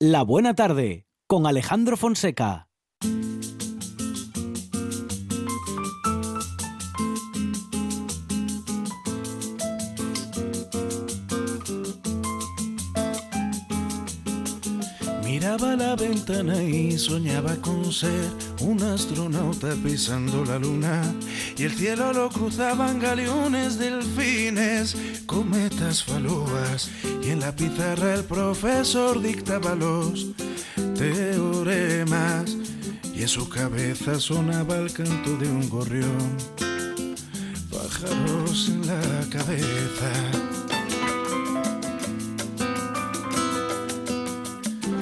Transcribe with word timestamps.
La 0.00 0.22
Buena 0.22 0.54
Tarde 0.54 1.08
con 1.26 1.44
Alejandro 1.44 1.96
Fonseca. 1.96 2.68
Miraba 15.24 15.74
la 15.74 15.96
ventana 15.96 16.62
y 16.62 16.96
soñaba 16.96 17.56
con 17.56 17.92
ser 17.92 18.30
un 18.60 18.80
astronauta 18.80 19.74
pisando 19.82 20.44
la 20.44 20.60
luna 20.60 21.02
y 21.58 21.64
el 21.64 21.72
cielo 21.72 22.12
lo 22.12 22.28
cruzaban 22.28 23.00
galeones, 23.00 23.78
delfines, 23.78 24.96
cometas, 25.26 26.04
falúas 26.04 26.88
y 27.20 27.30
en 27.30 27.40
la 27.40 27.54
pizarra 27.54 28.14
el 28.14 28.24
profesor 28.24 29.20
dictaba 29.20 29.74
los 29.74 30.28
teoremas. 30.96 32.56
Y 33.12 33.22
en 33.22 33.28
su 33.28 33.48
cabeza 33.48 34.20
sonaba 34.20 34.76
el 34.76 34.92
canto 34.92 35.36
de 35.36 35.48
un 35.48 35.68
gorrión, 35.68 36.36
pájaros 37.68 38.68
en 38.68 38.86
la 38.86 39.28
cabeza. 39.28 40.67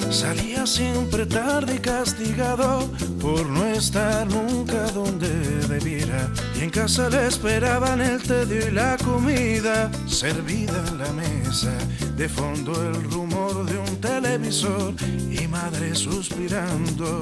Salía 0.09 0.65
siempre 0.65 1.25
tarde 1.25 1.75
y 1.75 1.79
castigado 1.79 2.89
por 3.19 3.45
no 3.45 3.65
estar 3.65 4.25
nunca 4.27 4.89
donde 4.91 5.29
debiera. 5.67 6.31
Y 6.55 6.63
en 6.63 6.69
casa 6.69 7.09
le 7.09 7.27
esperaban 7.27 8.01
el 8.01 8.21
tedio 8.21 8.67
y 8.67 8.71
la 8.71 8.97
comida 8.97 9.91
servida 10.07 10.83
en 10.87 10.97
la 10.97 11.11
mesa. 11.11 11.73
De 12.15 12.29
fondo 12.29 12.73
el 12.89 13.03
rumor 13.11 13.65
de 13.65 13.77
un 13.77 13.97
televisor 13.97 14.93
y 15.29 15.47
madre 15.47 15.93
suspirando. 15.93 17.21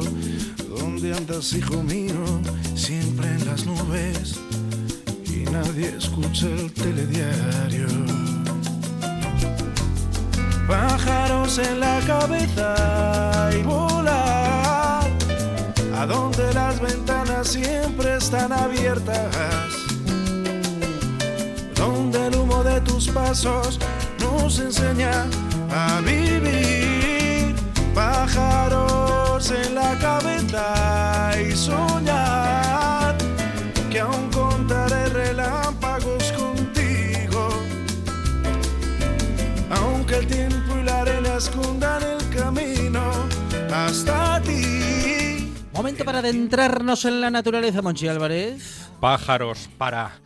¿Dónde 0.79 1.13
andas, 1.13 1.53
hijo 1.53 1.81
mío? 1.81 2.41
Siempre 2.75 3.27
en 3.27 3.45
las 3.45 3.65
nubes 3.65 4.39
y 5.25 5.49
nadie 5.49 5.95
escucha 5.97 6.47
el 6.47 6.71
telediario 6.71 8.34
pájaros 10.67 11.57
en 11.57 11.79
la 11.79 11.99
cabeza 12.05 13.49
y 13.57 13.63
volar. 13.63 15.03
A 15.97 16.05
donde 16.05 16.53
las 16.53 16.79
ventanas 16.79 17.47
siempre 17.47 18.17
están 18.17 18.51
abiertas, 18.51 19.35
donde 21.75 22.27
el 22.27 22.35
humo 22.35 22.63
de 22.63 22.81
tus 22.81 23.07
pasos 23.09 23.79
nos 24.19 24.59
enseña 24.59 25.25
a 25.71 26.01
vivir. 26.01 27.55
Pájaros 27.93 29.51
en 29.51 29.75
la 29.75 29.97
cabeza 29.99 31.31
y 31.39 31.55
soñar 31.55 33.15
que 33.89 34.01
aún 34.01 34.29
contaré 34.31 35.05
relámpagos 35.07 36.33
contigo. 36.33 37.49
Aunque 39.69 40.17
el 40.17 40.27
tiempo 40.27 40.54
escondan 41.45 42.01
el 42.01 42.29
camino 42.29 43.11
hasta 43.71 44.41
ti. 44.41 45.53
Momento 45.73 46.03
para 46.03 46.19
adentrarnos 46.19 47.05
en 47.05 47.21
la 47.21 47.29
naturaleza, 47.29 47.81
Monchi 47.81 48.07
Álvarez. 48.07 48.89
Pájaros 48.99 49.69
para 49.77 50.19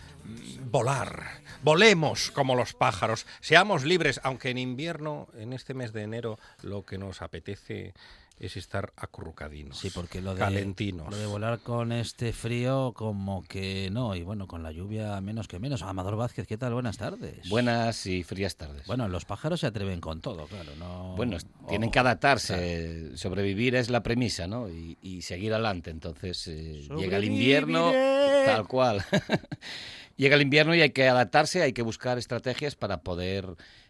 volar. 0.72 1.42
Volemos 1.62 2.32
como 2.32 2.56
los 2.56 2.74
pájaros, 2.74 3.26
seamos 3.42 3.84
libres, 3.84 4.22
aunque 4.24 4.50
en 4.50 4.58
invierno, 4.58 5.28
en 5.38 5.52
este 5.52 5.74
mes 5.74 5.92
de 5.92 6.04
enero, 6.04 6.40
lo 6.62 6.86
que 6.86 6.98
nos 6.98 7.22
apetece 7.22 7.94
es 8.40 8.58
estar 8.58 8.94
acurrucadinos. 8.96 9.78
Sí, 9.78 9.90
porque 9.90 10.22
lo 10.22 10.34
de, 10.34 10.40
calentinos. 10.40 11.12
lo 11.12 11.18
de 11.18 11.26
volar 11.26 11.60
con 11.60 11.92
este 11.92 12.32
frío 12.34 12.94
como 12.96 13.44
que 13.44 13.90
no, 13.92 14.16
y 14.16 14.24
bueno, 14.24 14.48
con 14.48 14.64
la 14.64 14.72
lluvia 14.72 15.20
menos 15.22 15.48
que 15.48 15.60
menos. 15.60 15.82
Amador 15.82 16.16
Vázquez, 16.16 16.48
¿qué 16.48 16.58
tal? 16.58 16.74
Buenas 16.74 16.98
tardes. 16.98 17.48
Buenas 17.50 18.06
y 18.06 18.24
frías 18.24 18.56
tardes. 18.56 18.88
Bueno, 18.88 19.08
los 19.08 19.26
pájaros 19.26 19.60
se 19.60 19.68
atreven 19.68 20.00
con 20.00 20.22
todo, 20.22 20.48
claro. 20.48 20.72
No... 20.78 21.16
Bueno, 21.16 21.38
tienen 21.68 21.90
Oh, 21.90 21.92
que 21.92 22.00
adaptarse. 22.00 23.18
Sobrevivir 23.18 23.76
es 23.76 23.90
la 23.90 24.04
premisa, 24.04 24.48
¿no? 24.48 24.70
Y, 24.70 24.98
y 25.02 25.22
seguir 25.22 25.54
adelante. 25.54 25.90
Entonces 25.90 26.48
eh, 26.48 26.88
llega 26.98 27.18
el 27.18 27.26
invierno, 27.26 27.92
tal 27.92 28.68
cual. 28.68 29.04
llega 30.16 30.36
el 30.36 30.42
invierno 30.42 30.76
y 30.76 30.82
hay 30.82 30.92
que 30.92 31.08
adaptarse, 31.08 31.62
hay 31.62 31.74
que 31.74 31.82
buscar 31.82 32.18
estrategias 32.18 32.76
para 32.76 33.02
poder, 33.02 33.46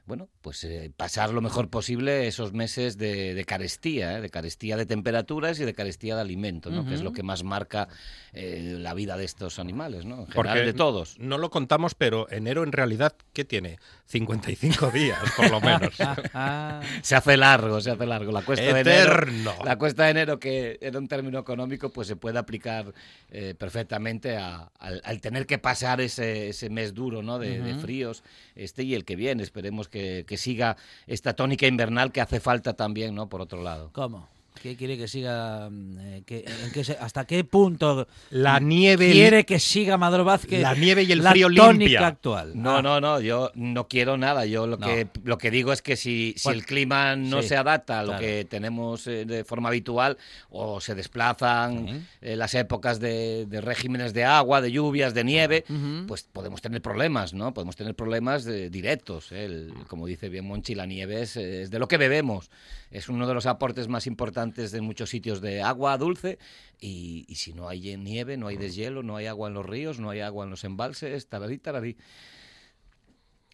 bueno, 0.10 0.28
pues 0.42 0.64
eh, 0.64 0.92
pasar 0.98 1.30
lo 1.32 1.40
mejor 1.40 1.70
posible 1.70 2.26
esos 2.28 2.52
meses 2.52 2.98
de, 2.98 3.36
de 3.36 3.46
carestía, 3.46 4.18
¿eh? 4.18 4.22
de 4.22 4.30
carestía 4.32 4.76
de 4.76 4.88
temperaturas 4.88 5.60
y 5.60 5.66
de 5.66 5.74
carestía 5.76 6.16
de 6.16 6.22
alimento, 6.22 6.72
¿no? 6.72 6.84
Que 6.86 6.96
es 6.96 7.04
lo 7.04 7.14
que 7.14 7.22
más 7.22 7.44
marca 7.44 7.88
eh, 8.34 8.76
la 8.80 8.96
vida 8.96 9.18
de 9.18 9.26
estos 9.26 9.60
animales, 9.60 10.06
¿no? 10.06 10.22
En 10.22 10.28
general, 10.32 10.66
de 10.66 10.74
todos. 10.74 11.20
No 11.20 11.38
lo 11.38 11.52
contamos, 11.52 11.94
pero 11.94 12.28
enero 12.32 12.64
en 12.64 12.72
realidad, 12.72 13.14
¿qué 13.34 13.46
tiene? 13.46 13.78
55 14.08 14.90
días, 14.90 15.20
por 15.38 15.52
lo 15.52 15.62
menos. 15.62 15.94
Se 17.04 17.16
hace 17.16 17.38
largo, 17.38 17.80
se 17.82 17.92
hace 17.92 18.06
largo. 18.08 18.32
La 18.32 18.42
cuesta 18.42 18.74
de 18.74 18.82
Eterno. 18.82 19.52
enero, 19.52 19.64
la 19.66 19.78
cuesta 19.78 20.06
de 20.06 20.10
enero 20.12 20.40
que 20.40 20.80
era 20.82 20.98
un 20.98 21.08
término 21.08 21.38
económico, 21.38 21.90
pues 21.92 22.08
se 22.08 22.16
puede 22.16 22.40
aplicar 22.40 22.94
eh, 23.30 23.54
perfectamente 23.58 24.38
a- 24.38 24.72
al, 24.80 25.02
al 25.04 25.22
tener 25.22 25.46
que 25.46 25.60
pasar 25.60 26.02
ese, 26.02 26.50
ese 26.50 26.70
mes 26.72 26.96
duro, 26.96 27.22
¿no? 27.22 27.38
De, 27.38 27.60
de 27.60 27.76
fríos, 27.76 28.24
este 28.56 28.82
y 28.84 28.96
el 28.96 29.06
que 29.06 29.16
viene. 29.16 29.44
Esperemos 29.44 29.88
que, 29.88 29.99
que 30.28 30.38
siga 30.38 30.78
esta 31.08 31.34
tónica 31.34 31.68
invernal 31.68 32.12
que 32.12 32.22
hace 32.22 32.40
falta 32.40 32.74
también, 32.74 33.16
¿no? 33.16 33.30
Por 33.30 33.42
otro 33.42 33.62
lado. 33.62 33.92
¿Cómo? 33.94 34.28
¿Qué 34.62 34.76
quiere 34.76 34.98
que 34.98 35.08
siga? 35.08 35.70
mm, 35.70 35.98
eh, 36.00 36.24
que- 36.26 36.40
en 36.66 36.72
qué 36.74 36.84
se- 36.84 36.98
¿Hasta 37.00 37.26
qué 37.26 37.44
punto 37.44 38.08
La 38.30 38.60
nieve, 38.60 39.12
quiere 39.12 39.46
que 39.46 39.60
siga 39.60 39.94
Amador 39.96 40.24
Vázquez? 40.26 40.62
la 40.62 40.76
nieve 40.76 41.04
y 41.04 41.12
el 41.12 41.24
la 41.24 41.32
frío 41.32 41.48
tónica 41.48 41.72
limpia. 41.72 42.08
actual. 42.08 42.52
No, 42.62 42.78
Ah, 42.78 42.82
no, 42.82 43.00
no, 43.00 43.22
yo 43.22 43.52
no 43.56 43.88
quiero 43.88 44.18
nada. 44.18 44.46
Yo 44.46 44.68
lo 44.68 44.78
No. 44.78 44.86
que 44.88 45.08
lo 45.24 45.38
que 45.38 45.50
digo 45.52 45.72
es 45.72 45.82
que 45.82 45.96
si, 45.96 46.36
el 46.52 46.66
clima 46.66 47.16
no 47.16 47.42
sí, 47.42 47.50
se 47.50 47.58
adapta 47.58 48.00
a 48.00 48.04
lo 48.04 48.10
claro. 48.10 48.22
que 48.26 48.46
tenemos 48.50 49.08
eh, 49.08 49.26
de 49.26 49.44
forma 49.44 49.70
habitual 49.70 50.18
o 50.50 50.82
se 50.82 50.94
desplazan 50.96 52.06
eh, 52.22 52.36
las 52.36 52.54
épocas 52.56 53.00
de, 53.00 53.46
de 53.46 53.62
regímenes 53.62 54.14
de 54.14 54.26
agua, 54.26 54.62
de 54.62 54.72
lluvias, 54.72 55.14
de 55.14 55.24
nieve, 55.24 55.64
pues 56.08 56.24
podemos 56.24 56.62
tener 56.62 56.82
problemas, 56.82 57.34
¿no? 57.34 57.54
Podemos 57.54 57.76
tener 57.76 57.96
problemas 57.96 58.46
directos. 58.46 59.32
¿eh? 59.32 59.46
El- 59.46 59.74
como 59.88 60.06
dice 60.08 60.30
bien 60.30 60.46
Monchi, 60.46 60.76
la 60.76 60.86
nieve 60.86 61.22
es, 61.22 61.38
es 61.38 61.72
de 61.72 61.80
lo 61.80 61.88
que 61.88 61.98
bebemos. 61.98 62.50
Es 62.92 63.08
uno 63.08 63.28
de 63.28 63.34
los 63.36 63.46
aportes 63.46 63.88
más 63.88 64.08
importantes 64.08 64.49
de 64.56 64.82
muchos 64.82 65.10
sitios 65.10 65.42
de 65.42 65.62
agua 65.62 65.98
dulce 65.98 66.40
y, 66.80 67.26
y 67.28 67.36
si 67.36 67.54
no 67.54 67.68
hay 67.70 67.96
nieve, 67.98 68.38
no 68.38 68.48
hay 68.48 68.58
deshielo, 68.58 69.04
no 69.04 69.16
hay 69.16 69.28
agua 69.28 69.48
en 69.48 69.54
los 69.54 69.66
ríos, 69.66 70.00
no 70.00 70.10
hay 70.10 70.20
agua 70.22 70.46
en 70.46 70.52
los 70.52 70.64
embalses, 70.64 71.28
tararí, 71.28 71.58
tararí. 71.58 71.98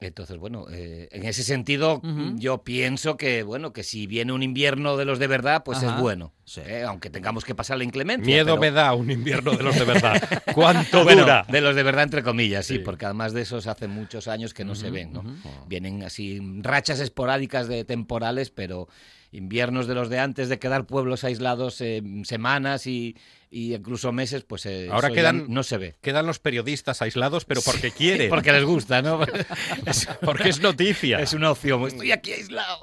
Entonces, 0.01 0.37
bueno, 0.37 0.65
eh, 0.69 1.07
en 1.13 1.23
ese 1.23 1.41
sentido, 1.41 1.99
Ujú. 2.03 2.35
yo 2.35 2.63
pienso 2.65 3.15
que, 3.15 3.43
bueno, 3.43 3.71
que 3.71 3.81
si 3.81 4.07
viene 4.07 4.33
un 4.33 4.43
invierno 4.43 4.97
de 4.97 5.05
los 5.05 5.19
de 5.19 5.27
verdad, 5.27 5.63
pues 5.63 5.77
Ajá, 5.81 5.95
es 5.95 6.01
bueno. 6.01 6.33
sí. 6.43 6.59
¿eh? 6.65 6.83
Aunque 6.83 7.09
tengamos 7.09 7.45
que 7.45 7.55
pasar 7.55 7.77
la 7.77 7.85
inclemencia. 7.85 8.25
Miedo 8.25 8.45
pero- 8.45 8.59
me 8.61 8.71
da 8.71 8.93
un 8.93 9.09
invierno 9.09 9.51
de 9.53 9.63
los 9.63 9.73
de 9.79 9.85
verdad. 9.85 10.21
¿Cuánto 10.53 11.05
bueno, 11.05 11.21
dura? 11.21 11.45
de 11.49 11.61
los 11.61 11.77
de 11.77 11.83
verdad, 11.83 12.03
entre 12.03 12.23
comillas, 12.23 12.65
sí, 12.65 12.73
Sí. 12.75 12.79
porque 12.79 13.05
además 13.05 13.31
de 13.31 13.43
esos 13.43 13.67
hace 13.67 13.87
muchos 13.87 14.27
años 14.27 14.53
que 14.53 14.65
no 14.65 14.75
se 14.75 14.89
ven, 14.91 15.13
¿no? 15.13 15.23
Vienen 15.67 16.03
así 16.03 16.41
rachas 16.61 16.99
esporádicas 16.99 17.69
de 17.69 17.85
temporales, 17.85 18.49
pero 18.49 18.89
inviernos 19.35 19.87
de 19.87 19.95
los 19.95 20.09
de 20.09 20.19
antes, 20.19 20.49
de 20.49 20.59
quedar 20.59 20.85
pueblos 20.85 21.23
aislados 21.23 21.81
eh, 21.81 22.01
semanas 22.23 22.87
y, 22.87 23.15
y 23.51 23.73
incluso 23.75 24.11
meses, 24.11 24.43
pues 24.43 24.65
eh, 24.65 24.87
Ahora 24.91 25.07
eso 25.07 25.15
ya 25.15 25.21
quedan- 25.21 25.45
no 25.49 25.63
se 25.63 25.77
ve. 25.77 25.95
Quedan 26.01 26.25
los 26.25 26.39
periodistas 26.39 27.01
aislados, 27.01 27.45
pero 27.45 27.61
porque 27.61 27.91
quieren. 27.91 28.29
Porque 28.29 28.51
les 28.51 28.63
gusta, 28.63 29.01
¿no? 29.01 29.19
Porque 30.21 30.49
es 30.49 30.61
noticia. 30.61 31.19
es 31.19 31.33
una 31.33 31.51
opción. 31.51 31.85
Estoy 31.87 32.11
aquí 32.11 32.31
aislado. 32.33 32.81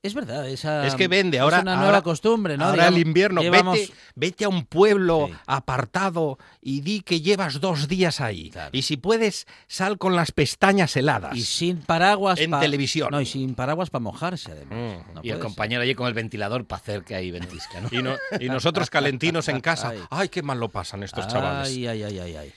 Es 0.00 0.14
verdad, 0.14 0.48
esa 0.48 0.86
Es 0.86 0.94
que 0.94 1.08
vende 1.08 1.40
ahora. 1.40 1.56
es 1.56 1.62
una 1.64 1.74
nueva 1.74 1.88
ahora- 1.88 2.02
costumbre, 2.02 2.56
¿no? 2.56 2.66
Ahora 2.66 2.84
Digamos, 2.84 3.00
el 3.00 3.06
invierno. 3.08 3.40
llevamos- 3.42 3.78
Vete, 3.78 3.92
vete 4.14 4.44
a 4.44 4.48
un 4.48 4.64
pueblo 4.64 5.26
Sí. 5.28 5.34
apartado 5.48 6.38
y 6.62 6.82
di 6.82 7.00
que 7.00 7.20
llevas 7.20 7.60
dos 7.60 7.88
días 7.88 8.20
ahí. 8.20 8.50
Claro. 8.50 8.70
Y 8.72 8.82
si 8.82 8.96
puedes, 8.96 9.48
sal 9.66 9.98
con 9.98 10.14
las 10.14 10.30
pestañas 10.30 10.96
heladas. 10.96 11.36
y 11.36 11.42
sin 11.42 11.78
paraguas 11.78 12.38
En 12.38 12.52
pa- 12.52 12.60
televisión. 12.60 13.08
No, 13.10 13.20
y 13.20 13.26
sin 13.26 13.56
paraguas 13.56 13.90
para 13.90 14.00
mojarse 14.04 14.52
además. 14.52 15.02
Mm. 15.08 15.14
No 15.14 15.20
Y 15.24 15.32
compañero 15.32 15.82
allí 15.82 15.96
con 15.96 16.06
el 16.06 16.14
ventilador 16.14 16.64
para 16.64 16.80
hacer 16.80 17.02
que 17.02 17.16
ahí 17.16 17.32
ventisca, 17.32 17.80
¿no? 17.80 17.88
Y, 17.92 18.00
no- 18.00 18.16
y 18.38 18.48
nosotros 18.48 18.90
calentinos 18.90 19.48
en 19.48 19.60
casa. 19.60 19.88
Ay. 19.90 20.00
Ay, 20.10 20.28
qué 20.28 20.42
mal 20.44 20.60
lo 20.60 20.68
pasan 20.68 21.02
estos 21.02 21.26
chavales. 21.26 21.68
Ay, 21.70 21.88
ay, 21.88 22.02
ay, 22.04 22.18
ay, 22.20 22.36
ay. 22.36 22.52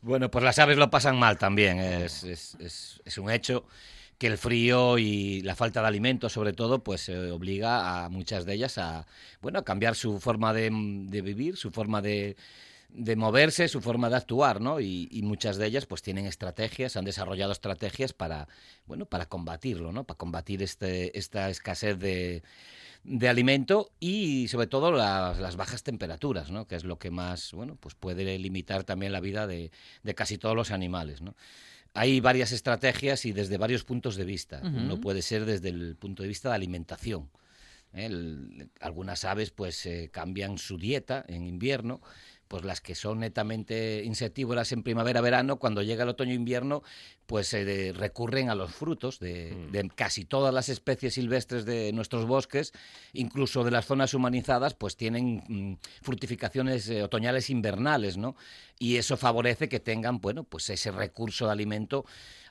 Bueno, 0.00 0.30
pues 0.30 0.42
las 0.42 0.58
aves 0.58 0.78
lo 0.78 0.88
pasan 0.90 1.18
mal 1.18 1.36
también. 1.36 1.80
Es, 1.80 2.24
es- 2.24 2.56
es- 2.60 3.02
es 3.04 3.18
un 3.18 3.30
hecho 3.30 3.66
que 4.18 4.26
el 4.26 4.38
frío 4.38 4.98
y 4.98 5.42
la 5.42 5.54
falta 5.54 5.80
de 5.80 5.86
alimentos, 5.88 6.32
sobre 6.32 6.52
todo, 6.52 6.82
pues 6.82 7.08
eh, 7.08 7.30
obliga 7.30 8.04
a 8.04 8.08
muchas 8.08 8.44
de 8.44 8.54
ellas 8.54 8.78
a, 8.78 9.06
bueno, 9.40 9.60
a 9.60 9.64
cambiar 9.64 9.94
su 9.94 10.20
forma 10.20 10.52
de, 10.52 10.70
de 10.72 11.22
vivir, 11.22 11.56
su 11.56 11.70
forma 11.70 12.02
de, 12.02 12.36
de 12.88 13.16
moverse, 13.16 13.68
su 13.68 13.80
forma 13.80 14.10
de 14.10 14.16
actuar, 14.16 14.60
¿no? 14.60 14.80
Y, 14.80 15.08
y, 15.10 15.22
muchas 15.22 15.56
de 15.56 15.66
ellas 15.66 15.86
pues 15.86 16.02
tienen 16.02 16.26
estrategias, 16.26 16.96
han 16.96 17.04
desarrollado 17.04 17.52
estrategias 17.52 18.12
para, 18.12 18.48
bueno, 18.86 19.06
para 19.06 19.26
combatirlo, 19.26 19.92
¿no? 19.92 20.04
Para 20.04 20.18
combatir 20.18 20.62
este, 20.62 21.16
esta 21.18 21.48
escasez 21.50 21.98
de, 21.98 22.42
de 23.04 23.28
alimento 23.28 23.90
y 24.00 24.48
sobre 24.48 24.66
todo 24.66 24.90
las, 24.90 25.38
las, 25.38 25.56
bajas 25.56 25.82
temperaturas, 25.82 26.50
¿no? 26.50 26.66
Que 26.66 26.76
es 26.76 26.84
lo 26.84 26.98
que 26.98 27.10
más, 27.10 27.52
bueno, 27.52 27.76
pues 27.78 27.94
puede 27.94 28.38
limitar 28.38 28.84
también 28.84 29.12
la 29.12 29.20
vida 29.20 29.46
de, 29.46 29.70
de 30.02 30.14
casi 30.14 30.38
todos 30.38 30.56
los 30.56 30.70
animales, 30.70 31.20
¿no? 31.22 31.34
Hay 31.94 32.20
varias 32.20 32.52
estrategias 32.52 33.24
y 33.24 33.32
desde 33.32 33.58
varios 33.58 33.84
puntos 33.84 34.16
de 34.16 34.24
vista. 34.24 34.60
Uh 34.62 34.66
-huh. 34.66 34.82
Uno 34.84 35.00
puede 35.00 35.22
ser 35.22 35.44
desde 35.44 35.70
el 35.70 35.96
punto 35.96 36.22
de 36.22 36.28
vista 36.28 36.50
de 36.50 36.54
alimentación. 36.54 37.30
El, 37.92 38.70
algunas 38.80 39.24
aves 39.24 39.50
pues 39.50 39.86
eh, 39.86 40.10
cambian 40.12 40.58
su 40.58 40.76
dieta 40.76 41.24
en 41.26 41.46
invierno 41.46 42.00
pues 42.48 42.64
las 42.64 42.80
que 42.80 42.94
son 42.94 43.20
netamente 43.20 44.02
insectívoras 44.04 44.72
en 44.72 44.82
primavera-verano, 44.82 45.58
cuando 45.58 45.82
llega 45.82 46.02
el 46.02 46.08
otoño-invierno, 46.08 46.82
pues 47.26 47.52
eh, 47.54 47.92
recurren 47.94 48.48
a 48.48 48.54
los 48.54 48.74
frutos 48.74 49.20
de, 49.20 49.52
mm. 49.54 49.72
de, 49.72 49.90
casi 49.94 50.24
todas 50.24 50.52
las 50.52 50.70
especies 50.70 51.14
silvestres 51.14 51.66
de 51.66 51.92
nuestros 51.92 52.26
bosques, 52.26 52.72
incluso 53.12 53.64
de 53.64 53.70
las 53.70 53.84
zonas 53.84 54.14
humanizadas, 54.14 54.74
pues 54.74 54.96
tienen 54.96 55.44
mm, 55.46 55.74
fructificaciones 56.02 56.88
eh, 56.88 57.02
otoñales 57.02 57.50
invernales, 57.50 58.16
¿no? 58.16 58.34
Y 58.78 58.96
eso 58.96 59.16
favorece 59.16 59.68
que 59.68 59.80
tengan, 59.80 60.20
bueno, 60.20 60.44
pues 60.44 60.70
ese 60.70 60.90
recurso 60.90 61.46
de 61.46 61.52
alimento 61.52 62.06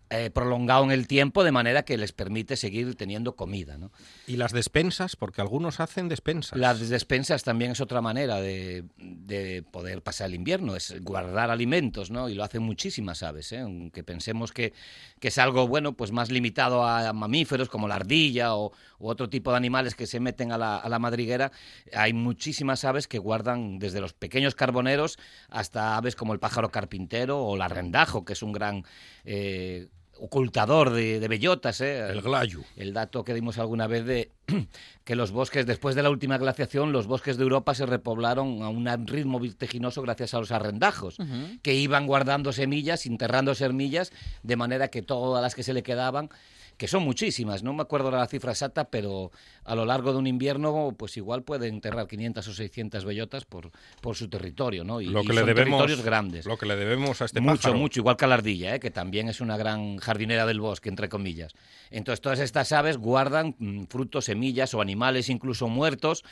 eh, 0.10 0.30
prolongado 0.30 0.86
en 0.86 0.92
el 0.92 1.06
tiempo 1.06 1.44
de 1.44 1.52
manera 1.52 1.84
que 1.84 1.98
les 1.98 2.14
permite 2.14 2.56
seguir 2.56 2.96
teniendo 2.96 3.36
comida. 3.36 3.78
¿no? 3.78 3.92
¿Y 4.26 4.38
las 4.38 4.54
despensas? 4.54 5.18
Porque 5.18 5.42
algunos 5.42 5.82
hacen 5.82 6.08
despensas. 6.08 6.58
Las 6.58 6.88
despensas 6.88 7.44
también 7.44 7.72
es 7.72 7.82
otra 7.82 8.02
manera 8.02 8.40
de, 8.40 8.86
de 8.98 9.64
poder 9.70 10.02
pasar 10.02 10.28
el 10.28 10.36
invierno, 10.36 10.78
es 10.78 10.96
guardar 11.02 11.52
alimentos, 11.52 12.10
¿no? 12.10 12.30
y 12.30 12.36
lo 12.36 12.46
hacen 12.46 12.64
muchísimas 12.64 13.22
aves, 13.22 13.52
¿eh? 13.52 13.60
aunque 13.60 14.04
pensemos 14.04 14.54
que, 14.54 14.72
que, 15.20 15.28
es 15.28 15.38
algo 15.38 15.68
bueno, 15.68 15.92
pues 15.92 16.14
más 16.14 16.32
limitado 16.32 16.86
a 16.86 17.12
mamíferos 17.12 17.68
como 17.68 17.90
la 17.90 17.96
ardilla 17.96 18.56
o, 18.56 18.72
u 19.00 19.10
otro 19.10 19.30
tipo 19.30 19.52
de 19.52 19.58
animales 19.58 19.94
que 19.94 20.08
se 20.08 20.22
meten 20.22 20.54
a 20.54 20.58
la, 20.58 20.78
a 20.78 20.88
la 20.88 21.00
madriguera, 21.00 21.52
hay 21.94 22.14
muchísimas 22.14 22.86
aves 22.86 23.08
que 23.08 23.20
guardan 23.20 23.78
desde 23.78 24.00
los 24.00 24.14
pequeños 24.14 24.56
carboneros 24.56 25.20
hasta 25.50 25.98
aves 25.98 26.16
como 26.16 26.34
el 26.34 26.40
pájaro 26.40 26.72
carpintero 26.72 27.40
o 27.40 27.56
el 27.56 27.62
arrendajo, 27.62 28.24
que 28.24 28.34
es 28.34 28.42
un 28.42 28.54
gran... 28.54 28.86
Eh, 29.26 29.90
ocultador 30.20 30.92
de, 30.92 31.20
de 31.20 31.28
bellotas. 31.28 31.82
¿eh? 31.82 32.00
El 32.10 32.22
glayu. 32.22 32.64
El 32.76 32.94
dato 32.94 33.24
que 33.24 33.34
dimos 33.34 33.58
alguna 33.58 33.88
vez 33.88 34.06
de 34.06 34.32
que 35.04 35.16
los 35.16 35.32
bosques, 35.32 35.66
después 35.66 35.96
de 35.96 36.04
la 36.04 36.10
última 36.10 36.38
glaciación, 36.38 36.92
los 36.92 37.08
bosques 37.08 37.38
de 37.38 37.44
Europa 37.44 37.74
se 37.76 37.86
repoblaron 37.86 38.62
a 38.64 38.70
un 38.70 39.08
ritmo 39.08 39.40
vertiginoso 39.40 40.02
gracias 40.02 40.34
a 40.34 40.40
los 40.40 40.52
arrendajos, 40.52 41.20
uh 41.20 41.24
-huh. 41.24 41.62
que 41.62 41.74
iban 41.76 42.08
guardando 42.08 42.52
semillas, 42.52 43.06
enterrando 43.06 43.56
semillas, 43.56 44.12
de 44.44 44.56
manera 44.56 44.90
que 44.90 45.02
todas 45.02 45.42
las 45.42 45.56
que 45.56 45.64
se 45.64 45.74
le 45.74 45.84
quedaban 45.84 46.30
que 46.78 46.88
son 46.88 47.04
muchísimas, 47.04 47.64
no 47.64 47.74
me 47.74 47.82
acuerdo 47.82 48.12
la 48.12 48.26
cifra 48.28 48.52
exacta, 48.52 48.90
pero 48.90 49.32
a 49.66 49.76
lo 49.76 49.86
largo 49.86 50.12
de 50.14 50.20
un 50.20 50.28
invierno, 50.28 50.96
pues 50.98 51.18
igual 51.18 51.44
puede 51.44 51.68
enterrar 51.68 52.08
500 52.08 52.48
o 52.48 52.54
600 52.54 53.04
bellotas 53.04 53.46
por, 53.46 53.72
por 54.02 54.16
su 54.16 54.30
territorio, 54.30 54.84
¿no? 54.84 55.02
Y, 55.02 55.08
lo 55.08 55.22
que 55.22 55.28
y 55.28 55.30
le 55.30 55.40
son 55.40 55.48
debemos, 55.48 55.80
territorios 55.80 56.04
grandes. 56.04 56.46
Lo 56.46 56.58
que 56.58 56.68
le 56.68 56.76
debemos 56.76 57.22
a 57.22 57.26
este 57.26 57.42
Mucho, 57.42 57.56
pájaro. 57.56 57.78
mucho, 57.78 58.00
igual 58.00 58.16
que 58.16 58.26
a 58.26 58.28
la 58.28 58.36
ardilla, 58.36 58.76
¿eh? 58.76 58.80
que 58.80 58.92
también 58.92 59.28
es 59.28 59.42
una 59.42 59.58
gran 59.58 59.98
jardinera 59.98 60.46
del 60.46 60.62
bosque, 60.62 60.90
entre 60.90 61.10
comillas. 61.10 61.54
Entonces, 61.90 62.22
todas 62.22 62.40
estas 62.40 62.72
aves 62.72 62.98
guardan 62.98 63.56
mm, 63.58 63.86
frutos, 63.86 64.26
semillas 64.26 64.74
o 64.74 64.82
animales 64.82 65.30
incluso 65.30 65.68
muertos 65.68 66.24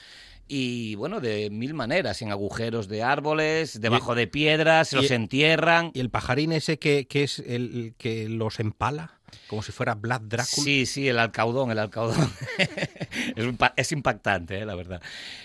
y 0.47 0.93
bueno, 0.95 1.21
de 1.21 1.49
mil 1.49 1.73
maneras, 1.73 2.21
en 2.21 2.31
agujeros 2.31 2.87
de 2.87 3.01
árboles, 3.01 3.81
debajo 3.81 4.13
de 4.13 4.27
piedras, 4.27 4.89
se 4.89 4.97
los 4.97 5.09
entierran. 5.09 5.89
¿Y 5.95 6.01
el 6.01 6.11
pajarín 6.11 6.51
ese 6.51 6.77
que, 6.77 7.07
que 7.07 7.23
es 7.23 7.39
el, 7.39 7.45
el 7.47 7.95
que 7.97 8.29
los 8.29 8.59
empala? 8.59 9.19
Como 9.47 9.61
si 9.61 9.71
fuera 9.71 9.95
Vlad 9.95 10.21
Drácula. 10.21 10.63
Sí, 10.63 10.85
sí, 10.85 11.07
el 11.07 11.19
alcaudón, 11.19 11.71
el 11.71 11.79
alcaudón. 11.79 12.29
es, 13.35 13.45
es, 13.75 13.91
impactante, 13.91 14.59
¿eh? 14.59 14.65
la 14.65 14.75
verdad. 14.75 15.01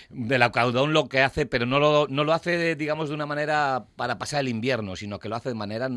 El 0.09 0.41
alcaudón 0.41 0.93
lo 0.93 1.07
que 1.07 1.21
hace, 1.21 1.45
pero 1.45 1.65
no 1.65 1.79
lo, 1.79 2.07
no 2.07 2.23
lo 2.23 2.33
hace, 2.33 2.75
digamos, 2.75 3.09
de 3.09 3.15
una 3.15 3.25
manera 3.25 3.85
para 3.95 4.17
pasar 4.17 4.41
el 4.41 4.49
invierno, 4.49 4.95
sino 4.95 5.19
que 5.19 5.29
lo 5.29 5.35
hace 5.35 5.49
de 5.49 5.55
manera 5.55 5.89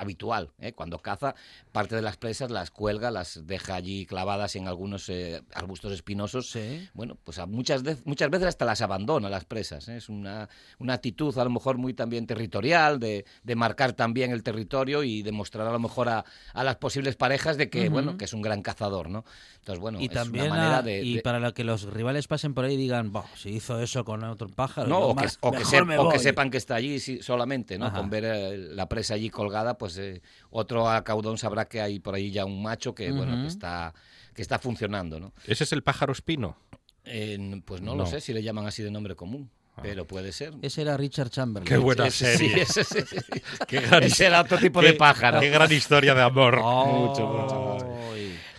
habitual. 0.00 0.50
¿eh? 0.58 0.72
Cuando 0.72 0.98
caza, 0.98 1.34
parte 1.72 1.94
de 1.94 2.02
las 2.02 2.16
presas 2.16 2.50
las 2.50 2.70
cuelga, 2.70 3.10
las 3.10 3.46
deja 3.46 3.74
allí 3.74 4.06
clavadas 4.06 4.56
en 4.56 4.66
algunos 4.66 5.08
eh, 5.08 5.42
arbustos 5.54 5.92
espinosos. 5.92 6.50
Sí. 6.50 6.88
Bueno, 6.94 7.18
pues 7.22 7.38
a 7.38 7.46
muchas, 7.46 7.84
de, 7.84 7.96
muchas 8.04 8.30
veces 8.30 8.48
hasta 8.48 8.64
las 8.64 8.80
abandona 8.80 9.28
las 9.28 9.44
presas. 9.44 9.88
¿eh? 9.88 9.96
Es 9.96 10.08
una, 10.08 10.48
una, 10.78 10.94
actitud 10.94 11.36
a 11.38 11.44
lo 11.44 11.50
mejor 11.50 11.76
muy 11.76 11.94
también 11.94 12.26
territorial, 12.26 12.98
de, 12.98 13.24
de, 13.42 13.56
marcar 13.56 13.92
también 13.92 14.30
el 14.32 14.42
territorio 14.42 15.02
y 15.04 15.22
demostrar 15.22 15.66
a 15.66 15.72
lo 15.72 15.78
mejor 15.78 16.08
a, 16.08 16.24
a 16.54 16.64
las 16.64 16.76
posibles 16.76 17.16
parejas 17.16 17.56
de 17.58 17.68
que, 17.68 17.82
uh 17.82 17.84
-huh. 17.84 17.90
bueno, 17.90 18.16
que 18.16 18.24
es 18.24 18.32
un 18.32 18.42
gran 18.42 18.62
cazador, 18.62 19.10
¿no? 19.10 19.24
Entonces, 19.58 19.80
bueno, 19.80 20.00
y 20.00 20.06
es 20.06 20.10
también 20.10 20.46
una 20.46 20.54
manera 20.54 20.78
a, 20.78 20.82
de, 20.82 21.02
Y 21.02 21.16
de... 21.16 21.22
para 21.22 21.52
que 21.52 21.64
los 21.64 21.82
rivales 21.84 22.26
pasen 22.26 22.54
por 22.54 22.64
ahí 22.64 22.74
y 22.74 22.76
digan, 22.78 23.12
si 23.36 23.50
hizo 23.50 23.78
eso 23.80 24.04
con 24.04 24.24
otro 24.24 24.48
pájaro. 24.48 24.88
No, 24.88 24.98
o, 25.00 25.14
más, 25.14 25.36
que, 25.36 25.48
o, 25.48 25.52
que 25.52 25.64
se, 25.64 25.80
o, 25.80 26.08
que, 26.08 26.18
sepan 26.18 26.50
que 26.50 26.56
está 26.56 26.76
allí 26.76 26.98
solamente, 26.98 27.78
¿no? 27.78 27.86
Ajá. 27.86 27.98
Con 27.98 28.10
ver 28.10 28.24
eh, 28.24 28.56
la 28.56 28.88
presa 28.88 29.14
allí 29.14 29.28
colgada, 29.28 29.76
pues 29.76 29.89
eh, 29.98 30.22
otro 30.50 30.88
acaudón 30.88 31.38
sabrá 31.38 31.66
que 31.66 31.80
hay 31.80 31.98
por 32.00 32.14
ahí 32.14 32.30
ya 32.30 32.44
un 32.44 32.62
macho 32.62 32.94
que, 32.94 33.10
uh 33.10 33.14
-huh. 33.14 33.16
bueno, 33.16 33.42
que 33.42 33.48
está, 33.48 33.94
que 34.34 34.42
está 34.42 34.58
funcionando, 34.58 35.20
¿no? 35.20 35.32
¿Ese 35.46 35.64
es 35.64 35.72
el 35.72 35.82
pájaro 35.82 36.12
espino? 36.12 36.56
Eh, 37.04 37.62
pues 37.64 37.80
no, 37.80 37.92
no, 37.92 38.04
lo 38.04 38.06
sé 38.06 38.20
si 38.20 38.32
le 38.32 38.42
llaman 38.42 38.66
así 38.66 38.82
de 38.82 38.90
nombre 38.90 39.16
común. 39.16 39.50
Ah. 39.76 39.80
Pero 39.82 40.06
puede 40.06 40.32
ser. 40.32 40.54
Ese 40.62 40.82
era 40.82 40.96
Richard 40.96 41.30
Chamberlain. 41.30 41.68
Qué 41.68 41.78
buena 41.78 42.06
ese, 42.06 42.36
serie. 42.36 42.66
Sí, 42.66 42.80
ese, 42.80 42.80
ese, 42.80 43.22
qué 43.68 43.80
gran, 43.80 44.02
ese 44.02 44.26
era 44.26 44.40
otro 44.40 44.58
tipo 44.58 44.82
de 44.82 44.94
pájaro. 44.94 45.40
Qué 45.40 45.50
gran 45.50 45.72
historia 45.72 46.14
de 46.14 46.22
amor. 46.22 46.60
Oh, 46.62 46.86
mucho, 47.08 47.26
mucho, 47.26 47.54
mucho. 47.54 47.86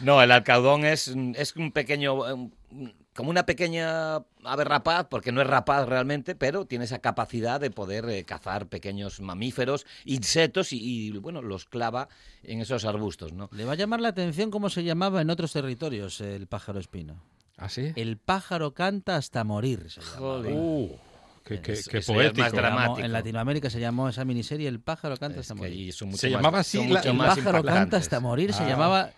No, 0.01 0.21
el 0.21 0.31
alcaudón 0.31 0.85
es, 0.85 1.13
es 1.35 1.55
un 1.55 1.71
pequeño. 1.71 2.49
Como 3.15 3.29
una 3.29 3.45
pequeña 3.45 4.15
ave 4.43 4.63
rapaz, 4.63 5.07
porque 5.09 5.31
no 5.31 5.41
es 5.41 5.47
rapaz 5.47 5.87
realmente, 5.87 6.33
pero 6.35 6.65
tiene 6.65 6.85
esa 6.85 6.99
capacidad 6.99 7.59
de 7.59 7.69
poder 7.69 8.07
eh, 8.09 8.23
cazar 8.23 8.67
pequeños 8.67 9.19
mamíferos, 9.19 9.85
insectos 10.05 10.71
y, 10.73 10.77
y, 10.81 11.11
bueno, 11.17 11.41
los 11.41 11.65
clava 11.65 12.07
en 12.43 12.61
esos 12.61 12.85
arbustos, 12.85 13.33
¿no? 13.33 13.49
Le 13.51 13.65
va 13.65 13.73
a 13.73 13.75
llamar 13.75 13.99
la 13.99 14.07
atención 14.09 14.49
cómo 14.49 14.69
se 14.69 14.83
llamaba 14.83 15.21
en 15.21 15.29
otros 15.29 15.51
territorios 15.51 16.21
el 16.21 16.47
pájaro 16.47 16.79
espino. 16.79 17.21
¿Ah, 17.57 17.69
sí? 17.69 17.91
El 17.95 18.17
pájaro 18.17 18.73
canta 18.73 19.17
hasta 19.17 19.43
morir. 19.43 19.85
Se 19.89 20.01
Joder. 20.01 20.53
Uh, 20.55 20.97
qué, 21.43 21.61
qué, 21.61 21.77
qué 21.89 22.01
poético. 22.01 22.41
más 22.41 22.51
dramático. 22.53 22.99
En 23.05 23.11
Latinoamérica 23.11 23.69
se 23.69 23.79
llamó 23.79 24.07
esa 24.09 24.25
miniserie 24.25 24.67
El 24.67 24.79
pájaro 24.79 25.17
canta 25.17 25.41
Es 25.41 25.45
hasta 25.45 25.55
morir. 25.55 25.73
allí 25.73 25.91
son 25.91 26.07
mucho 26.07 26.21
Se 26.21 26.29
más- 26.29 26.37
llamaba 26.37 26.59
así 26.59 26.87
la- 26.87 27.01
El 27.01 27.17
pájaro 27.17 27.61
canta 27.63 27.97
hasta 27.97 28.19
morir 28.19 28.53
se 28.53 28.63
Ah. 28.63 28.69
llamaba. 28.69 29.11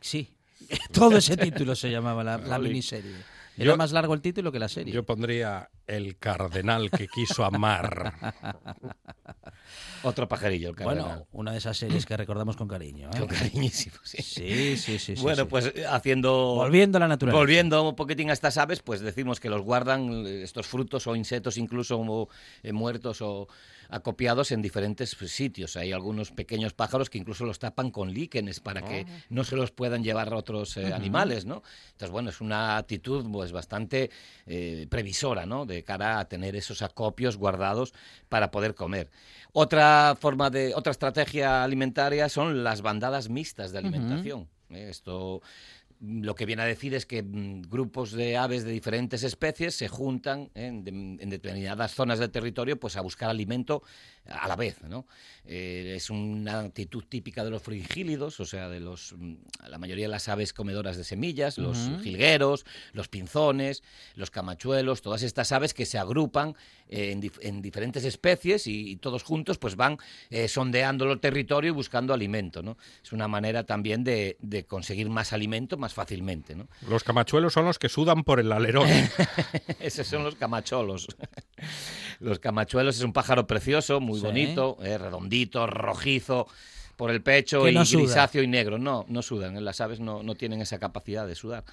Sí, 0.00 0.28
todo 0.92 1.16
ese 1.16 1.36
título 1.36 1.74
se 1.74 1.90
llamaba 1.90 2.24
la, 2.24 2.58
miniserie. 2.58 3.14
Era 3.56 3.72
Yo- 3.72 3.76
más 3.76 3.92
largo 3.92 4.14
el 4.14 4.20
título 4.20 4.50
que 4.50 4.58
la 4.58 4.68
serie. 4.68 4.92
Yo 4.92 5.04
pondría 5.04 5.68
el 5.86 6.16
cardenal 6.18 6.90
que 6.90 7.08
quiso 7.08 7.44
amar. 7.44 8.14
Otro 10.02 10.28
pajarillo, 10.28 10.70
el 10.70 10.76
cardenal. 10.76 11.06
bueno, 11.06 11.26
una 11.32 11.52
de 11.52 11.58
esas 11.58 11.76
series 11.76 12.04
que 12.04 12.16
recordamos 12.16 12.56
con 12.56 12.68
cariño. 12.68 13.10
¿eh? 13.14 13.18
Con 13.18 13.28
cariñísimo, 13.28 13.96
sí. 14.02 14.22
Sí, 14.22 14.76
sí, 14.76 14.98
sí. 14.98 15.14
bueno, 15.22 15.44
sí. 15.44 15.48
pues 15.48 15.72
haciendo... 15.88 16.56
Volviendo 16.56 16.98
a 16.98 17.00
la 17.00 17.08
naturaleza. 17.08 17.38
Volviendo 17.38 17.88
un 17.88 17.96
poquitín 17.96 18.30
a 18.30 18.34
estas 18.34 18.58
aves, 18.58 18.82
pues 18.82 19.00
decimos 19.00 19.40
que 19.40 19.48
los 19.48 19.62
guardan 19.62 20.26
eh, 20.26 20.42
estos 20.42 20.66
frutos 20.66 21.06
o 21.06 21.16
insectos 21.16 21.56
incluso 21.56 21.96
como, 21.96 22.28
eh, 22.62 22.72
muertos 22.72 23.22
o 23.22 23.48
acopiados 23.88 24.52
en 24.52 24.62
diferentes 24.62 25.14
pues, 25.14 25.32
sitios. 25.32 25.76
Hay 25.76 25.92
algunos 25.92 26.30
pequeños 26.30 26.72
pájaros 26.72 27.10
que 27.10 27.18
incluso 27.18 27.44
los 27.44 27.58
tapan 27.58 27.90
con 27.90 28.12
líquenes 28.12 28.60
para 28.60 28.82
que 28.82 29.06
no 29.28 29.44
se 29.44 29.56
los 29.56 29.70
puedan 29.70 30.02
llevar 30.02 30.32
otros 30.34 30.76
eh, 30.76 30.92
animales, 30.92 31.44
¿no? 31.44 31.62
Entonces, 31.92 32.10
bueno, 32.10 32.30
es 32.30 32.40
una 32.40 32.76
actitud 32.76 33.24
pues 33.30 33.52
bastante 33.52 34.10
eh, 34.46 34.86
previsora, 34.88 35.46
¿no? 35.46 35.66
De 35.66 35.73
cara 35.82 36.20
a 36.20 36.28
tener 36.28 36.54
esos 36.54 36.82
acopios 36.82 37.36
guardados 37.36 37.92
para 38.28 38.50
poder 38.52 38.74
comer. 38.76 39.10
Otra 39.52 40.16
forma 40.20 40.50
de, 40.50 40.74
otra 40.74 40.90
estrategia 40.92 41.64
alimentaria 41.64 42.28
son 42.28 42.62
las 42.62 42.82
bandadas 42.82 43.28
mixtas 43.28 43.72
de 43.72 43.78
alimentación. 43.78 44.48
Eh, 44.70 44.88
Esto 44.90 45.40
lo 46.00 46.34
que 46.34 46.44
viene 46.44 46.60
a 46.60 46.66
decir 46.66 46.92
es 46.94 47.06
que 47.06 47.22
mm, 47.22 47.62
grupos 47.70 48.12
de 48.12 48.36
aves 48.36 48.64
de 48.64 48.72
diferentes 48.72 49.22
especies 49.22 49.74
se 49.74 49.88
juntan 49.88 50.50
en, 50.54 50.84
de- 50.84 50.90
en 50.90 51.30
determinadas 51.30 51.94
zonas 51.94 52.18
del 52.18 52.30
territorio 52.30 52.78
pues 52.78 52.96
a 52.96 53.00
buscar 53.00 53.30
alimento 53.30 53.82
a 54.26 54.48
la 54.48 54.56
vez, 54.56 54.82
¿no? 54.82 55.06
Eh, 55.46 55.94
es 55.96 56.10
una 56.10 56.60
actitud 56.60 57.04
típica 57.08 57.44
de 57.44 57.50
los 57.50 57.62
fringílidos, 57.62 58.40
o 58.40 58.44
sea, 58.44 58.68
de 58.68 58.80
los 58.80 59.14
mm, 59.16 59.34
la 59.68 59.78
mayoría 59.78 60.06
de 60.06 60.10
las 60.10 60.28
aves 60.28 60.52
comedoras 60.52 60.96
de 60.96 61.04
semillas, 61.04 61.58
los 61.58 61.76
jilgueros, 62.02 62.64
los 62.92 63.08
pinzones, 63.08 63.82
los 64.16 64.30
camachuelos, 64.30 65.02
todas 65.02 65.22
estas 65.22 65.52
aves 65.52 65.74
que 65.74 65.86
se 65.86 65.98
agrupan 65.98 66.56
eh, 66.88 67.12
en, 67.12 67.22
dif- 67.22 67.38
en 67.40 67.62
diferentes 67.62 68.04
especies 68.04 68.66
y, 68.66 68.90
y 68.90 68.96
todos 68.96 69.22
juntos 69.22 69.58
pues 69.58 69.76
van 69.76 69.98
eh, 70.30 70.48
sondeando 70.48 71.10
el 71.12 71.20
territorio 71.20 71.68
y 71.68 71.72
buscando 71.74 72.12
alimento, 72.14 72.62
¿no? 72.62 72.76
Es 73.02 73.12
una 73.12 73.28
manera 73.28 73.64
también 73.64 74.02
de, 74.04 74.36
de 74.40 74.64
conseguir 74.64 75.08
más 75.10 75.32
alimento, 75.32 75.76
más 75.76 75.84
más 75.84 75.92
fácilmente. 75.92 76.54
¿no? 76.56 76.66
Los 76.88 77.04
camachuelos 77.04 77.52
son 77.52 77.66
los 77.66 77.78
que 77.78 77.90
sudan 77.90 78.24
por 78.24 78.40
el 78.40 78.50
alerón. 78.52 78.88
Esos 79.80 80.06
son 80.06 80.24
los 80.24 80.34
camacholos. 80.34 81.06
los 82.20 82.38
camachuelos 82.38 82.96
es 82.96 83.02
un 83.02 83.12
pájaro 83.12 83.46
precioso, 83.46 84.00
muy 84.00 84.13
Sí. 84.20 84.26
bonito, 84.26 84.76
eh, 84.82 84.98
redondito, 84.98 85.66
rojizo 85.66 86.46
por 86.96 87.10
el 87.10 87.22
pecho 87.22 87.68
y 87.68 87.84
suda. 87.86 88.02
grisáceo 88.02 88.42
y 88.42 88.46
negro. 88.46 88.78
No, 88.78 89.04
no 89.08 89.22
sudan. 89.22 89.62
Las 89.64 89.80
aves 89.80 90.00
no, 90.00 90.22
no 90.22 90.34
tienen 90.34 90.60
esa 90.60 90.78
capacidad 90.78 91.26
de 91.26 91.34
sudar. 91.34 91.64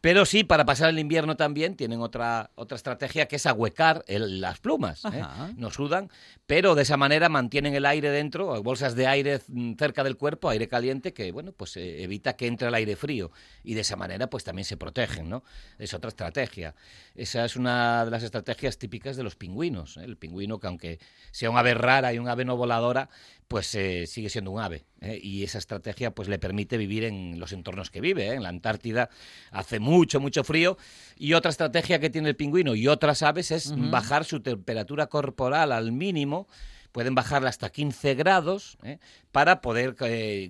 Pero 0.00 0.24
sí, 0.26 0.44
para 0.44 0.64
pasar 0.64 0.90
el 0.90 0.98
invierno 0.98 1.36
también 1.36 1.76
tienen 1.76 2.00
otra, 2.00 2.50
otra 2.54 2.76
estrategia 2.76 3.26
que 3.26 3.36
es 3.36 3.46
ahuecar 3.46 4.04
el- 4.06 4.40
las 4.40 4.58
plumas. 4.60 5.04
¿eh? 5.06 5.22
No 5.56 5.70
sudan, 5.70 6.10
pero 6.46 6.74
de 6.74 6.82
esa 6.82 6.96
manera 6.96 7.28
mantienen 7.28 7.74
el 7.74 7.86
aire 7.86 8.10
dentro, 8.10 8.62
bolsas 8.62 8.94
de 8.94 9.06
aire 9.06 9.40
mm, 9.48 9.74
cerca 9.78 10.04
del 10.04 10.16
cuerpo, 10.16 10.48
aire 10.50 10.68
caliente, 10.68 11.12
que 11.12 11.32
bueno, 11.32 11.52
pues 11.52 11.76
eh, 11.76 12.02
evita 12.02 12.36
que 12.36 12.46
entre 12.46 12.68
el 12.68 12.74
aire 12.74 12.96
frío. 12.96 13.30
Y 13.64 13.74
de 13.74 13.80
esa 13.80 13.96
manera, 13.96 14.28
pues 14.28 14.44
también 14.44 14.64
se 14.64 14.76
protegen, 14.76 15.28
¿no? 15.28 15.42
Es 15.78 15.94
otra 15.94 16.08
estrategia. 16.08 16.74
Esa 17.14 17.44
es 17.44 17.56
una 17.56 18.04
de 18.04 18.10
las 18.10 18.22
estrategias 18.22 18.78
típicas 18.78 19.16
de 19.16 19.22
los 19.22 19.36
pingüinos. 19.36 19.96
¿eh? 19.96 20.04
El 20.04 20.16
pingüino, 20.16 20.58
que 20.60 20.66
aunque 20.66 20.98
sea 21.30 21.50
un 21.50 21.56
ave 21.56 21.74
rara 21.74 22.12
y 22.12 22.18
un 22.18 22.28
ave 22.28 22.44
no 22.44 22.56
voladora, 22.56 23.08
pues 23.48 23.74
eh, 23.74 24.06
sigue 24.06 24.28
siendo 24.28 24.50
un 24.50 24.60
ave. 24.60 24.84
¿eh? 25.00 25.18
Y 25.22 25.44
esa 25.44 25.58
estrategia 25.58 26.14
pues 26.14 26.28
le 26.28 26.38
permite 26.38 26.76
vivir 26.76 27.04
en 27.04 27.38
los 27.38 27.52
entornos 27.52 27.90
que 27.90 28.00
vive. 28.00 28.28
¿eh? 28.28 28.34
En 28.34 28.42
la 28.42 28.48
Antártida 28.48 29.08
hace 29.50 29.78
mucho, 29.78 30.20
mucho 30.20 30.44
frío. 30.44 30.76
Y 31.16 31.34
otra 31.34 31.50
estrategia 31.50 31.98
que 31.98 32.10
tiene 32.10 32.28
el 32.28 32.36
pingüino 32.36 32.74
y 32.74 32.88
otras 32.88 33.22
aves 33.22 33.50
es 33.50 33.74
bajar 33.90 34.24
su 34.24 34.40
temperatura 34.40 35.06
corporal 35.06 35.72
al 35.72 35.92
mínimo. 35.92 36.48
Pueden 36.92 37.14
bajarla 37.14 37.50
hasta 37.50 37.70
15 37.70 38.14
grados 38.14 38.78
¿eh? 38.82 38.98
para 39.30 39.60
poder 39.60 39.94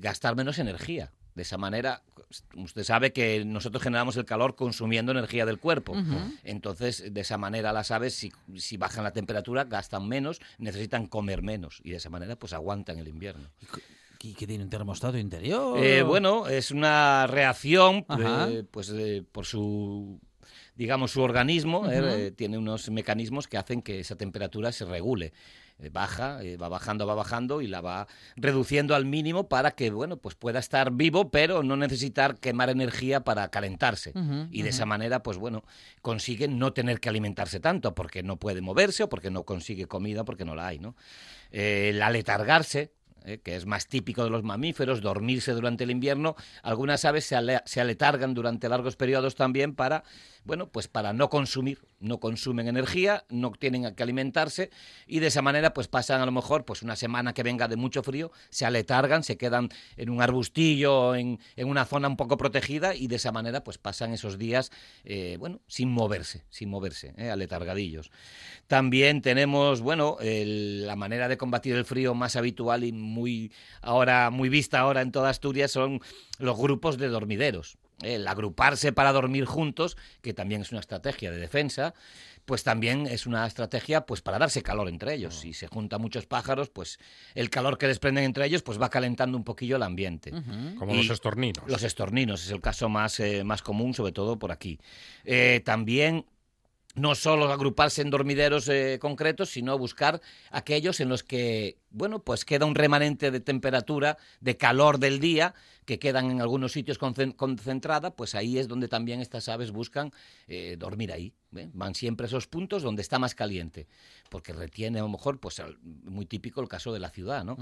gastar 0.01 0.37
menos 0.37 0.59
energía. 0.59 1.13
De 1.37 1.43
esa 1.43 1.59
manera, 1.59 2.03
usted 2.57 2.83
sabe 2.83 3.13
que 3.13 3.45
nosotros 3.45 3.83
generamos 3.83 4.17
el 4.17 4.25
calor 4.25 4.57
consumiendo 4.57 5.13
energía 5.13 5.45
del 5.45 5.59
cuerpo. 5.59 5.95
Entonces, 6.43 7.13
de 7.13 7.21
esa 7.21 7.37
manera 7.37 7.75
las 7.75 7.91
aves, 7.91 8.15
si, 8.15 8.33
si 8.57 8.79
bajan 8.79 9.05
la 9.05 9.13
temperatura, 9.13 9.65
gastan 9.65 10.09
menos, 10.09 10.41
necesitan 10.57 11.07
comer 11.07 11.43
menos. 11.43 11.83
Y 11.85 11.91
de 11.91 11.99
esa 11.99 12.09
manera, 12.09 12.37
pues 12.37 12.55
aguantan 12.55 12.99
el 12.99 13.09
invierno. 13.09 13.51
¿Y 14.23 14.35
que 14.35 14.47
tiene 14.47 14.65
un 14.65 14.71
termostato 14.71 15.19
interior? 15.19 15.79
Eh, 15.79 16.03
bueno, 16.03 16.49
es 16.49 16.71
una 16.71 17.27
reacción, 17.27 18.07
eh, 18.19 18.65
pues 18.71 18.91
eh, 18.91 19.23
por 19.31 19.45
su, 19.45 20.19
digamos, 20.75 21.13
su 21.13 21.21
organismo 21.21 21.87
tiene 22.35 22.59
unos 22.59 22.91
mecanismos 22.91 23.47
que 23.47 23.57
hacen 23.57 23.83
que 23.83 24.01
esa 24.01 24.17
temperatura 24.17 24.73
se 24.73 24.85
regule. 24.85 25.33
Eh, 25.79 25.91
baja, 25.91 26.43
eh, 26.43 26.57
va 26.57 26.71
bajando, 26.71 27.07
va 27.07 27.15
bajando 27.15 27.61
y 27.61 27.67
la 27.67 27.83
va 27.83 28.07
reduciendo 28.35 28.95
al 28.95 29.05
mínimo 29.05 29.47
para 29.47 29.73
que, 29.73 29.91
bueno, 29.91 30.17
pues 30.17 30.35
pueda 30.35 30.59
estar 30.59 30.91
vivo, 30.91 31.31
pero 31.31 31.63
no 31.63 31.77
necesitar 31.77 32.37
quemar 32.39 32.71
energía 32.71 33.21
para 33.25 33.49
calentarse. 33.51 34.13
Y 34.51 34.63
de 34.63 34.71
esa 34.71 34.87
manera, 34.87 35.23
pues 35.23 35.37
bueno, 35.37 35.65
consigue 36.01 36.49
no 36.49 36.73
tener 36.73 36.99
que 36.99 37.11
alimentarse 37.11 37.61
tanto 37.61 37.95
porque 37.95 38.23
no 38.23 38.37
puede 38.39 38.63
moverse 38.63 39.03
o 39.03 39.09
porque 39.11 39.31
no 39.31 39.43
consigue 39.45 39.87
comida 39.87 40.25
porque 40.25 40.47
no 40.47 40.55
la 40.55 40.67
hay, 40.67 40.79
¿no? 40.79 40.97
Eh, 41.53 41.91
el 41.91 42.01
aletargarse, 42.01 42.93
eh, 43.27 43.41
que 43.43 43.57
es 43.57 43.67
más 43.67 43.87
típico 43.87 44.25
de 44.25 44.31
los 44.31 44.45
mamíferos, 44.45 45.01
dormirse 45.03 45.53
durante 45.53 45.85
el 45.85 45.91
invierno. 45.91 46.37
Algunas 46.63 47.05
aves 47.05 47.25
se, 47.27 47.37
ale- 47.37 47.61
se 47.67 47.81
aletargan 47.81 48.35
durante 48.35 48.69
largos 48.69 48.97
periodos 48.97 49.35
también 49.35 49.75
para, 49.75 50.05
bueno, 50.47 50.69
pues 50.69 50.87
para 50.87 51.13
no 51.13 51.29
consumir, 51.29 51.81
no 51.99 52.21
consumen 52.21 52.69
energía, 52.69 53.25
no 53.29 53.51
tienen 53.51 53.93
que 53.95 54.03
alimentarse 54.03 54.71
y 55.07 55.19
de 55.19 55.27
esa 55.27 55.43
manera 55.43 55.75
pues 55.75 55.89
pasan 55.89 56.21
a 56.21 56.27
lo 56.27 56.31
mejor 56.33 56.65
pues 56.65 56.83
una 56.83 56.95
semana 56.95 57.35
que 57.35 57.43
venga 57.43 57.67
de 57.67 57.75
mucho 57.77 58.03
frío, 58.05 58.31
se 58.49 58.65
aletargan, 58.65 59.25
se 59.25 59.37
quedan 59.37 59.69
en 59.97 60.09
un 60.09 60.23
arbustillo, 60.23 61.17
en, 61.17 61.41
en 61.57 61.69
una 61.69 61.85
zona 61.85 62.07
un 62.09 62.17
poco 62.17 62.37
protegida 62.37 62.95
y 62.95 63.09
de 63.09 63.17
esa 63.17 63.33
manera 63.33 63.65
pues 63.65 63.77
pasan 63.79 64.13
esos 64.13 64.39
días, 64.39 64.71
eh, 65.05 65.37
bueno, 65.41 65.61
sin 65.67 65.91
moverse, 65.91 66.45
sin 66.49 66.69
moverse, 66.71 67.13
eh, 67.17 67.31
aletargadillos. 67.31 68.11
También 68.69 69.23
tenemos, 69.23 69.81
bueno, 69.81 70.17
el- 70.21 70.87
la 70.87 70.95
manera 70.97 71.29
de 71.29 71.37
combatir 71.37 71.75
el 71.75 71.85
frío 71.85 72.15
más 72.15 72.37
habitual 72.37 72.85
y 72.85 72.93
muy 72.93 73.53
ahora 73.83 74.31
muy 74.31 74.49
vista 74.49 74.79
ahora 74.81 75.01
en 75.03 75.11
toda 75.11 75.31
Asturias 75.31 75.73
son 75.73 76.01
los 76.39 76.57
grupos 76.57 76.99
de 76.99 77.09
dormideros. 77.09 77.79
El 78.03 78.29
agruparse 78.29 78.93
para 78.93 79.13
dormir 79.13 79.47
juntos, 79.47 79.97
que 80.21 80.35
también 80.35 80.61
es 80.63 80.71
una 80.71 80.81
estrategia 80.81 81.31
de 81.31 81.39
defensa, 81.39 81.95
pues 82.47 82.63
también 82.63 83.07
es 83.07 83.27
una 83.27 83.47
estrategia 83.47 84.07
pues 84.07 84.23
para 84.23 84.39
darse 84.39 84.63
calor 84.63 84.89
entre 84.89 85.15
ellos. 85.15 85.41
Si 85.41 85.53
se 85.53 85.67
juntan 85.67 86.01
muchos 86.01 86.27
pájaros, 86.27 86.71
pues 86.71 86.99
el 87.35 87.51
calor 87.51 87.77
que 87.77 87.89
desprenden 87.89 88.25
entre 88.25 88.47
ellos 88.47 88.63
pues 88.63 88.81
va 88.81 88.89
calentando 88.89 89.37
un 89.37 89.45
poquillo 89.45 89.77
el 89.77 89.83
ambiente. 89.83 90.31
Como 90.79 90.95
Y 90.95 90.99
los 90.99 91.11
estorninos. 91.11 91.65
Los 91.67 91.83
estorninos 91.83 92.45
es 92.45 92.51
el 92.51 92.61
caso 92.61 92.89
más, 92.89 93.19
eh, 93.21 93.45
más 93.45 93.63
común, 93.63 93.95
sobre 93.95 94.13
todo 94.13 94.39
por 94.39 94.53
aquí. 94.53 94.79
Eh, 95.25 95.61
también 95.65 96.25
no 96.97 97.15
solo 97.15 97.53
agruparse 97.53 98.03
en 98.03 98.11
dormideros 98.11 98.69
eh, 98.69 98.99
concretos, 99.01 99.51
sino 99.51 99.77
buscar 99.79 100.21
aquellos 100.51 101.01
en 101.01 101.09
los 101.09 101.23
que, 101.23 101.77
bueno, 101.91 102.21
pues 102.21 102.45
queda 102.45 102.65
un 102.65 102.75
remanente 102.75 103.31
de 103.31 103.41
temperatura, 103.41 104.17
de 104.41 104.57
calor 104.57 104.99
del 104.99 105.21
día, 105.21 105.55
que 105.87 105.99
quedan 105.99 106.31
en 106.31 106.41
algunos 106.43 106.73
sitios 106.73 107.01
concen- 107.01 107.35
concentrada, 107.35 108.15
pues 108.15 108.35
ahí 108.35 108.59
es 108.59 108.69
donde 108.69 108.89
también 108.89 109.21
estas 109.21 109.49
aves 109.49 109.71
buscan 109.71 110.13
eh, 110.49 110.77
dormir 110.79 111.13
ahí. 111.13 111.33
¿eh? 111.57 111.71
Van 111.73 111.95
siempre 111.95 112.25
a 112.25 112.29
esos 112.29 112.49
puntos 112.49 112.83
donde 112.83 113.01
está 113.03 113.19
más 113.19 113.35
caliente, 113.35 113.87
porque 114.29 114.53
retiene 114.53 114.99
a 114.99 115.03
lo 115.03 115.09
mejor, 115.09 115.39
pues 115.41 115.63
muy 116.05 116.27
típico 116.27 116.61
el 116.61 116.69
caso 116.69 116.93
de 116.93 116.99
la 116.99 117.09
ciudad, 117.11 117.45
¿no? 117.45 117.57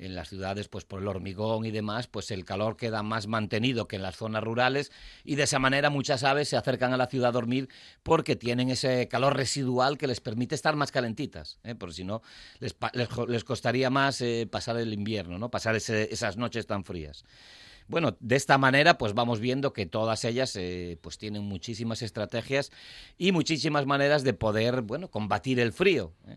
En 0.00 0.14
las 0.14 0.28
ciudades, 0.28 0.68
pues 0.68 0.84
por 0.84 1.00
el 1.00 1.08
hormigón 1.08 1.64
y 1.64 1.70
demás, 1.70 2.08
pues 2.08 2.30
el 2.32 2.44
calor 2.44 2.76
queda 2.76 3.02
más 3.02 3.26
mantenido 3.28 3.86
que 3.88 3.96
en 3.96 4.02
las 4.02 4.16
zonas 4.16 4.42
rurales 4.42 4.90
y 5.24 5.36
de 5.36 5.44
esa 5.44 5.58
manera 5.60 5.88
muchas 5.88 6.24
aves 6.24 6.48
se 6.48 6.56
acercan 6.56 6.92
a 6.92 6.96
la 6.96 7.06
ciudad 7.06 7.28
a 7.28 7.32
dormir 7.32 7.68
porque 8.02 8.34
tienen 8.36 8.70
ese 8.70 9.06
calor 9.08 9.36
residual 9.36 9.96
que 9.98 10.08
les 10.08 10.20
permite 10.20 10.56
estar 10.56 10.74
más 10.74 10.90
calentitas, 10.90 11.60
¿eh? 11.62 11.76
porque 11.76 11.94
si 11.94 12.04
no 12.04 12.22
les, 12.58 12.74
costaría 13.44 13.88
más 13.88 14.20
eh, 14.20 14.48
pasar 14.50 14.76
el 14.78 14.92
invierno, 14.92 15.38
¿no? 15.38 15.48
Pasar 15.50 15.76
ese- 15.76 16.12
esas 16.12 16.36
noches 16.36 16.66
tan 16.66 16.82
frías. 16.84 17.24
Bueno, 17.88 18.16
de 18.20 18.36
esta 18.36 18.58
manera 18.58 18.98
pues 18.98 19.14
vamos 19.14 19.40
viendo 19.40 19.72
que 19.72 19.86
todas 19.86 20.24
ellas 20.24 20.54
eh, 20.56 20.98
pues 21.00 21.16
tienen 21.18 21.42
muchísimas 21.42 22.02
estrategias 22.02 22.70
y 23.16 23.32
muchísimas 23.32 23.86
maneras 23.86 24.24
de 24.24 24.34
poder, 24.34 24.82
bueno, 24.82 25.08
combatir 25.10 25.58
el 25.58 25.72
frío. 25.72 26.12
¿eh? 26.28 26.36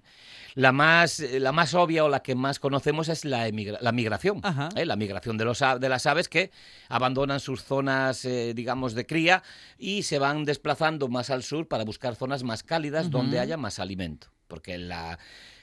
La 0.56 0.72
más, 0.72 1.20
eh, 1.20 1.40
la 1.40 1.52
más 1.52 1.74
obvia 1.74 2.04
o 2.06 2.10
la 2.10 2.22
que 2.24 2.36
más 2.36 2.60
conocemos 2.60 3.10
es 3.10 3.26
la, 3.26 3.48
emigra- 3.50 3.80
la 3.82 3.92
migración. 3.92 4.40
¿eh? 4.76 4.86
La 4.86 4.96
migración 4.96 5.38
de, 5.38 5.46
los, 5.46 5.60
de 5.80 5.90
las 5.90 6.06
aves 6.06 6.30
que 6.30 6.52
abandonan 6.90 7.40
sus 7.40 7.64
zonas, 7.64 8.24
eh, 8.26 8.54
digamos, 8.54 8.94
de 8.94 9.06
cría 9.06 9.44
y 9.78 10.04
se 10.04 10.20
van 10.20 10.46
desplazando 10.46 11.08
más 11.10 11.30
al 11.30 11.44
sur 11.44 11.68
para 11.68 11.84
buscar 11.84 12.16
zonas 12.16 12.44
más 12.44 12.64
cálidas 12.64 13.10
donde 13.12 13.40
haya 13.40 13.58
más 13.58 13.80
alimento. 13.80 14.28
Porque 14.48 14.78
la, 14.78 15.20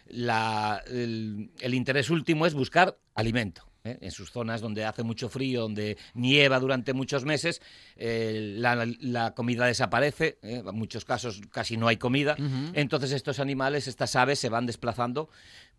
la- 0.07 0.83
el, 0.87 1.51
el 1.61 1.75
interés 1.75 2.11
último 2.11 2.47
es 2.47 2.55
buscar 2.55 2.97
alimento. 3.15 3.68
¿Eh? 3.91 3.99
En 4.01 4.11
sus 4.11 4.31
zonas 4.31 4.61
donde 4.61 4.85
hace 4.85 5.03
mucho 5.03 5.29
frío, 5.29 5.63
donde 5.63 5.97
nieva 6.15 6.59
durante 6.61 6.93
muchos 6.93 7.25
meses, 7.25 7.61
eh, 7.97 8.55
la, 8.57 8.87
la 9.01 9.35
comida 9.35 9.67
desaparece, 9.67 10.39
¿eh? 10.43 10.63
en 10.67 10.75
muchos 10.75 11.05
casos 11.05 11.41
casi 11.51 11.77
no 11.77 11.89
hay 11.89 11.97
comida. 11.97 12.37
Entonces 12.75 13.13
estos 13.13 13.41
animales, 13.41 13.89
estas 13.89 14.17
aves, 14.17 14.39
se 14.39 14.49
van 14.49 14.67
desplazando 14.67 15.29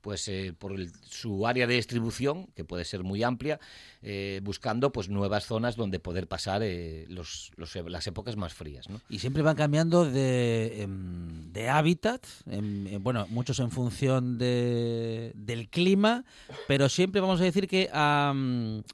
pues 0.01 0.27
eh, 0.27 0.53
por 0.57 0.73
el- 0.73 0.91
su 1.09 1.45
área 1.47 1.67
de 1.67 1.75
distribución, 1.75 2.47
que 2.55 2.63
puede 2.63 2.85
ser 2.85 3.03
muy 3.03 3.23
amplia, 3.23 3.59
eh, 4.01 4.39
buscando 4.43 4.91
pues 4.91 5.09
nuevas 5.09 5.45
zonas 5.45 5.75
donde 5.75 5.99
poder 5.99 6.27
pasar 6.27 6.61
eh, 6.63 7.05
los- 7.09 7.51
las 7.57 8.07
épocas 8.07 8.35
más 8.35 8.53
frías. 8.53 8.87
Y 9.09 9.19
siempre 9.19 9.43
van 9.43 9.55
cambiando 9.55 10.05
de, 10.05 10.81
em, 10.83 11.51
de 11.51 11.69
hábitat, 11.69 12.25
em, 12.49 12.87
em, 12.87 13.03
bueno, 13.03 13.27
muchos 13.29 13.59
en 13.59 13.71
función 13.71 14.37
de, 14.37 15.31
del 15.35 15.69
clima, 15.69 16.23
pero 16.67 16.89
siempre 16.89 17.21
vamos 17.21 17.41
a 17.41 17.43
decir 17.43 17.67
que 17.67 17.89
a, 17.93 18.33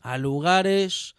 a 0.02 0.18
lugares 0.18 1.15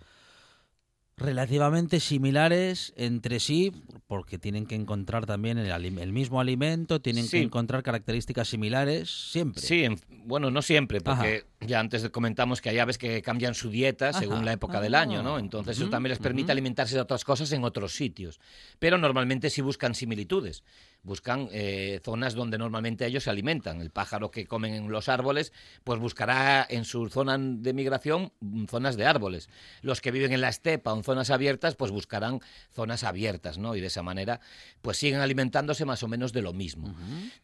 relativamente 1.16 1.98
similares 1.98 2.92
entre 2.96 3.40
sí, 3.40 3.72
porque 4.06 4.38
tienen 4.38 4.66
que 4.66 4.74
encontrar 4.74 5.24
también 5.24 5.56
el, 5.58 5.70
el 5.98 6.12
mismo 6.12 6.40
alimento, 6.40 7.00
tienen 7.00 7.24
Sí. 7.24 7.38
que 7.38 7.42
encontrar 7.42 7.82
características 7.82 8.48
similares 8.48 9.30
siempre. 9.32 9.62
Sí, 9.62 9.84
en- 9.84 9.98
bueno, 10.26 10.50
no 10.50 10.60
siempre, 10.60 11.00
porque 11.00 11.44
ya 11.60 11.80
antes 11.80 12.08
comentamos 12.10 12.60
que 12.60 12.68
hay 12.68 12.78
aves 12.78 12.98
que 12.98 13.22
cambian 13.22 13.54
su 13.54 13.70
dieta 13.70 14.12
según 14.12 14.44
la 14.44 14.52
época 14.52 14.80
del 14.80 14.94
año, 14.94 15.22
¿no? 15.22 15.36
Ah. 15.36 15.40
Entonces 15.40 15.78
eso 15.78 15.88
también 15.88 16.10
les 16.10 16.18
permite 16.18 16.52
alimentarse 16.52 16.94
de 16.96 17.00
otras 17.00 17.24
cosas 17.24 17.50
en 17.52 17.64
otros 17.64 17.94
sitios. 17.94 18.38
Pero 18.78 18.98
normalmente 18.98 19.48
sí 19.50 19.62
buscan 19.62 19.94
similitudes. 19.94 20.62
buscan 21.02 21.48
eh, 21.52 22.00
zonas 22.04 22.34
donde 22.34 22.58
normalmente 22.58 23.06
ellos 23.06 23.22
se 23.22 23.30
alimentan. 23.30 23.80
El 23.80 23.90
pájaro 23.90 24.32
que 24.32 24.44
comen 24.44 24.74
en 24.74 24.90
los 24.90 25.08
árboles, 25.08 25.52
pues 25.84 26.00
buscará 26.00 26.66
en 26.68 26.84
su 26.84 27.08
zona 27.10 27.38
de 27.38 27.72
migración 27.72 28.32
mm, 28.40 28.64
zonas 28.64 28.96
de 28.96 29.06
árboles. 29.06 29.48
Los 29.82 30.00
que 30.00 30.10
viven 30.10 30.32
en 30.32 30.40
la 30.40 30.48
estepa 30.48 30.92
o 30.92 30.96
en 30.96 31.04
zonas 31.06 31.30
abiertas, 31.30 31.74
pues 31.76 31.90
buscarán 31.90 32.40
zonas 32.70 33.04
abiertas, 33.04 33.56
¿no? 33.56 33.74
Y 33.74 33.80
de 33.80 33.86
esa 33.86 34.02
manera, 34.02 34.40
pues 34.82 34.98
siguen 34.98 35.20
alimentándose 35.20 35.86
más 35.86 36.02
o 36.02 36.08
menos 36.08 36.34
de 36.34 36.42
lo 36.42 36.52
mismo. 36.52 36.94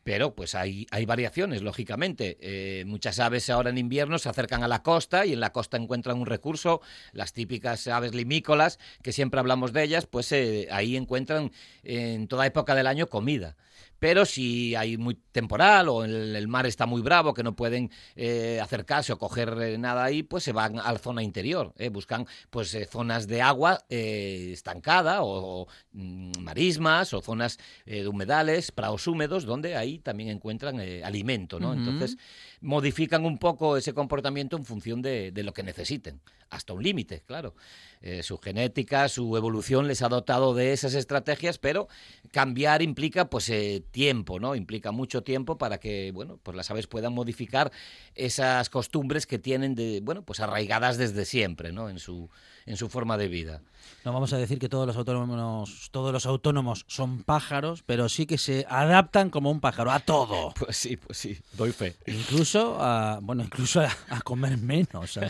Pero 0.05 0.35
pues 0.35 0.55
hay, 0.55 0.87
hay 0.91 1.07
variaciones, 1.07 1.63
lógicamente. 1.63 2.37
Eh, 2.41 2.85
muchas 2.85 3.19
aves 3.19 3.49
ahora 3.49 3.71
en 3.71 3.79
invierno 3.79 4.19
se 4.19 4.29
acercan 4.29 4.63
a 4.63 4.69
la 4.69 4.83
costa 4.83 5.25
y 5.25 5.33
en 5.33 5.41
la 5.41 5.53
costa 5.53 5.79
encuentran 5.79 6.19
un 6.19 6.27
recurso, 6.27 6.83
las 7.13 7.33
típicas 7.33 7.87
aves 7.87 8.15
limícolas, 8.15 8.79
que 9.03 9.13
siempre 9.13 9.41
hablamos 9.41 9.73
de 9.73 9.85
ellas, 9.85 10.07
pues 10.07 10.31
eh, 10.33 10.69
ahí 10.71 10.97
encuentran 10.97 11.53
en 11.85 12.29
toda 12.29 12.47
época 12.47 12.75
del 12.75 12.87
año 12.87 13.09
comida 13.09 13.57
pero 14.03 14.27
si 14.27 14.75
hay 14.75 14.97
muy 14.97 15.15
temporal 15.15 15.89
o 15.89 16.03
el, 16.03 16.35
el 16.35 16.49
mar 16.49 16.67
está 16.67 16.87
muy 16.87 17.03
bravo, 17.03 17.35
que 17.35 17.45
no 17.45 17.55
pueden 17.55 17.89
eh, 18.17 18.59
acercarse 18.61 19.13
o 19.13 19.17
coger 19.17 19.57
eh, 19.63 19.79
nada 19.79 20.03
ahí, 20.03 20.25
pues 20.25 20.43
se 20.43 20.51
van 20.51 20.81
a 20.81 20.93
la 20.93 20.99
zona 20.99 21.23
interior, 21.23 21.73
eh, 21.79 21.89
buscan 21.89 22.27
pues 22.51 22.75
eh, 22.75 22.85
zonas 22.85 23.29
de 23.29 23.43
agua 23.43 23.85
eh, 23.89 24.51
estancada 24.53 25.23
o, 25.23 25.63
o, 25.63 25.69
mm, 25.93 26.33
marismas 26.41 27.15
o 27.15 27.23
zonas 27.23 27.59
de 27.87 28.09
humedales, 28.09 28.73
prados 28.73 29.07
húmedos, 29.07 29.45
donde 29.45 29.77
ahí 29.77 30.01
también 30.01 30.31
encuentran 30.31 30.81
alimento, 31.05 31.61
¿no? 31.61 31.73
Entonces 31.73 32.17
modifican 32.63 33.27
un 33.27 33.39
poco 33.39 33.77
ese 33.77 33.93
comportamiento 33.93 34.57
en 34.57 34.65
función 34.65 35.03
de, 35.03 35.33
lo 35.35 35.53
que 35.53 35.63
necesiten, 35.63 36.21
hasta 36.49 36.73
un 36.73 36.83
límite, 36.83 37.23
claro. 37.27 37.55
Eh, 38.01 38.23
su 38.23 38.39
genética, 38.39 39.09
su 39.09 39.37
evolución 39.37 39.87
les 39.87 40.03
ha 40.03 40.09
dotado 40.09 40.55
de 40.55 40.73
esas 40.73 40.95
estrategias, 40.95 41.59
pero 41.59 41.89
cambiar 42.31 42.83
implica 42.83 43.27
pues 43.27 43.49
eh, 43.49 43.83
tiempo, 43.91 44.41
¿no? 44.41 44.55
Implica 44.55 44.93
mucho 44.93 45.23
tiempo 45.23 45.59
para 45.59 45.79
que, 45.79 46.13
bueno, 46.13 46.39
pues 46.43 46.57
las 46.57 46.71
aves 46.71 46.87
puedan 46.87 47.13
modificar 47.13 47.71
esas 48.15 48.71
costumbres 48.71 49.27
que 49.27 49.39
tienen 49.39 49.75
de, 49.75 50.01
bueno, 50.03 50.23
pues 50.23 50.41
arraigadas 50.41 50.99
desde 50.99 51.25
siempre, 51.25 51.73
¿no? 51.73 51.91
En 51.91 51.99
su 51.99 52.31
en 52.67 52.77
su 52.77 52.89
forma 52.89 53.17
de 53.17 53.29
vida. 53.29 53.61
No 54.05 54.13
vamos 54.13 54.33
a 54.33 54.39
decir 54.39 54.59
que 54.59 54.69
todos 54.69 54.85
los 54.87 54.97
autónomos, 54.97 55.89
todos 55.93 56.13
los 56.13 56.27
autónomos 56.27 56.85
son 56.89 57.23
pájaros, 57.23 57.85
pero 57.87 58.09
sí 58.09 58.27
que 58.27 58.37
se 58.37 58.67
adaptan 58.69 59.31
como 59.31 59.51
un 59.51 59.61
pájaro 59.61 59.93
a 59.93 60.01
todo. 60.01 60.53
Pues 60.63 60.77
sí, 60.77 60.97
pues 60.97 61.19
sí, 61.19 61.39
doy 61.55 61.73
fe. 61.73 61.97
Incluso 62.07 62.79
a, 62.81 63.19
bueno, 63.21 63.43
incluso 63.43 63.81
a, 63.81 63.91
a 64.09 64.21
comer 64.21 64.57
menos, 64.59 65.17
¿eh? 65.17 65.29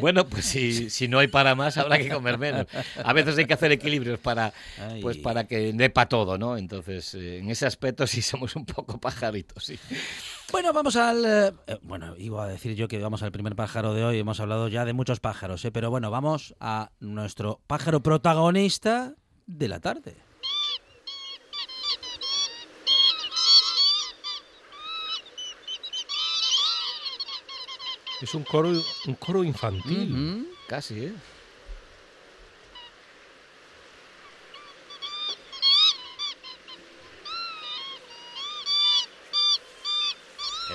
Bueno, 0.00 0.26
pues 0.26 0.46
si, 0.46 0.88
si 0.88 1.08
no 1.08 1.18
hay 1.18 1.28
para 1.28 1.54
más, 1.54 1.76
habrá 1.76 1.98
que 1.98 2.08
comer 2.08 2.38
menos. 2.38 2.66
A 3.04 3.12
veces 3.12 3.36
hay 3.36 3.44
que 3.44 3.52
hacer 3.52 3.70
equilibrios 3.70 4.18
para, 4.18 4.52
Ay. 4.78 5.02
pues 5.02 5.18
para 5.18 5.44
que 5.46 5.72
para 5.90 6.08
todo, 6.08 6.38
¿no? 6.38 6.56
Entonces, 6.56 7.14
eh, 7.14 7.38
en 7.38 7.50
ese 7.50 7.66
aspecto 7.66 8.06
sí 8.06 8.22
somos 8.22 8.56
un 8.56 8.64
poco 8.64 8.98
pajaritos, 8.98 9.64
sí. 9.64 9.78
Bueno, 10.50 10.72
vamos 10.72 10.96
al. 10.96 11.24
eh, 11.24 11.52
eh, 11.66 11.78
bueno, 11.82 12.14
iba 12.18 12.44
a 12.44 12.48
decir 12.48 12.74
yo 12.74 12.88
que 12.88 12.98
vamos 12.98 13.22
al 13.22 13.32
primer 13.32 13.56
pájaro 13.56 13.94
de 13.94 14.04
hoy. 14.04 14.18
Hemos 14.18 14.40
hablado 14.40 14.68
ya 14.68 14.84
de 14.84 14.92
muchos 14.92 15.20
pájaros, 15.20 15.64
¿eh? 15.64 15.70
pero 15.72 15.90
bueno, 15.90 16.10
vamos 16.10 16.54
a 16.60 16.90
nuestro 17.00 17.60
pájaro 17.66 18.02
protagonista 18.02 19.14
de 19.46 19.68
la 19.68 19.80
tarde. 19.80 20.16
Es 28.20 28.34
un 28.34 28.44
coro, 28.44 28.70
un 29.06 29.14
coro 29.14 29.42
infantil. 29.42 30.48
Casi, 30.68 31.06
¿eh? 31.06 31.12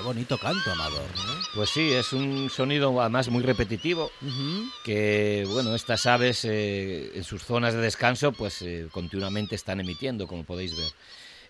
Bonito 0.08 0.38
canto, 0.38 0.72
Amador. 0.72 1.02
¿no? 1.16 1.32
Pues 1.54 1.68
sí, 1.70 1.92
es 1.92 2.12
un 2.14 2.48
sonido 2.48 2.98
además 3.00 3.28
muy 3.28 3.42
repetitivo. 3.42 4.10
Ujú. 4.22 4.64
que 4.84 5.44
bueno 5.52 5.74
estas 5.74 6.06
aves 6.06 6.44
eh, 6.46 7.12
en 7.14 7.24
sus 7.24 7.42
zonas 7.44 7.74
de 7.74 7.80
descanso 7.80 8.32
pues 8.32 8.62
eh, 8.62 8.86
continuamente 8.90 9.54
están 9.54 9.80
emitiendo 9.80 10.26
como 10.26 10.44
podéis 10.44 10.74
ver 10.76 10.90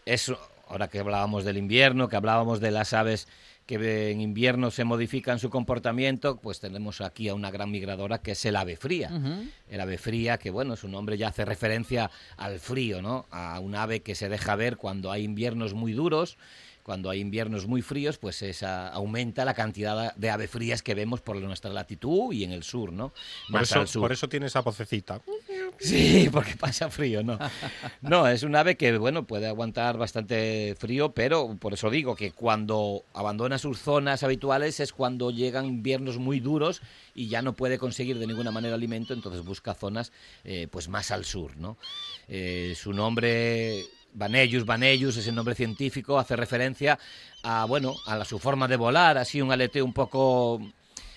es 0.07 0.33
ahora 0.69 0.89
que 0.89 0.99
hablábamos 0.99 1.45
del 1.45 1.57
invierno 1.57 2.09
que 2.09 2.17
hablábamos 2.17 2.59
de 2.61 2.71
las 2.73 2.93
aves 2.95 3.29
que 3.67 4.11
en 4.11 4.21
invierno 4.23 4.71
se 4.71 4.85
modifican 4.85 5.39
su 5.39 5.51
comportamiento 5.51 6.37
pues 6.41 6.59
tenemos 6.61 7.01
aquí 7.01 7.29
a 7.29 7.35
una 7.35 7.51
gran 7.51 7.71
migradora 7.71 8.19
que 8.19 8.33
es 8.33 8.45
el 8.45 8.57
ave 8.57 8.77
fría 8.77 9.11
Ujú. 9.13 9.47
el 9.71 9.81
ave 9.81 9.99
fría 9.99 10.39
que 10.39 10.51
bueno 10.51 10.75
su 10.77 10.89
nombre 10.89 11.17
ya 11.17 11.29
hace 11.29 11.45
referencia 11.45 12.11
al 12.37 12.59
frío 12.59 13.03
no 13.03 13.27
a 13.31 13.61
un 13.61 13.75
ave 13.77 14.01
que 14.01 14.15
se 14.15 14.29
deja 14.29 14.57
ver 14.57 14.77
cuando 14.77 15.13
hay 15.13 15.23
inviernos 15.25 15.75
muy 15.75 15.93
duros 15.93 16.37
cuando 16.89 17.11
hay 17.11 17.21
inviernos 17.21 17.67
muy 17.67 17.83
fríos, 17.83 18.17
pues 18.17 18.41
esa 18.41 18.89
aumenta 18.89 19.45
la 19.45 19.53
cantidad 19.53 20.15
de 20.17 20.31
ave 20.31 20.49
frías 20.49 20.83
que 20.83 20.95
vemos 20.95 21.21
por 21.21 21.37
nuestra 21.37 21.71
latitud 21.71 22.33
y 22.33 22.45
en 22.45 22.53
el 22.53 22.63
sur, 22.63 22.95
¿no? 22.95 23.13
Por 23.51 23.61
eso, 23.61 23.81
al 23.81 23.89
sur. 23.89 24.01
por 24.01 24.13
eso 24.13 24.27
tiene 24.27 24.47
esa 24.47 24.63
vocecita. 24.63 25.21
Sí, 25.79 26.31
porque 26.33 26.57
pasa 26.57 26.89
frío, 26.89 27.23
¿no? 27.23 27.39
No, 28.01 28.27
es 28.27 28.43
un 28.43 28.57
ave 28.57 28.79
que, 28.79 28.97
bueno, 28.97 29.27
puede 29.27 29.49
aguantar 29.49 29.99
bastante 29.99 30.75
frío, 30.79 31.13
pero 31.13 31.59
por 31.61 31.75
eso 31.75 31.91
digo 31.91 32.17
que 32.17 32.31
cuando 32.31 33.05
abandona 33.13 33.59
sus 33.59 33.81
zonas 33.81 34.23
habituales 34.23 34.81
es 34.81 34.95
cuando 34.95 35.31
llegan 35.31 35.67
inviernos 35.67 36.17
muy 36.17 36.41
duros 36.41 36.81
y 37.15 37.29
ya 37.29 37.43
no 37.43 37.53
puede 37.53 37.77
conseguir 37.77 38.19
de 38.19 38.27
ninguna 38.27 38.51
manera 38.51 38.77
alimento, 38.77 39.13
entonces 39.13 39.45
busca 39.45 39.75
zonas 39.75 40.11
eh, 40.43 40.69
pues 40.71 40.89
más 40.89 41.11
al 41.11 41.27
sur, 41.27 41.55
¿no? 41.59 41.77
Eh, 42.29 42.73
su 42.75 42.95
nombre 42.95 43.85
Vanellus, 44.19 44.65
Vanellus 44.67 45.17
es 45.17 45.27
el 45.29 45.35
nombre 45.37 45.55
científico, 45.55 46.19
hace 46.19 46.35
referencia 46.35 46.99
a, 47.43 47.65
bueno, 47.67 47.95
a 48.07 48.17
la- 48.17 48.25
su 48.25 48.39
forma 48.39 48.67
de 48.67 48.77
volar, 48.77 49.17
así 49.17 49.41
un 49.41 49.53
aleteo 49.53 49.85
un 49.85 49.93
poco 49.93 50.61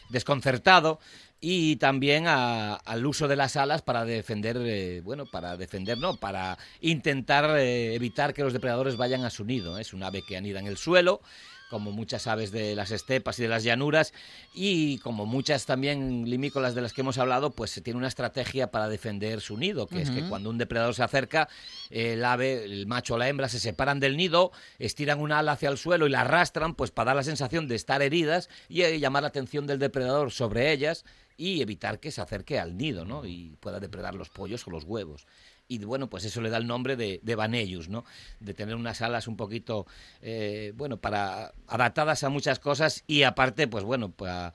desconcertado 0.10 1.00
y 1.40 1.78
también 1.78 2.28
a- 2.28 2.76
al 2.76 3.06
uso 3.06 3.28
de 3.28 3.36
las 3.36 3.56
alas 3.58 3.82
para 3.82 4.06
defender, 4.06 4.58
eh, 4.64 5.02
bueno, 5.04 5.26
para 5.26 5.58
defender, 5.58 5.98
no, 5.98 6.16
para 6.18 6.58
intentar 6.82 7.58
eh, 7.58 7.96
evitar 7.96 8.34
que 8.36 8.44
los 8.44 8.54
depredadores 8.54 8.98
vayan 8.98 9.26
a 9.26 9.32
su 9.32 9.44
nido. 9.46 9.80
Es 9.80 9.94
un 9.94 10.04
ave 10.04 10.22
que 10.22 10.38
anida 10.38 10.60
en 10.60 10.68
el 10.68 10.78
suelo, 10.78 11.22
como 11.71 11.93
muchas 11.93 12.27
aves 12.27 12.51
de 12.51 12.75
las 12.75 12.91
estepas 12.91 13.39
y 13.39 13.43
de 13.43 13.47
las 13.47 13.63
llanuras, 13.63 14.13
y 14.53 14.97
como 14.97 15.25
muchas 15.25 15.65
también 15.65 16.29
limícolas 16.29 16.75
de 16.75 16.81
las 16.81 16.91
que 16.91 16.99
hemos 16.99 17.17
hablado, 17.17 17.51
pues 17.51 17.71
se 17.71 17.79
tiene 17.79 17.97
una 17.97 18.10
estrategia 18.10 18.71
para 18.71 18.89
defender 18.89 19.39
su 19.39 19.55
nido, 19.55 19.88
que 19.88 20.01
es 20.01 20.12
que 20.12 20.27
cuando 20.27 20.49
un 20.49 20.57
depredador 20.57 20.93
se 20.93 21.03
acerca, 21.03 21.47
el 21.89 22.25
ave, 22.25 22.65
el 22.65 22.88
macho 22.88 23.13
o 23.13 23.17
la 23.17 23.29
hembra 23.29 23.47
se 23.47 23.57
separan 23.57 24.01
del 24.01 24.17
nido, 24.17 24.51
estiran 24.79 25.21
una 25.21 25.39
ala 25.39 25.53
hacia 25.53 25.69
el 25.69 25.77
suelo 25.77 26.07
y 26.07 26.10
la 26.10 26.21
arrastran, 26.21 26.75
pues 26.75 26.91
para 26.91 27.12
dar 27.12 27.15
la 27.15 27.23
sensación 27.23 27.69
de 27.69 27.75
estar 27.75 28.01
heridas 28.01 28.49
y 28.67 28.81
eh, 28.81 28.99
llamar 28.99 29.23
la 29.23 29.29
atención 29.29 29.65
del 29.65 29.79
depredador 29.79 30.31
sobre 30.31 30.73
ellas 30.73 31.05
y 31.38 31.62
evitar 31.62 31.99
que 32.01 32.12
se 32.12 32.19
acerque 32.19 32.60
al 32.60 32.77
nido, 32.77 33.05
¿no? 33.05 33.25
Y 33.25 33.55
pueda 33.62 33.79
depredar 33.79 34.13
los 34.13 34.29
pollos 34.29 34.67
o 34.67 34.71
los 34.71 34.84
huevos. 34.84 35.25
Y 35.71 35.77
bueno, 35.86 36.10
pues 36.10 36.25
eso 36.25 36.41
le 36.41 36.49
da 36.49 36.57
el 36.57 36.67
nombre 36.67 36.97
de, 36.97 37.21
de 37.23 37.36
Vanellus, 37.36 37.88
¿no? 37.88 38.03
De 38.41 38.53
tener 38.53 38.75
unas 38.75 39.01
alas 39.01 39.29
un 39.29 39.38
poquito, 39.38 39.86
eh, 40.21 40.73
bueno, 40.75 40.97
para 40.97 41.53
adaptadas 41.65 42.25
a 42.25 42.29
muchas 42.29 42.60
cosas 42.60 43.05
y 43.07 43.23
aparte, 43.23 43.69
pues 43.69 43.86
bueno, 43.86 44.12
para, 44.12 44.51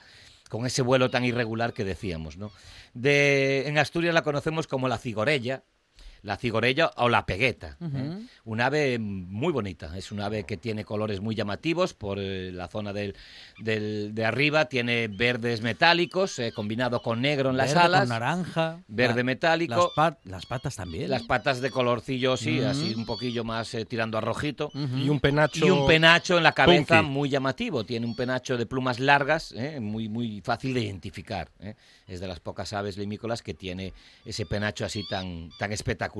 con 0.50 0.66
ese 0.66 0.82
vuelo 0.82 1.08
tan 1.08 1.24
irregular 1.24 1.72
que 1.72 1.84
decíamos, 1.84 2.36
¿no? 2.36 2.52
De, 2.92 3.66
en 3.66 3.78
Asturias 3.78 4.12
la 4.12 4.20
conocemos 4.20 4.66
como 4.66 4.88
la 4.88 4.98
cigorella, 4.98 5.64
la 6.26 6.36
cigorella 6.36 6.90
o 6.96 7.08
la 7.08 7.24
pegueta. 7.24 7.76
¿eh? 7.80 7.84
Ujú. 7.84 8.22
Un 8.46 8.60
ave 8.60 8.98
muy 8.98 9.52
bonita, 9.52 9.96
es 9.96 10.10
un 10.10 10.20
ave 10.20 10.42
que 10.44 10.56
tiene 10.56 10.84
colores 10.84 11.20
muy 11.20 11.36
llamativos 11.36 11.94
por 11.94 12.18
eh, 12.18 12.50
la 12.52 12.66
zona 12.66 12.92
del, 12.92 13.14
del- 13.60 14.12
de 14.12 14.24
arriba, 14.24 14.64
tiene 14.64 15.06
verdes 15.06 15.62
metálicos 15.62 16.38
eh, 16.40 16.50
combinado 16.52 17.00
con 17.00 17.20
negro 17.22 17.50
en 17.50 17.56
las 17.56 17.68
Verde 17.68 17.80
con 17.86 17.94
alas, 17.94 18.08
naranja. 18.08 18.80
verde 18.88 19.18
La- 19.18 19.24
metálico, 19.24 19.74
Las, 19.76 19.90
pat- 19.94 20.18
las 20.24 20.46
patas 20.46 20.74
también. 20.74 21.08
las 21.10 21.22
patas 21.22 21.60
de 21.60 21.70
colorcillo, 21.70 22.36
sí, 22.36 22.58
Ujú. 22.58 22.68
así 22.70 22.94
un 22.96 23.06
poquillo 23.06 23.44
más 23.44 23.72
eh, 23.74 23.84
tirando 23.84 24.18
a 24.18 24.20
rojito. 24.20 24.70
Y 24.74 25.08
un 25.08 25.20
penacho. 25.20 25.64
Y 25.64 25.70
un 25.70 25.86
penacho 25.86 26.36
en 26.38 26.42
la 26.42 26.52
cabeza 26.52 26.98
punky. 27.02 27.10
muy 27.12 27.28
llamativo. 27.28 27.84
Tiene 27.84 28.04
un 28.04 28.16
penacho 28.16 28.56
de 28.56 28.66
plumas 28.66 28.98
largas, 28.98 29.52
¿eh? 29.52 29.78
muy, 29.78 30.08
muy 30.08 30.40
fácil 30.40 30.74
de 30.74 30.80
identificar. 30.80 31.50
¿eh? 31.60 31.76
Es 32.08 32.18
de 32.18 32.26
las 32.26 32.40
pocas 32.40 32.72
aves 32.72 32.96
limícolas 32.98 33.42
que 33.42 33.54
tiene 33.54 33.92
ese 34.24 34.44
penacho 34.44 34.84
así 34.84 35.04
tan, 35.08 35.50
tan 35.58 35.72
espectacular. 35.72 36.15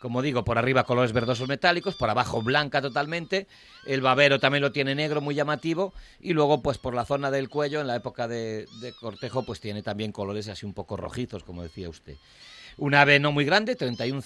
Como 0.00 0.20
digo, 0.20 0.44
por 0.44 0.58
arriba 0.58 0.84
colores 0.84 1.12
verdosos 1.12 1.48
metálicos, 1.48 1.94
por 1.94 2.10
abajo 2.10 2.42
blanca 2.42 2.82
totalmente. 2.82 3.46
El 3.86 4.00
babero 4.00 4.40
también 4.40 4.62
lo 4.62 4.72
tiene 4.72 4.94
negro, 4.94 5.20
muy 5.20 5.34
llamativo. 5.34 5.94
Y 6.20 6.32
luego, 6.32 6.62
pues 6.62 6.78
por 6.78 6.94
la 6.94 7.04
zona 7.04 7.30
del 7.30 7.48
cuello, 7.48 7.80
en 7.80 7.86
la 7.86 7.96
época 7.96 8.28
de, 8.28 8.66
de 8.80 8.92
cortejo, 8.92 9.44
pues 9.44 9.60
tiene 9.60 9.82
también 9.82 10.12
colores 10.12 10.48
así 10.48 10.66
un 10.66 10.74
poco 10.74 10.96
rojizos, 10.96 11.44
como 11.44 11.62
decía 11.62 11.88
usted. 11.88 12.16
Una 12.78 13.02
ave 13.02 13.20
no 13.20 13.32
muy 13.32 13.44
grande, 13.44 13.76
31 13.76 14.22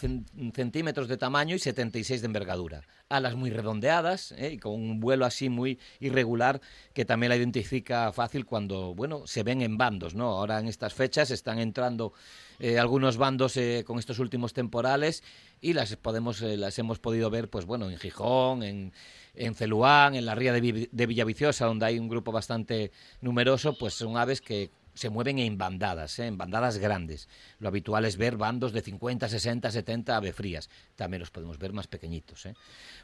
centímetros 0.54 1.08
de 1.08 1.16
tamaño 1.16 1.56
y 1.56 1.58
76 1.58 2.20
de 2.20 2.26
envergadura. 2.26 2.82
Alas 3.08 3.34
muy 3.34 3.50
redondeadas 3.50 4.32
¿eh? 4.32 4.52
y 4.52 4.58
con 4.58 4.72
un 4.74 5.00
vuelo 5.00 5.26
así 5.26 5.48
muy 5.48 5.80
irregular 5.98 6.60
que 6.94 7.04
también 7.04 7.30
la 7.30 7.36
identifica 7.36 8.12
fácil 8.12 8.46
cuando, 8.46 8.94
bueno, 8.94 9.26
se 9.26 9.42
ven 9.42 9.62
en 9.62 9.76
bandos, 9.76 10.14
¿no? 10.14 10.28
Ahora 10.30 10.60
en 10.60 10.68
estas 10.68 10.94
fechas 10.94 11.30
están 11.30 11.58
entrando 11.58 12.12
eh, 12.58 12.78
algunos 12.78 13.16
bandos 13.16 13.56
eh, 13.56 13.84
con 13.86 13.98
estos 13.98 14.18
últimos 14.18 14.52
temporales 14.52 15.22
y 15.60 15.72
las 15.72 15.94
podemos 15.96 16.40
las 16.40 16.78
hemos 16.78 16.98
podido 16.98 17.30
ver 17.30 17.48
pues 17.48 17.64
bueno 17.64 17.90
en 17.90 17.98
Gijón 17.98 18.62
en, 18.62 18.92
en 19.34 19.54
Celuán 19.54 20.14
en 20.14 20.26
la 20.26 20.34
ría 20.34 20.52
de, 20.52 20.88
de 20.90 21.06
Villaviciosa 21.06 21.66
donde 21.66 21.86
hay 21.86 21.98
un 21.98 22.08
grupo 22.08 22.32
bastante 22.32 22.92
numeroso 23.20 23.76
pues 23.78 23.94
son 23.94 24.16
aves 24.16 24.40
que 24.40 24.70
se 24.96 25.10
mueven 25.10 25.38
en 25.38 25.58
bandadas, 25.58 26.18
¿eh? 26.18 26.26
en 26.26 26.38
bandadas 26.38 26.78
grandes. 26.78 27.28
Lo 27.58 27.68
habitual 27.68 28.06
es 28.06 28.16
ver 28.16 28.36
bandos 28.36 28.72
de 28.72 28.80
50, 28.80 29.28
60, 29.28 29.70
70 29.70 30.16
ave 30.16 30.32
frías. 30.32 30.70
También 30.96 31.20
los 31.20 31.30
podemos 31.30 31.58
ver 31.58 31.72
más 31.74 31.86
pequeñitos. 31.86 32.46
¿eh? 32.46 32.54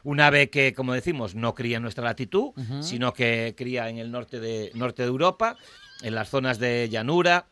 Un 0.03 0.19
ave 0.19 0.49
que, 0.49 0.73
como 0.73 0.93
decimos, 0.93 1.35
no 1.35 1.53
cría 1.53 1.77
en 1.77 1.83
nuestra 1.83 2.03
latitud, 2.03 2.51
sino 2.81 3.13
que 3.13 3.53
cría 3.55 3.89
en 3.89 3.99
el 3.99 4.11
norte 4.11 4.39
de, 4.39 4.71
norte 4.73 5.03
de 5.03 5.07
Europa, 5.07 5.55
en 6.01 6.15
las 6.15 6.29
zonas 6.29 6.57
de 6.57 6.89
llanura, 6.89 7.45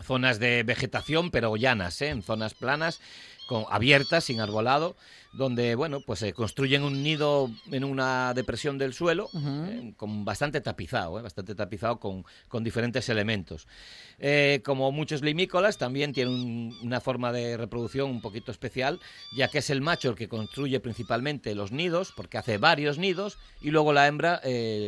zonas 0.00 0.38
de 0.38 0.62
vegetación, 0.62 1.30
pero 1.30 1.56
llanas, 1.56 2.00
¿eh? 2.00 2.08
en 2.08 2.22
zonas 2.22 2.54
planas, 2.54 3.00
con, 3.46 3.64
abiertas, 3.70 4.24
sin 4.24 4.40
arbolado 4.40 4.96
donde 5.34 5.74
bueno 5.76 6.00
pues 6.00 6.18
se 6.18 6.34
construyen 6.34 6.82
un 6.82 7.02
nido 7.02 7.50
en 7.70 7.84
una 7.84 8.34
depresión 8.34 8.76
del 8.76 8.92
suelo 8.92 9.30
eh, 9.34 9.94
con 9.96 10.26
bastante 10.26 10.60
tapizado 10.60 11.18
eh, 11.18 11.22
bastante 11.22 11.54
tapizado 11.54 11.98
con, 11.98 12.26
con 12.48 12.62
diferentes 12.62 13.08
elementos. 13.08 13.66
Como 14.62 14.92
muchos 14.92 15.22
limícolas 15.22 15.78
también 15.78 16.12
tienen 16.12 16.74
una 16.82 17.00
forma 17.00 17.32
de 17.32 17.56
reproducción 17.56 18.10
un 18.10 18.20
poquito 18.20 18.52
especial 18.52 19.00
ya 19.34 19.48
que 19.48 19.58
es 19.58 19.70
el 19.70 19.80
macho 19.80 20.10
el 20.10 20.16
que 20.16 20.28
construye 20.28 20.78
principalmente 20.80 21.54
los 21.54 21.72
nidos 21.72 22.12
porque 22.14 22.36
hace 22.36 22.58
varios 22.58 22.98
nidos 22.98 23.38
y 23.62 23.70
luego 23.70 23.94
la 23.94 24.06
hembra 24.06 24.42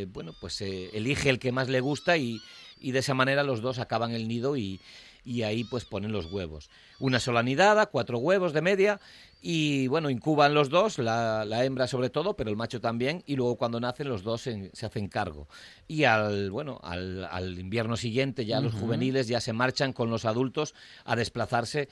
bueno 0.08 0.34
pues 0.40 0.60
elige 0.60 1.30
el 1.30 1.38
que 1.38 1.52
más 1.52 1.70
le 1.70 1.80
gusta 1.80 2.18
y, 2.18 2.38
y 2.84 2.92
de 2.92 2.98
esa 2.98 3.14
manera 3.14 3.42
los 3.42 3.62
dos 3.62 3.78
acaban 3.78 4.12
el 4.12 4.28
nido 4.28 4.58
y, 4.58 4.78
y 5.24 5.42
ahí 5.42 5.64
pues 5.64 5.86
ponen 5.86 6.12
los 6.12 6.30
huevos. 6.30 6.68
Una 7.00 7.18
sola 7.18 7.42
nidada, 7.42 7.86
cuatro 7.86 8.18
huevos 8.18 8.52
de 8.52 8.60
media 8.60 9.00
y 9.40 9.88
bueno, 9.88 10.10
incuban 10.10 10.52
los 10.52 10.68
dos, 10.68 10.98
la, 10.98 11.64
hembra 11.64 11.86
sobre 11.86 12.10
todo, 12.10 12.34
pero 12.36 12.50
el 12.50 12.56
macho 12.56 12.80
también, 12.80 13.22
y 13.26 13.36
luego 13.36 13.56
cuando 13.56 13.80
nacen 13.80 14.08
los 14.08 14.22
dos 14.22 14.42
se, 14.42 14.70
hacen 14.82 15.08
cargo. 15.08 15.48
Y 15.88 16.04
al, 16.04 16.50
bueno, 16.50 16.78
al, 16.82 17.58
invierno 17.58 17.96
siguiente 17.96 18.44
ya 18.44 18.60
los 18.60 18.74
juveniles 18.74 19.28
ya 19.28 19.40
se 19.40 19.52
marchan 19.52 19.92
con 19.92 20.10
los 20.10 20.26
adultos 20.26 20.74
a 21.04 21.16
desplazarse 21.16 21.88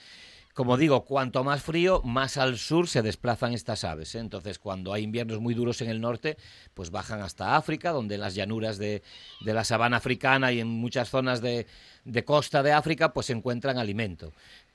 como 0.54 0.76
digo, 0.76 1.04
cuanto 1.04 1.44
más 1.44 1.62
frío, 1.62 2.02
más 2.02 2.36
al 2.36 2.58
sur 2.58 2.86
se 2.86 3.02
desplazan 3.02 3.54
estas 3.54 3.84
aves. 3.84 4.14
¿eh? 4.14 4.18
Entonces, 4.18 4.58
cuando 4.58 4.92
hay 4.92 5.02
inviernos 5.02 5.40
muy 5.40 5.54
duros 5.54 5.80
en 5.80 5.88
el 5.88 6.00
norte, 6.00 6.36
pues 6.74 6.90
bajan 6.90 7.20
hasta 7.22 7.56
África, 7.56 7.90
donde 7.90 8.16
en 8.16 8.20
las 8.20 8.34
llanuras 8.34 8.76
de, 8.78 9.02
de 9.40 9.54
la 9.54 9.64
sabana 9.64 9.96
africana 9.96 10.52
y 10.52 10.60
en 10.60 10.68
muchas 10.68 11.08
zonas 11.08 11.40
de, 11.40 11.66
de 12.04 12.24
costa 12.24 12.62
de 12.62 12.72
África, 12.72 13.12
pues 13.12 13.26
se 13.26 13.32
encuentran 13.32 13.78
alimento 13.78 14.32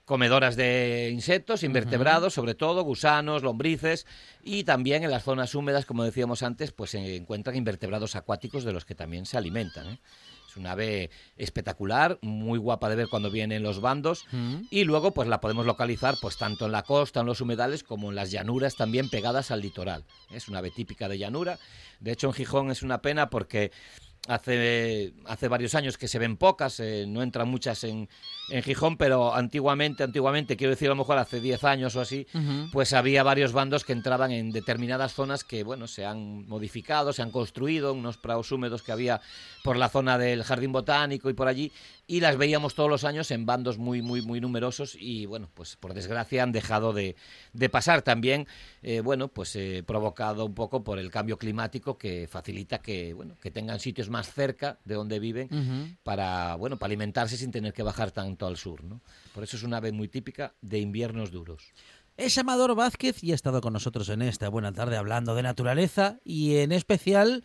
comedoras 0.07 0.55
de 0.55 1.09
insectos, 1.11 1.63
invertebrados, 1.63 2.33
sobre 2.33 2.55
todo, 2.55 2.81
gusanos, 2.83 3.43
lombrices, 3.43 4.07
y 4.41 4.63
también 4.63 5.03
en 5.03 5.11
las 5.11 5.23
zonas 5.23 5.53
húmedas, 5.53 5.85
como 5.85 6.05
decíamos 6.05 6.43
antes, 6.43 6.71
pues 6.71 6.91
se 6.91 7.17
encuentran 7.17 7.57
invertebrados 7.57 8.15
acuáticos 8.15 8.63
de 8.63 8.71
los 8.71 8.85
que 8.85 8.95
también 8.95 9.25
se 9.25 9.37
alimentan. 9.37 9.85
¿eh? 9.87 9.99
Una 10.57 10.71
ave 10.71 11.09
espectacular, 11.35 12.17
muy 12.21 12.59
guapa 12.59 12.89
de 12.89 12.95
ver 12.95 13.07
cuando 13.09 13.31
vienen 13.31 13.63
los 13.63 13.81
bandos, 13.81 14.25
y 14.69 14.83
luego 14.83 15.11
pues 15.11 15.27
la 15.27 15.39
podemos 15.39 15.65
localizar 15.65 16.15
pues 16.21 16.37
tanto 16.37 16.65
en 16.65 16.71
la 16.71 16.83
costa, 16.83 17.21
en 17.21 17.25
los 17.25 17.41
humedales, 17.41 17.83
como 17.83 18.09
en 18.09 18.15
las 18.15 18.31
llanuras 18.31 18.75
también 18.75 19.09
pegadas 19.09 19.51
al 19.51 19.61
litoral. 19.61 20.03
Es 20.31 20.47
una 20.47 20.59
ave 20.59 20.71
típica 20.71 21.07
de 21.07 21.17
llanura. 21.17 21.59
De 21.99 22.11
hecho, 22.11 22.27
en 22.27 22.33
Gijón 22.33 22.71
es 22.71 22.83
una 22.83 23.01
pena 23.01 23.29
porque 23.29 23.71
hace, 24.27 25.13
hace 25.25 25.47
varios 25.47 25.73
años 25.75 25.97
que 25.97 26.07
se 26.07 26.19
ven 26.19 26.37
pocas, 26.37 26.79
eh, 26.79 27.05
no 27.07 27.23
entran 27.23 27.47
muchas 27.47 27.83
en, 27.83 28.09
en, 28.49 28.63
Gijón, 28.63 28.97
pero 28.97 29.33
antiguamente, 29.33 30.03
antiguamente, 30.03 30.57
quiero 30.57 30.71
decir 30.71 30.87
a 30.87 30.89
lo 30.89 30.95
mejor 30.95 31.17
hace 31.17 31.39
10 31.39 31.63
años 31.63 31.95
o 31.95 32.01
así, 32.01 32.27
pues 32.71 32.93
había 32.93 33.23
varios 33.23 33.53
bandos 33.53 33.83
que 33.83 33.93
entraban 33.93 34.31
en 34.31 34.51
determinadas 34.51 35.13
zonas 35.13 35.43
que, 35.43 35.63
bueno, 35.63 35.87
se 35.87 36.05
han 36.05 36.47
modificado, 36.47 37.13
se 37.13 37.21
han 37.21 37.31
construido, 37.31 37.93
unos 37.93 38.17
prados 38.17 38.51
húmedos 38.51 38.83
que 38.83 38.91
había 38.91 39.21
por 39.63 39.77
la 39.77 39.89
zona 39.89 40.17
del 40.17 40.43
Jardín 40.43 40.71
Botánico 40.71 41.29
y 41.29 41.33
por 41.33 41.47
allí, 41.47 41.71
y 42.07 42.21
las 42.21 42.37
veíamos 42.37 42.73
todos 42.73 42.89
los 42.89 43.03
años 43.03 43.29
en 43.31 43.45
bandos 43.45 43.77
muy, 43.77 44.01
muy, 44.01 44.21
muy 44.21 44.39
numerosos 44.39 44.95
y, 44.97 45.25
bueno, 45.25 45.49
pues 45.53 45.75
por 45.75 45.93
desgracia 45.93 46.41
han 46.41 46.53
dejado 46.53 46.93
de, 46.93 47.17
de 47.51 47.69
pasar 47.69 48.01
también, 48.01 48.47
eh, 48.81 49.01
bueno, 49.01 49.27
pues 49.27 49.55
eh, 49.57 49.83
provocado 49.85 50.45
un 50.45 50.55
poco 50.55 50.85
por 50.85 50.99
el 50.99 51.11
cambio 51.11 51.37
climático 51.37 51.97
que 51.97 52.27
facilita 52.29 52.79
que, 52.79 53.13
bueno, 53.13 53.35
que 53.41 53.51
tengan 53.51 53.81
sitios 53.81 54.09
más 54.09 54.31
cerca 54.33 54.79
de 54.85 54.95
donde 54.95 55.19
viven 55.19 55.97
para, 56.03 56.55
bueno, 56.55 56.77
para 56.77 56.87
alimentarse 56.87 57.35
sin 57.35 57.51
tener 57.51 57.73
que 57.73 57.83
bajar 57.83 58.11
tanto 58.11 58.47
al 58.47 58.55
sur, 58.55 58.83
¿no? 58.83 59.01
Por 59.33 59.43
eso 59.43 59.57
es 59.57 59.63
una 59.63 59.77
ave 59.77 59.91
muy 59.91 60.07
típica 60.07 60.53
de 60.61 60.79
inviernos 60.79 61.31
duros. 61.31 61.73
Es 62.17 62.35
Amador 62.39 62.73
Vázquez 62.73 63.23
y 63.23 63.31
ha 63.31 63.35
estado 63.35 63.61
con 63.61 63.73
nosotros 63.73 64.09
en 64.09 64.23
esta 64.23 64.49
buena 64.49 64.71
tarde 64.71 64.97
hablando 64.97 65.35
de 65.35 65.43
naturaleza 65.43 66.19
y 66.23 66.57
en 66.57 66.71
especial 66.71 67.43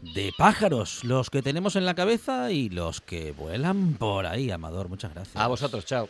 de 0.00 0.32
pájaros, 0.36 1.04
los 1.04 1.30
que 1.30 1.42
tenemos 1.42 1.76
en 1.76 1.84
la 1.84 1.94
cabeza 1.94 2.50
y 2.50 2.68
los 2.68 3.00
que 3.00 3.32
vuelan 3.32 3.94
por 3.94 4.26
ahí. 4.26 4.50
Amador, 4.50 4.88
muchas 4.88 5.14
gracias. 5.14 5.36
A 5.36 5.46
vosotros, 5.46 5.84
chao. 5.84 6.08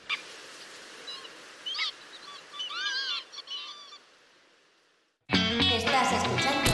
Estás 5.29 6.13
escuchando. 6.13 6.71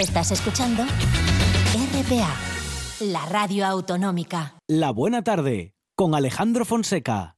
Estás 0.00 0.30
escuchando 0.30 0.82
RPA, 1.74 2.36
la 3.00 3.26
radio 3.26 3.66
autonómica. 3.66 4.54
La 4.68 4.90
buena 4.90 5.22
tarde 5.22 5.74
con 5.94 6.14
Alejandro 6.14 6.64
Fonseca. 6.64 7.36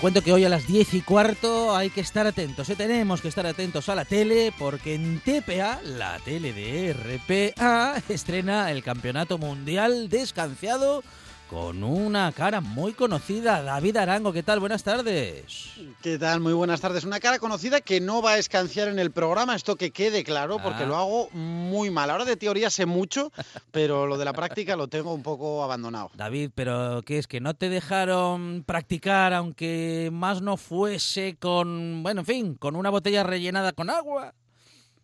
Cuento 0.00 0.22
que 0.22 0.32
hoy 0.32 0.44
a 0.44 0.48
las 0.48 0.66
10 0.66 0.94
y 0.94 1.00
cuarto 1.00 1.74
hay 1.74 1.90
que 1.90 2.00
estar 2.00 2.26
atentos, 2.26 2.68
¿eh? 2.68 2.76
tenemos 2.76 3.20
que 3.20 3.28
estar 3.28 3.46
atentos 3.46 3.88
a 3.88 3.94
la 3.94 4.04
tele 4.04 4.52
porque 4.58 4.94
en 4.94 5.20
TPA, 5.20 5.80
la 5.82 6.18
tele 6.24 6.52
de 6.52 6.92
RPA, 6.92 8.02
estrena 8.08 8.70
el 8.70 8.82
Campeonato 8.82 9.38
Mundial 9.38 10.08
Descanciado 10.08 11.02
con 11.48 11.82
una 11.82 12.30
cara 12.32 12.60
muy 12.60 12.92
conocida. 12.92 13.62
David 13.62 13.96
Arango, 13.96 14.32
¿qué 14.32 14.42
tal? 14.42 14.60
Buenas 14.60 14.82
tardes. 14.82 15.72
¿Qué 16.02 16.18
tal? 16.18 16.40
Muy 16.40 16.52
buenas 16.52 16.80
tardes. 16.80 17.04
Una 17.04 17.20
cara 17.20 17.38
conocida 17.38 17.80
que 17.80 18.00
no 18.00 18.20
va 18.20 18.32
a 18.32 18.38
escanciar 18.38 18.88
en 18.88 18.98
el 18.98 19.10
programa, 19.10 19.56
esto 19.56 19.76
que 19.76 19.90
quede 19.90 20.24
claro, 20.24 20.58
porque 20.62 20.82
ah. 20.82 20.86
lo 20.86 20.96
hago 20.96 21.30
muy 21.30 21.90
mal. 21.90 22.10
Ahora 22.10 22.24
de 22.24 22.36
teoría 22.36 22.70
sé 22.70 22.86
mucho, 22.86 23.32
pero 23.70 24.06
lo 24.06 24.18
de 24.18 24.24
la 24.26 24.32
práctica 24.32 24.76
lo 24.76 24.88
tengo 24.88 25.14
un 25.14 25.22
poco 25.22 25.64
abandonado. 25.64 26.10
David, 26.14 26.50
pero 26.54 27.02
¿qué 27.04 27.18
es? 27.18 27.26
¿Que 27.26 27.40
no 27.40 27.54
te 27.54 27.70
dejaron 27.70 28.62
practicar 28.66 29.32
aunque 29.32 30.10
más 30.12 30.42
no 30.42 30.56
fuese 30.56 31.36
con, 31.40 32.02
bueno, 32.02 32.20
en 32.20 32.26
fin, 32.26 32.54
con 32.54 32.76
una 32.76 32.90
botella 32.90 33.22
rellenada 33.22 33.72
con 33.72 33.90
agua? 33.90 34.34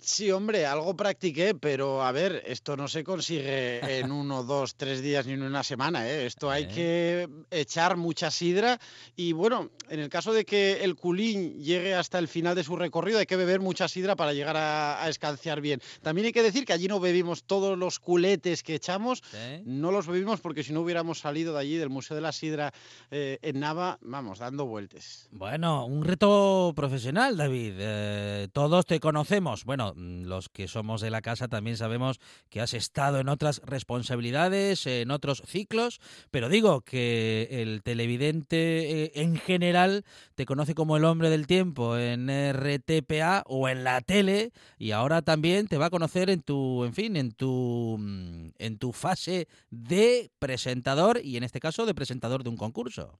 Sí, 0.07 0.31
hombre, 0.31 0.67
algo 0.67 0.95
practiqué, 0.95 1.55
pero 1.55 2.03
a 2.03 2.13
ver, 2.13 2.43
esto 2.47 2.77
no 2.77 2.89
se 2.89 3.03
consigue 3.03 4.01
en 4.01 4.13
uno, 4.13 4.45
dos, 4.45 4.75
tres 4.77 5.01
días 5.01 5.27
ni 5.27 5.33
en 5.33 5.43
una 5.43 5.63
semana. 5.63 6.07
¿eh? 6.07 6.27
Esto 6.27 6.51
hay 6.51 6.69
que 6.69 7.27
echar 7.51 7.97
mucha 7.97 8.31
sidra 8.31 8.79
y 9.17 9.33
bueno, 9.33 9.71
en 9.89 10.01
el 10.01 10.11
caso 10.11 10.35
de 10.35 10.45
que 10.45 10.85
el 10.85 10.95
culín 10.95 11.59
llegue 11.59 11.95
hasta 11.95 12.19
el 12.19 12.29
final 12.29 12.55
de 12.55 12.65
su 12.65 12.77
recorrido, 12.77 13.19
hay 13.19 13.25
que 13.25 13.37
beber 13.37 13.61
mucha 13.61 13.89
sidra 13.89 14.15
para 14.15 14.35
llegar 14.35 14.59
a, 14.59 15.09
escanciar 15.09 15.63
bien. 15.63 15.81
También 16.03 16.27
hay 16.27 16.33
que 16.33 16.43
decir 16.43 16.67
que 16.67 16.75
allí 16.75 16.87
no 16.87 17.01
bebimos 17.01 17.45
todos 17.45 17.79
los 17.79 17.99
culetes 17.99 18.63
que 18.63 18.75
echamos, 18.75 19.23
no 19.65 19.91
los 19.91 20.07
bebimos 20.07 20.41
porque 20.43 20.63
si 20.63 20.75
no 20.75 20.83
hubiéramos 20.83 21.21
salido 21.21 21.55
de 21.55 21.61
allí, 21.61 21.77
del 21.77 21.89
Museo 21.89 22.15
de 22.15 22.21
la 22.21 22.33
Sidra 22.33 22.75
eh, 23.11 23.39
en 23.41 23.59
Nava, 23.59 23.99
vamos, 24.03 24.39
dando 24.39 24.67
vueltas. 24.67 25.29
Bueno, 25.31 25.87
un 25.87 26.05
reto 26.05 26.75
profesional, 26.77 27.39
David. 27.39 27.73
Eh, 27.79 28.49
todos 28.53 28.85
te 28.85 29.01
conocemos. 29.01 29.65
Bueno, 29.65 29.94
los 29.95 30.49
que 30.49 30.69
somos 30.69 31.01
de 31.01 31.11
la 31.11 31.23
casa 31.23 31.49
también 31.49 31.77
sabemos 31.77 32.21
que 32.49 32.61
has 32.61 32.75
estado 32.75 33.21
en 33.21 33.29
otras 33.29 33.61
responsabilidades, 33.65 34.87
en 34.87 35.11
otros 35.11 35.43
ciclos, 35.47 36.01
pero 36.31 36.49
digo 36.49 36.81
que 36.81 37.49
el 37.51 37.83
televidente 37.83 39.05
eh, 39.05 39.13
en 39.17 39.37
general 39.37 40.05
te 40.35 40.47
conoce 40.47 40.75
como 40.75 40.97
el 40.97 41.05
hombre 41.05 41.31
del 41.31 41.47
tiempo 41.47 41.97
en 41.97 42.29
RTPA 42.29 43.45
o 43.47 43.69
en 43.69 43.85
la 43.85 44.01
tele 44.01 44.53
y 44.79 44.91
ahora 44.91 45.23
también 45.23 45.67
te 45.67 45.79
va 45.79 45.87
a 45.87 45.91
conocer 45.91 46.31
en 46.31 46.43
tu, 46.43 46.85
en 46.85 46.95
fin, 46.95 47.17
en 47.17 47.33
tu 47.33 47.97
mm, 47.99 48.51
en 48.59 48.79
tu 48.79 48.93
fase 48.93 49.49
de 49.71 50.31
presentador 50.39 51.21
y 51.23 51.37
en 51.37 51.45
este 51.45 51.61
caso 51.61 51.87
de 51.87 51.95
presentador 51.95 52.43
de 52.43 52.51
un 52.51 52.57
concurso. 52.57 53.19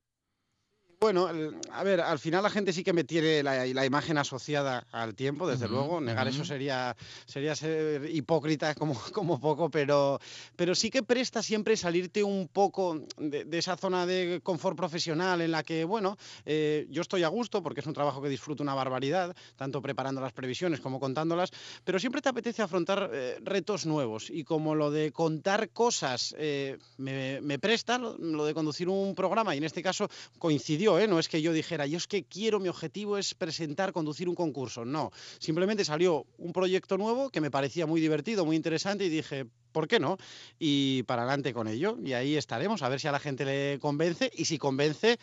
Bueno, 1.05 1.29
a 1.71 1.85
ver, 1.85 2.01
al 2.01 2.19
final 2.19 2.43
la 2.43 2.49
gente 2.49 2.73
sí 2.73 2.83
que 2.83 2.95
me 2.95 3.05
tiene 3.05 3.43
la, 3.43 3.85
imagen 3.85 4.17
asociada 4.17 4.87
al 4.91 5.15
tiempo, 5.15 5.47
desde 5.47 5.69
luego. 5.69 6.01
Negar 6.01 6.29
eso 6.29 6.47
sería, 6.47 6.97
sería 7.27 7.55
ser 7.55 8.09
hipócrita 8.09 8.75
como, 8.75 8.95
como 9.13 9.39
poco, 9.39 9.69
pero, 9.69 10.19
pero 10.57 10.75
sí 10.75 10.89
que 10.89 11.03
presta 11.03 11.43
siempre 11.43 11.77
salirte 11.77 12.25
un 12.25 12.49
poco 12.49 13.03
de, 13.19 13.47
esa 13.53 13.77
zona 13.77 14.07
de 14.07 14.41
confort 14.43 14.79
profesional 14.79 15.43
en 15.43 15.51
la 15.51 15.63
que, 15.63 15.85
bueno, 15.85 16.17
eh, 16.47 16.87
yo 16.89 17.03
estoy 17.03 17.23
a 17.23 17.29
gusto 17.29 17.63
porque 17.63 17.81
es 17.81 17.87
un 17.87 17.93
trabajo 17.93 18.23
que 18.23 18.31
disfruto 18.31 18.63
una 18.63 18.73
barbaridad, 18.73 19.37
tanto 19.57 19.83
preparando 19.83 20.23
las 20.23 20.33
previsiones 20.33 20.81
como 20.81 21.01
contándolas, 21.01 21.51
pero 21.85 21.99
siempre 21.99 22.23
te 22.23 22.31
apetece 22.31 22.63
afrontar 22.63 23.11
eh, 23.13 23.37
retos 23.43 23.85
nuevos 23.85 24.31
y 24.31 24.43
como 24.43 24.75
lo 24.75 24.91
de 24.91 25.13
contar 25.13 25.69
cosas 25.69 26.35
eh, 26.39 26.79
me, 26.97 27.43
me, 27.43 27.59
presta, 27.59 27.99
lo 27.99 28.47
de 28.47 28.55
conducir 28.55 28.89
un 28.89 29.15
programa 29.15 29.55
y 29.55 29.59
en 29.59 29.65
este 29.65 29.83
caso 29.83 30.09
coincidió 30.39 30.94
¿eh? 30.99 31.07
no 31.07 31.19
es 31.19 31.29
que 31.29 31.43
yo 31.43 31.53
dijera, 31.53 31.87
yo 31.87 31.97
es 31.97 32.07
que 32.07 32.25
quiero, 32.25 32.61
mi 32.61 32.69
objetivo 32.69 33.19
es 33.19 33.35
presentar, 33.35 33.93
conducir 33.93 34.29
un 34.29 34.35
concurso, 34.35 34.85
no, 34.85 35.11
simplemente 35.39 35.85
salió 35.85 36.27
un 36.39 36.53
proyecto 36.53 36.99
nuevo 36.99 37.31
que 37.31 37.41
me 37.41 37.51
parecía 37.51 37.87
muy 37.87 38.01
divertido, 38.01 38.45
muy 38.45 38.57
interesante 38.57 39.05
y 39.05 39.09
dije, 39.09 39.47
¿por 39.75 39.89
qué 39.89 40.01
no? 40.01 40.17
Y 40.59 41.03
para 41.03 41.23
adelante 41.23 41.53
con 41.53 41.69
ello. 41.69 41.99
Y 42.03 42.15
ahí 42.15 42.37
estaremos, 42.37 42.83
a 42.83 42.89
ver 42.89 43.01
si 43.01 43.09
a 43.09 43.13
la 43.13 43.19
gente 43.19 43.45
le 43.45 43.79
convence 43.81 44.31
y 44.35 44.47
si 44.47 44.57
convence, 44.57 45.19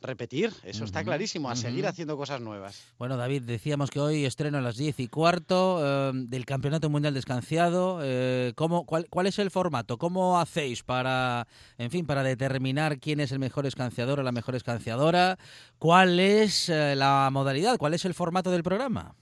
repetir. 0.00 0.52
Eso 0.62 0.84
está 0.84 1.04
clarísimo, 1.04 1.50
a 1.50 1.56
seguir 1.56 1.86
haciendo 1.86 2.16
cosas 2.16 2.40
nuevas. 2.40 2.84
Bueno, 2.98 3.18
David, 3.18 3.42
decíamos 3.42 3.90
que 3.90 4.00
hoy 4.00 4.24
estreno 4.24 4.58
a 4.58 4.60
las 4.62 4.76
10 4.76 5.00
y 5.00 5.08
cuarto 5.08 5.80
eh, 5.82 6.12
del 6.14 6.46
Campeonato 6.46 6.88
Mundial 6.88 7.12
Descanciado. 7.12 7.98
Eh, 8.02 8.52
¿cómo, 8.54 8.86
cuál, 8.86 9.08
cuál, 9.10 9.26
es 9.26 9.38
el 9.38 9.50
formato? 9.50 9.98
¿Cómo 9.98 10.38
hacéis 10.38 10.82
para, 10.82 11.48
en 11.76 11.90
fin, 11.90 12.06
para 12.06 12.22
determinar 12.22 12.98
quién 13.00 13.20
es 13.20 13.32
el 13.32 13.40
mejor 13.40 13.66
escanciador 13.66 14.20
o 14.20 14.22
la 14.22 14.32
mejor 14.32 14.54
escanciadora? 14.54 15.36
¿Cuál 15.78 16.20
es 16.20 16.68
eh, 16.68 16.94
la 16.94 17.28
modalidad? 17.32 17.76
¿Cuál 17.76 17.94
es 17.94 18.04
el 18.04 18.14
formato 18.14 18.52
del 18.52 18.62
programa? 18.62 19.14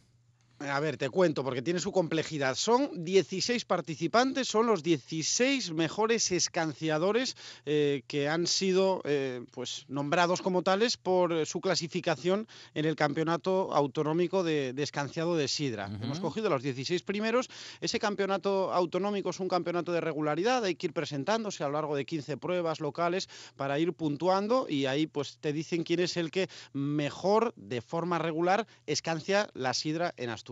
A 0.60 0.78
ver, 0.78 0.96
te 0.96 1.10
cuento, 1.10 1.42
porque 1.42 1.62
tiene 1.62 1.80
su 1.80 1.90
complejidad. 1.90 2.54
Son 2.54 3.04
16 3.04 3.64
participantes, 3.64 4.46
son 4.46 4.66
los 4.66 4.84
16 4.84 5.72
mejores 5.72 6.30
escanciadores 6.30 7.36
eh, 7.66 8.02
que 8.06 8.28
han 8.28 8.46
sido 8.46 9.02
eh, 9.04 9.44
pues, 9.50 9.84
nombrados 9.88 10.42
como 10.42 10.62
tales 10.62 10.96
por 10.96 11.44
su 11.44 11.60
clasificación 11.60 12.46
en 12.74 12.84
el 12.84 12.94
Campeonato 12.94 13.74
Autonómico 13.74 14.44
de, 14.44 14.74
Escanciado 14.76 15.36
de 15.36 15.48
Sidra. 15.48 15.90
Hemos 16.00 16.20
cogido 16.20 16.48
los 16.50 16.62
16 16.62 17.02
primeros. 17.02 17.48
Ese 17.80 17.98
campeonato 17.98 18.72
autonómico 18.72 19.30
es 19.30 19.40
un 19.40 19.48
campeonato 19.48 19.92
de 19.92 20.00
regularidad, 20.00 20.62
hay 20.62 20.74
que 20.74 20.88
ir 20.88 20.92
presentándose 20.92 21.64
a 21.64 21.68
lo 21.68 21.72
largo 21.72 21.96
de 21.96 22.04
15 22.04 22.36
pruebas 22.36 22.80
locales 22.80 23.28
para 23.56 23.78
ir 23.78 23.92
puntuando 23.94 24.66
y 24.68 24.86
ahí 24.86 25.06
pues 25.06 25.38
te 25.40 25.52
dicen 25.52 25.84
quién 25.84 26.00
es 26.00 26.16
el 26.16 26.30
que 26.30 26.48
mejor, 26.72 27.54
de 27.56 27.80
forma 27.80 28.18
regular, 28.18 28.66
escancia 28.86 29.48
la 29.54 29.72
sidra 29.74 30.12
en 30.16 30.30
Asturias. 30.30 30.43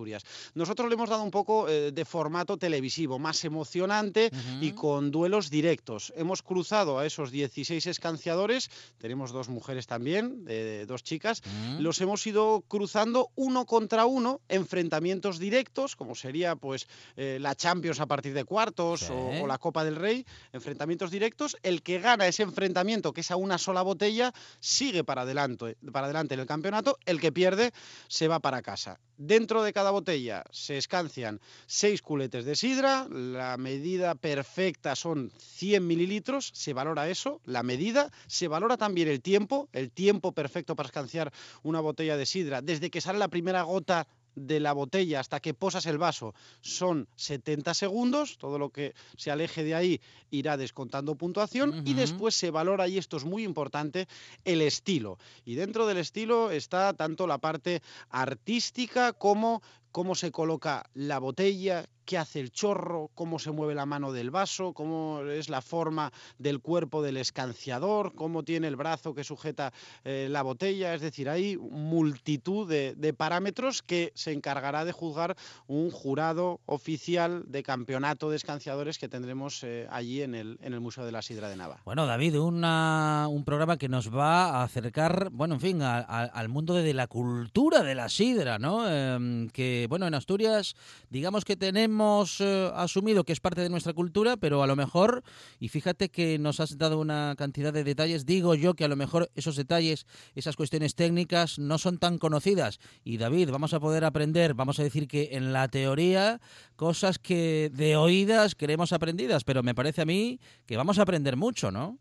Nosotros 0.55 0.89
le 0.89 0.95
hemos 0.95 1.11
dado 1.11 1.23
un 1.23 1.31
poco 1.31 1.69
eh, 1.69 1.93
de 1.93 2.05
formato 2.05 2.57
televisivo, 2.57 3.19
más 3.19 3.45
emocionante 3.45 4.31
y 4.61 4.73
con 4.73 5.11
duelos 5.11 5.51
directos. 5.51 6.13
Hemos 6.17 6.43
cruzado 6.43 6.99
a 6.99 7.07
esos 7.07 7.31
16 7.31 7.87
escanciadores, 7.87 8.71
tenemos 8.99 9.33
dos 9.33 9.49
mujeres 9.49 9.87
también, 9.87 10.45
dos 10.87 11.03
chicas, 11.03 11.43
los 11.79 12.01
hemos 12.01 12.27
ido 12.27 12.63
cruzando 12.69 13.31
uno 13.35 13.67
contra 13.67 14.07
uno, 14.07 14.41
enfrentamientos 14.49 15.39
directos, 15.39 15.97
como 15.97 16.15
sería 16.15 16.57
pues 16.57 16.87
eh, 17.17 17.39
la 17.41 17.55
Champions 17.55 18.01
a 18.01 18.07
partir 18.07 18.35
de 18.35 18.45
cuartos 18.45 19.11
o, 19.11 19.47
la 19.47 19.59
Copa 19.59 19.85
del 19.85 19.97
Rey, 19.97 20.25
enfrentamientos 20.53 21.11
directos. 21.11 21.57
El 21.63 21.83
que 21.83 21.99
gana 21.99 22.27
ese 22.27 22.43
enfrentamiento, 22.43 23.13
que 23.13 23.23
es 23.23 23.31
a 23.31 23.37
una 23.37 23.59
sola 23.59 23.83
botella, 23.83 24.33
sigue 24.61 25.05
para 25.05 25.23
adelante, 25.23 25.77
para 25.93 26.07
adelante 26.07 26.35
en 26.35 26.41
el 26.41 26.47
campeonato, 26.47 26.99
el 27.05 27.21
que 27.21 27.33
pierde 27.33 27.73
se 28.09 28.29
va 28.29 28.41
para 28.41 28.63
casa. 28.63 29.01
Dentro 29.17 29.63
de 29.63 29.73
cada 29.73 29.82
botella 29.91 30.45
se 30.51 30.79
escancian 30.79 31.41
seis 31.67 32.03
culetes 32.03 32.45
de 32.45 32.55
sidra, 32.55 33.07
la 33.09 33.57
medida 33.57 34.15
perfecta 34.15 34.95
son 34.97 35.33
100 35.39 35.87
mililitros, 35.87 36.51
se 36.55 36.73
valora 36.73 37.09
eso, 37.09 37.41
la 37.45 37.63
medida, 37.63 38.11
se 38.27 38.49
valora 38.49 38.77
también 38.77 39.09
el 39.09 39.21
tiempo, 39.21 39.69
el 39.73 39.91
tiempo 39.91 40.33
perfecto 40.33 40.77
para 40.77 40.87
escanciar 40.87 41.33
una 41.63 41.81
botella 41.81 42.17
de 42.17 42.27
sidra, 42.27 42.63
desde 42.63 42.91
que 42.91 43.01
sale 43.01 43.19
la 43.19 43.29
primera 43.29 43.63
gota 43.63 44.07
de 44.35 44.61
la 44.61 44.73
botella 44.73 45.21
hasta 45.21 45.41
que 45.41 45.55
posas 45.55 45.87
el 45.87 45.99
vaso 45.99 46.35
son 46.61 47.09
70 47.17 47.75
segundos, 47.75 48.39
todo 48.39 48.59
lo 48.59 48.71
que 48.71 48.95
se 49.17 49.31
aleje 49.31 49.65
de 49.65 49.75
ahí 49.75 50.01
irá 50.31 50.57
descontando 50.57 51.15
puntuación 51.15 51.83
y 51.87 51.95
después 51.95 52.35
se 52.35 52.51
valora, 52.51 52.89
y 52.89 52.99
esto 52.99 53.17
es 53.17 53.25
muy 53.25 53.45
importante, 53.45 54.09
el 54.45 54.63
estilo. 54.63 55.19
Y 55.45 55.55
dentro 55.55 55.87
del 55.87 55.99
estilo 55.99 56.51
está 56.51 56.93
tanto 56.95 57.27
la 57.27 57.39
parte 57.39 57.83
artística 58.11 59.13
como 59.13 59.63
cómo 59.93 60.15
se 60.15 60.33
coloca 60.33 60.91
la 60.95 61.19
botella, 61.19 61.87
qué 62.05 62.19
hace 62.19 62.41
el 62.41 62.51
chorro, 62.51 63.11
cómo 63.15 63.39
se 63.39 63.53
mueve 63.53 63.75
la 63.75 63.87
mano 63.87 64.13
del 64.13 64.31
vaso, 64.31 64.73
cómo 64.73 65.23
es 65.23 65.49
la 65.49 65.63
forma 65.63 66.13
del 66.39 66.61
cuerpo 66.61 67.03
del 67.03 67.17
escanciador, 67.17 68.15
cómo 68.15 68.43
tiene 68.43 68.69
el 68.69 68.77
brazo 68.77 69.15
que 69.15 69.25
sujeta 69.25 69.73
eh, 70.05 70.29
la 70.31 70.43
botella. 70.43 70.95
Es 70.95 71.01
decir, 71.01 71.29
hay 71.29 71.57
multitud 71.57 72.69
de, 72.69 73.13
parámetros 73.17 73.83
que 73.83 74.11
se 74.15 74.33
encargará 74.33 74.85
de 74.85 74.93
juzgar 74.93 75.37
un 75.67 75.91
jurado 75.91 76.61
oficial 76.67 77.45
de 77.47 77.63
campeonato 77.63 78.31
de 78.31 78.37
escanciadores 78.37 78.99
que 78.99 79.09
tendremos 79.09 79.63
eh, 79.63 79.87
allí 79.91 80.23
en 80.23 80.35
el, 80.35 80.59
en 80.63 80.73
el 80.73 80.81
Museo 80.81 81.05
de 81.05 81.13
la 81.13 81.21
Sidra 81.21 81.49
de 81.49 81.57
Nava. 81.57 81.83
Bueno, 81.85 82.07
David, 82.07 82.41
una, 82.41 83.27
un 83.29 83.45
programa 83.45 83.77
que 83.77 83.89
nos 83.89 84.15
va 84.15 84.47
a 84.47 84.63
acercar, 84.65 85.29
bueno, 85.31 85.55
en 85.55 85.61
fin, 85.61 85.83
al 85.83 86.49
mundo 86.49 86.75
de, 86.75 86.95
la 86.95 87.07
cultura 87.07 87.83
de 87.83 87.95
la 87.95 88.09
sidra, 88.09 88.59
¿no? 88.59 88.89
Em, 88.89 89.49
que, 89.51 89.82
bueno, 89.87 90.07
en 90.07 90.15
Asturias, 90.15 90.75
digamos 91.11 91.45
que 91.45 91.57
tenemos 91.57 92.41
eh, 92.41 92.71
asumido 92.75 93.25
que 93.25 93.33
es 93.33 93.41
parte 93.41 93.61
de 93.61 93.69
nuestra 93.69 93.93
cultura, 93.93 94.37
pero 94.37 94.63
a 94.63 94.67
lo 94.67 94.77
mejor, 94.77 95.23
y 95.59 95.69
fíjate 95.69 96.11
que 96.11 96.39
nos 96.39 96.61
has 96.61 96.79
dado 96.79 96.99
una 96.99 97.35
cantidad 97.37 97.73
de 97.73 97.85
detalles, 97.85 98.27
digo 98.27 98.55
yo 98.55 98.75
que 98.75 98.85
a 98.85 98.89
lo 98.89 98.97
mejor 98.97 99.31
esos 99.35 99.57
detalles, 99.57 100.07
esas 100.35 100.57
cuestiones 100.57 100.95
técnicas 100.95 101.59
no 101.59 101.79
son 101.79 101.99
tan 101.99 102.19
conocidas. 102.19 102.79
Y 103.05 103.17
David, 103.17 103.51
vamos 103.51 103.75
a 103.75 103.81
poder 103.81 104.05
aprender, 104.05 104.55
vamos 104.55 104.79
a 104.79 104.83
decir 104.83 105.09
que 105.09 105.31
en 105.33 105.53
la 105.53 105.69
teoría, 105.69 106.41
cosas 106.77 107.19
que 107.19 107.71
de 107.73 107.97
oídas 107.97 108.55
queremos 108.55 108.93
aprendidas, 108.93 109.45
pero 109.45 109.63
me 109.63 109.75
parece 109.75 110.03
a 110.03 110.07
mí 110.07 110.41
que 110.67 110.77
vamos 110.77 110.99
a 110.99 111.03
aprender 111.03 111.37
mucho, 111.37 111.71
¿no? 111.71 111.99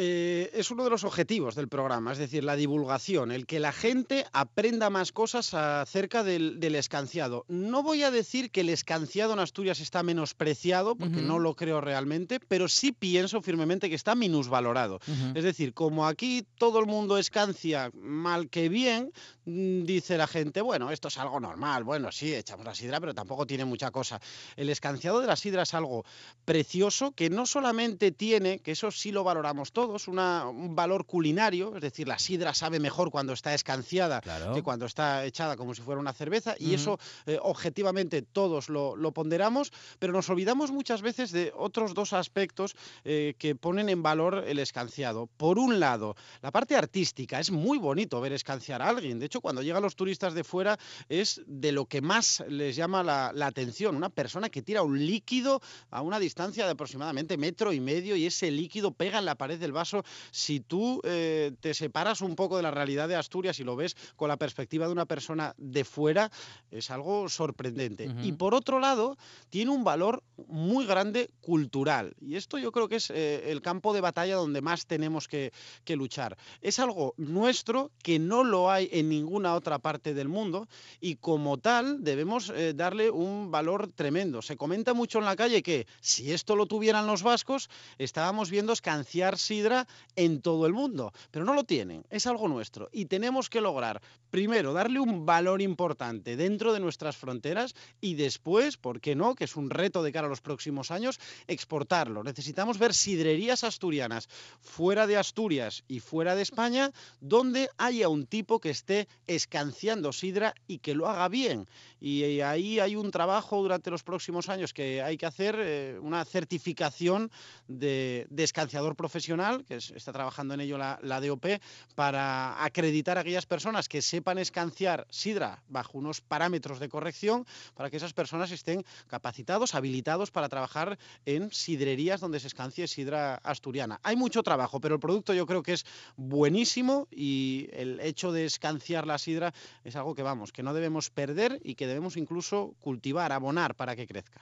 Eh, 0.00 0.52
es 0.54 0.70
uno 0.70 0.84
de 0.84 0.90
los 0.90 1.02
objetivos 1.02 1.56
del 1.56 1.66
programa, 1.66 2.12
es 2.12 2.18
decir, 2.18 2.44
la 2.44 2.54
divulgación, 2.54 3.32
el 3.32 3.46
que 3.46 3.58
la 3.58 3.72
gente 3.72 4.26
aprenda 4.32 4.90
más 4.90 5.10
cosas 5.10 5.54
acerca 5.54 6.22
del, 6.22 6.62
escanciado. 6.76 7.44
No 7.48 7.82
voy 7.82 8.04
a 8.04 8.12
decir 8.12 8.52
que 8.52 8.60
el 8.60 8.68
escanciado 8.68 9.32
en 9.32 9.40
Asturias 9.40 9.80
está 9.80 10.04
menospreciado, 10.04 10.94
porque 10.94 11.20
no 11.20 11.40
lo 11.40 11.56
creo 11.56 11.80
realmente, 11.80 12.38
pero 12.38 12.68
sí 12.68 12.92
pienso 12.92 13.42
firmemente 13.42 13.88
que 13.88 13.96
está 13.96 14.14
minusvalorado. 14.14 15.00
Es 15.34 15.42
decir, 15.42 15.74
como 15.74 16.06
aquí 16.06 16.46
todo 16.58 16.78
el 16.78 16.86
mundo 16.86 17.18
escancia 17.18 17.90
mal 17.92 18.50
que 18.50 18.68
bien, 18.68 19.10
mm, 19.46 19.82
dice 19.82 20.16
la 20.16 20.28
gente, 20.28 20.60
bueno, 20.60 20.92
esto 20.92 21.08
es 21.08 21.18
algo 21.18 21.40
normal, 21.40 21.82
bueno, 21.82 22.12
sí, 22.12 22.32
echamos 22.32 22.64
la 22.64 22.76
sidra, 22.76 23.00
pero 23.00 23.14
tampoco 23.14 23.48
tiene 23.48 23.64
mucha 23.64 23.90
cosa. 23.90 24.20
El 24.54 24.68
escanciado 24.70 25.18
de 25.18 25.26
la 25.26 25.34
sidra 25.34 25.64
es 25.64 25.74
algo 25.74 26.04
precioso 26.44 27.10
que 27.10 27.30
no 27.30 27.46
solamente 27.46 28.12
tiene, 28.12 28.60
que 28.60 28.70
eso 28.70 28.92
sí 28.92 29.10
lo 29.10 29.24
valoramos 29.24 29.72
todos, 29.72 29.87
un 29.88 30.74
valor 30.74 31.06
culinario, 31.06 31.74
es 31.76 31.82
decir, 31.82 32.08
la 32.08 32.18
sidra 32.18 32.54
sabe 32.54 32.80
mejor 32.80 33.10
cuando 33.10 33.32
está 33.32 33.54
escanciada 33.54 34.20
que 34.54 34.62
cuando 34.62 34.86
está 34.86 35.24
echada 35.24 35.56
como 35.56 35.74
si 35.74 35.82
fuera 35.82 36.00
una 36.00 36.12
cerveza, 36.12 36.54
y 36.58 36.74
eso 36.74 36.98
eh, 37.26 37.38
objetivamente 37.42 38.22
todos 38.22 38.68
lo, 38.68 39.12
ponderamos, 39.12 39.72
pero 39.98 40.12
nos 40.12 40.28
olvidamos 40.28 40.70
muchas 40.70 41.02
veces 41.02 41.32
de 41.32 41.52
otros 41.56 41.94
dos 41.94 42.12
aspectos 42.12 42.76
eh, 43.04 43.34
que 43.38 43.54
ponen 43.54 43.88
en 43.88 44.02
valor 44.02 44.44
el 44.46 44.58
escanciado. 44.58 45.28
Por 45.36 45.58
un 45.58 45.80
lado, 45.80 46.14
la 46.42 46.50
parte 46.50 46.76
artística, 46.76 47.40
es 47.40 47.50
muy 47.50 47.78
bonito 47.78 48.20
ver 48.20 48.32
escanciar 48.32 48.82
a 48.82 48.88
alguien, 48.88 49.18
de 49.18 49.26
hecho, 49.26 49.40
cuando 49.40 49.62
llegan 49.62 49.82
los 49.82 49.96
turistas 49.96 50.34
de 50.34 50.44
fuera 50.44 50.78
es 51.08 51.40
de 51.46 51.72
lo 51.72 51.86
que 51.86 52.00
más 52.00 52.44
les 52.48 52.76
llama 52.76 53.02
la, 53.02 53.32
la 53.34 53.46
atención, 53.46 53.96
una 53.96 54.10
persona 54.10 54.48
que 54.50 54.62
tira 54.62 54.82
un 54.82 54.98
líquido 54.98 55.60
a 55.90 56.02
una 56.02 56.18
distancia 56.18 56.66
de 56.66 56.72
aproximadamente 56.72 57.36
metro 57.36 57.72
y 57.72 57.80
medio 57.80 58.16
y 58.16 58.26
ese 58.26 58.50
líquido 58.50 58.92
pega 58.92 59.18
en 59.18 59.24
la 59.24 59.34
pared 59.34 59.58
del 59.58 59.72
vaso, 59.78 60.04
si 60.30 60.60
tú 60.60 61.00
eh, 61.04 61.52
te 61.60 61.72
separas 61.72 62.20
un 62.20 62.34
poco 62.34 62.56
de 62.56 62.62
la 62.62 62.70
realidad 62.70 63.08
de 63.08 63.16
Asturias 63.16 63.60
y 63.60 63.64
lo 63.64 63.76
ves 63.76 63.96
con 64.16 64.28
la 64.28 64.36
perspectiva 64.36 64.86
de 64.86 64.92
una 64.92 65.06
persona 65.06 65.54
de 65.56 65.84
fuera, 65.84 66.30
es 66.70 66.90
algo 66.90 67.28
sorprendente. 67.28 68.10
Y 68.22 68.32
por 68.32 68.54
otro 68.54 68.80
lado, 68.80 69.16
tiene 69.50 69.70
un 69.70 69.84
valor 69.84 70.22
muy 70.48 70.86
grande 70.86 71.30
cultural. 71.40 72.14
Y 72.20 72.36
esto 72.36 72.58
yo 72.58 72.72
creo 72.72 72.88
que 72.88 72.96
es 72.96 73.10
eh, 73.10 73.50
el 73.50 73.62
campo 73.62 73.92
de 73.92 74.00
batalla 74.00 74.36
donde 74.36 74.60
más 74.60 74.86
tenemos 74.86 75.28
que, 75.28 75.52
luchar. 75.88 76.36
Es 76.60 76.78
algo 76.78 77.14
nuestro 77.16 77.90
que 78.02 78.18
no 78.18 78.44
lo 78.44 78.70
hay 78.70 78.88
en 78.92 79.08
ninguna 79.08 79.54
otra 79.54 79.78
parte 79.78 80.14
del 80.14 80.28
mundo 80.28 80.68
y 81.00 81.16
como 81.16 81.58
tal 81.58 82.04
debemos 82.04 82.50
eh, 82.50 82.72
darle 82.74 83.10
un 83.10 83.50
valor 83.50 83.90
tremendo. 83.92 84.42
Se 84.42 84.56
comenta 84.56 84.94
mucho 84.94 85.18
en 85.18 85.24
la 85.24 85.34
calle 85.34 85.62
que 85.62 85.86
si 86.00 86.32
esto 86.32 86.56
lo 86.56 86.66
tuvieran 86.66 87.06
los 87.06 87.22
vascos, 87.22 87.68
estábamos 87.98 88.50
viendo 88.50 88.72
escanciar 88.72 89.38
sidra 89.58 89.88
en 90.14 90.40
todo 90.40 90.66
el 90.66 90.72
mundo, 90.72 91.12
pero 91.32 91.44
no 91.44 91.52
lo 91.52 91.64
tienen, 91.64 92.04
es 92.10 92.26
algo 92.28 92.46
nuestro 92.46 92.88
y 92.92 93.06
tenemos 93.06 93.50
que 93.50 93.60
lograr, 93.60 94.00
primero, 94.30 94.72
darle 94.72 95.00
un 95.00 95.26
valor 95.26 95.60
importante 95.60 96.36
dentro 96.36 96.72
de 96.72 96.78
nuestras 96.78 97.16
fronteras 97.16 97.74
y 98.00 98.14
después, 98.14 98.76
¿por 98.76 99.00
qué 99.00 99.16
no?, 99.16 99.34
que 99.34 99.44
es 99.44 99.56
un 99.56 99.70
reto 99.70 100.04
de 100.04 100.12
cara 100.12 100.26
a 100.26 100.30
los 100.30 100.40
próximos 100.40 100.92
años, 100.92 101.18
exportarlo. 101.48 102.22
Necesitamos 102.22 102.78
ver 102.78 102.94
sidrerías 102.94 103.64
asturianas 103.64 104.28
fuera 104.60 105.08
de 105.08 105.16
Asturias 105.16 105.82
y 105.88 105.98
fuera 105.98 106.36
de 106.36 106.42
España 106.42 106.92
donde 107.20 107.68
haya 107.78 108.08
un 108.08 108.26
tipo 108.26 108.60
que 108.60 108.70
esté 108.70 109.08
escanciando 109.26 110.12
sidra 110.12 110.54
y 110.68 110.78
que 110.78 110.94
lo 110.94 111.08
haga 111.08 111.28
bien. 111.28 111.66
Y 112.00 112.40
ahí 112.42 112.78
hay 112.78 112.94
un 112.94 113.10
trabajo 113.10 113.60
durante 113.60 113.90
los 113.90 114.04
próximos 114.04 114.48
años 114.48 114.72
que 114.72 115.02
hay 115.02 115.16
que 115.16 115.26
hacer, 115.26 115.56
eh, 115.58 115.98
una 116.00 116.24
certificación 116.24 117.30
de, 117.66 118.26
escanciador 118.36 118.94
profesional, 118.96 119.47
que 119.66 119.76
está 119.76 120.12
trabajando 120.12 120.54
en 120.54 120.60
ello 120.60 120.78
la, 120.78 121.20
DOP, 121.20 121.46
para 121.94 122.64
acreditar 122.64 123.18
a 123.18 123.22
aquellas 123.22 123.46
personas 123.46 123.88
que 123.88 124.02
sepan 124.02 124.38
escanciar 124.38 125.06
sidra 125.10 125.62
bajo 125.68 125.98
unos 125.98 126.20
parámetros 126.20 126.78
de 126.80 126.88
corrección, 126.88 127.46
para 127.74 127.90
que 127.90 127.96
esas 127.96 128.12
personas 128.12 128.50
estén 128.50 128.84
capacitados, 129.06 129.74
habilitados 129.74 130.30
para 130.30 130.48
trabajar 130.48 130.98
en 131.26 131.50
sidrerías 131.50 132.20
donde 132.20 132.40
se 132.40 132.48
escancie 132.48 132.86
sidra 132.88 133.36
asturiana. 133.36 134.00
Hay 134.02 134.16
mucho 134.16 134.42
trabajo, 134.42 134.80
pero 134.80 134.94
el 134.94 135.00
producto 135.00 135.34
yo 135.34 135.46
creo 135.46 135.62
que 135.62 135.72
es 135.74 135.86
buenísimo 136.16 137.08
y 137.10 137.68
el 137.72 138.00
hecho 138.00 138.32
de 138.32 138.44
escanciar 138.44 139.06
la 139.06 139.18
sidra 139.18 139.52
es 139.84 139.96
algo 139.96 140.14
que 140.14 140.22
vamos, 140.22 140.52
que 140.52 140.62
no 140.62 140.74
debemos 140.74 141.10
perder 141.10 141.60
y 141.62 141.74
que 141.74 141.86
debemos 141.86 142.16
incluso 142.16 142.74
cultivar, 142.80 143.32
abonar 143.32 143.74
para 143.74 143.96
que 143.96 144.06
crezca. 144.06 144.40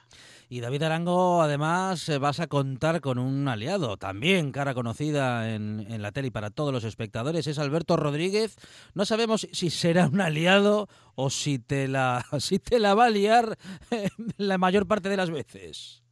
Y 0.49 0.61
David 0.61 0.83
Arango, 0.83 1.41
además, 1.41 2.07
eh, 2.09 2.17
vas 2.17 2.39
a 2.39 2.47
contar 2.47 3.01
con 3.01 3.19
un 3.19 3.47
aliado, 3.47 3.97
también 3.97 4.51
cara 4.51 4.73
conocida 4.73 4.96
en, 5.01 5.85
en 5.89 6.01
la 6.01 6.11
tele 6.11 6.27
y 6.27 6.31
para 6.31 6.49
todos 6.49 6.73
los 6.73 6.83
espectadores, 6.83 7.47
es 7.47 7.59
Alberto 7.59 7.97
Rodríguez. 7.97 8.55
No 8.93 9.05
sabemos 9.05 9.47
si 9.51 9.69
será 9.69 10.07
un 10.07 10.21
aliado 10.21 10.89
o 11.15 11.29
si 11.29 11.59
te 11.59 11.87
la, 11.87 12.25
si 12.39 12.59
te 12.59 12.79
la 12.79 12.93
va 12.93 13.05
a 13.05 13.09
liar 13.09 13.57
la 14.37 14.57
mayor 14.57 14.87
parte 14.87 15.09
de 15.09 15.17
las 15.17 15.31
veces. 15.31 16.03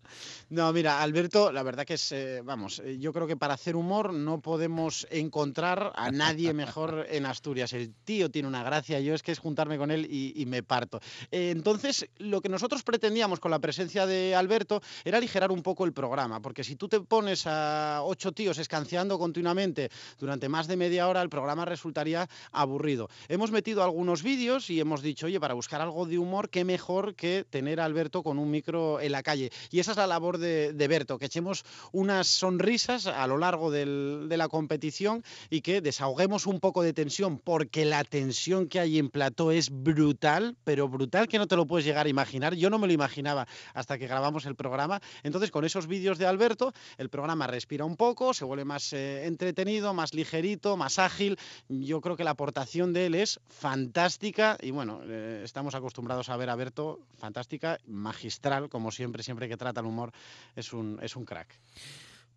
No, 0.55 0.71
mira, 0.71 1.01
Alberto, 1.01 1.51
la 1.51 1.63
verdad 1.63 1.83
que 1.83 1.95
es, 1.95 2.13
eh, 2.13 2.41
vamos, 2.41 2.79
eh, 2.79 2.97
yo 2.97 3.11
creo 3.11 3.27
que 3.27 3.35
para 3.35 3.55
hacer 3.55 3.75
humor 3.75 4.13
no 4.13 4.39
podemos 4.39 5.05
encontrar 5.11 5.91
a 5.97 6.11
nadie 6.11 6.53
mejor 6.53 7.05
en 7.09 7.25
Asturias. 7.25 7.73
El 7.73 7.93
tío 7.93 8.31
tiene 8.31 8.47
una 8.47 8.63
gracia, 8.63 9.01
yo 9.01 9.13
es 9.13 9.21
que 9.21 9.33
es 9.33 9.39
juntarme 9.39 9.77
con 9.77 9.91
él 9.91 10.07
y, 10.09 10.45
me 10.45 10.63
parto. 10.63 11.01
Eh, 11.29 11.49
entonces, 11.49 12.07
lo 12.19 12.39
que 12.39 12.47
nosotros 12.47 12.83
pretendíamos 12.83 13.41
con 13.41 13.51
la 13.51 13.59
presencia 13.59 14.05
de 14.05 14.33
Alberto 14.33 14.81
era 15.03 15.17
aligerar 15.17 15.51
un 15.51 15.61
poco 15.61 15.83
el 15.83 15.91
programa, 15.91 16.41
porque 16.41 16.63
si 16.63 16.77
tú 16.77 16.87
te 16.87 17.01
pones 17.01 17.45
a 17.47 17.99
ocho 18.03 18.31
tíos 18.31 18.57
escanciando 18.57 19.19
continuamente 19.19 19.89
durante 20.17 20.47
más 20.47 20.67
de 20.67 20.77
media 20.77 21.09
hora, 21.09 21.21
el 21.21 21.27
programa 21.27 21.65
resultaría 21.65 22.29
aburrido. 22.53 23.09
Hemos 23.27 23.51
metido 23.51 23.83
algunos 23.83 24.23
vídeos 24.23 24.69
y 24.69 24.79
hemos 24.79 25.01
dicho, 25.01 25.25
oye, 25.25 25.37
para 25.41 25.53
buscar 25.53 25.81
algo 25.81 26.05
de 26.05 26.17
humor, 26.17 26.49
qué 26.49 26.63
mejor 26.63 27.13
que 27.15 27.45
tener 27.49 27.81
a 27.81 27.85
Alberto 27.85 28.23
con 28.23 28.39
un 28.39 28.49
micro 28.49 29.01
en 29.01 29.11
la 29.11 29.21
calle. 29.21 29.51
Y 29.69 29.79
esa 29.79 29.91
es 29.91 29.97
la 29.97 30.07
labor 30.07 30.37
de, 30.37 30.44
Berto, 30.87 31.17
que 31.17 31.25
echemos 31.25 31.63
unas 31.91 32.27
sonrisas 32.27 33.07
a 33.07 33.25
lo 33.27 33.37
largo 33.37 33.71
de 33.71 34.37
la 34.37 34.47
competición 34.47 35.23
y 35.49 35.61
que 35.61 35.81
desahoguemos 35.81 36.45
un 36.45 36.59
poco 36.59 36.83
de 36.83 36.93
tensión, 36.93 37.39
porque 37.39 37.85
la 37.85 38.03
tensión 38.03 38.67
que 38.67 38.79
hay 38.79 38.99
en 38.99 39.09
plató 39.09 39.51
es 39.51 39.69
brutal, 39.71 40.55
pero 40.63 40.87
brutal 40.87 41.27
que 41.27 41.37
no 41.37 41.47
te 41.47 41.55
lo 41.55 41.65
puedes 41.65 41.85
llegar 41.85 42.05
a 42.05 42.09
imaginar. 42.09 42.55
Yo 42.55 42.69
no 42.69 42.79
me 42.79 42.87
lo 42.87 42.93
imaginaba 42.93 43.47
hasta 43.73 43.97
que 43.97 44.07
grabamos 44.07 44.45
el 44.45 44.55
programa. 44.55 45.01
Entonces, 45.23 45.51
con 45.51 45.65
esos 45.65 45.87
vídeos 45.87 46.17
de 46.17 46.25
Alberto, 46.25 46.73
el 46.97 47.09
programa 47.09 47.47
respira 47.47 47.85
un 47.85 47.95
poco, 47.95 48.33
se 48.33 48.45
vuelve 48.45 48.65
más 48.65 48.93
eh, 48.93 49.25
entretenido, 49.25 49.93
más 49.93 50.13
ligerito, 50.13 50.77
más 50.77 50.99
ágil. 50.99 51.37
Yo 51.69 52.01
creo 52.01 52.15
que 52.15 52.23
la 52.23 52.31
aportación 52.31 52.93
de 52.93 53.07
él 53.07 53.15
es 53.15 53.39
fantástica 53.47 54.57
y 54.61 54.71
bueno, 54.71 55.01
eh, 55.03 55.41
estamos 55.43 55.75
acostumbrados 55.75 56.29
a 56.29 56.37
ver 56.37 56.49
a 56.49 56.55
Berto 56.55 56.99
fantástica, 57.17 57.79
magistral, 57.87 58.69
como 58.69 58.91
siempre, 58.91 59.23
siempre 59.23 59.47
que 59.47 59.57
trata 59.57 59.81
el 59.81 59.87
humor 59.87 60.11
es 60.55 60.73
un, 60.73 60.99
es 61.01 61.15
un 61.15 61.25
crack. 61.25 61.59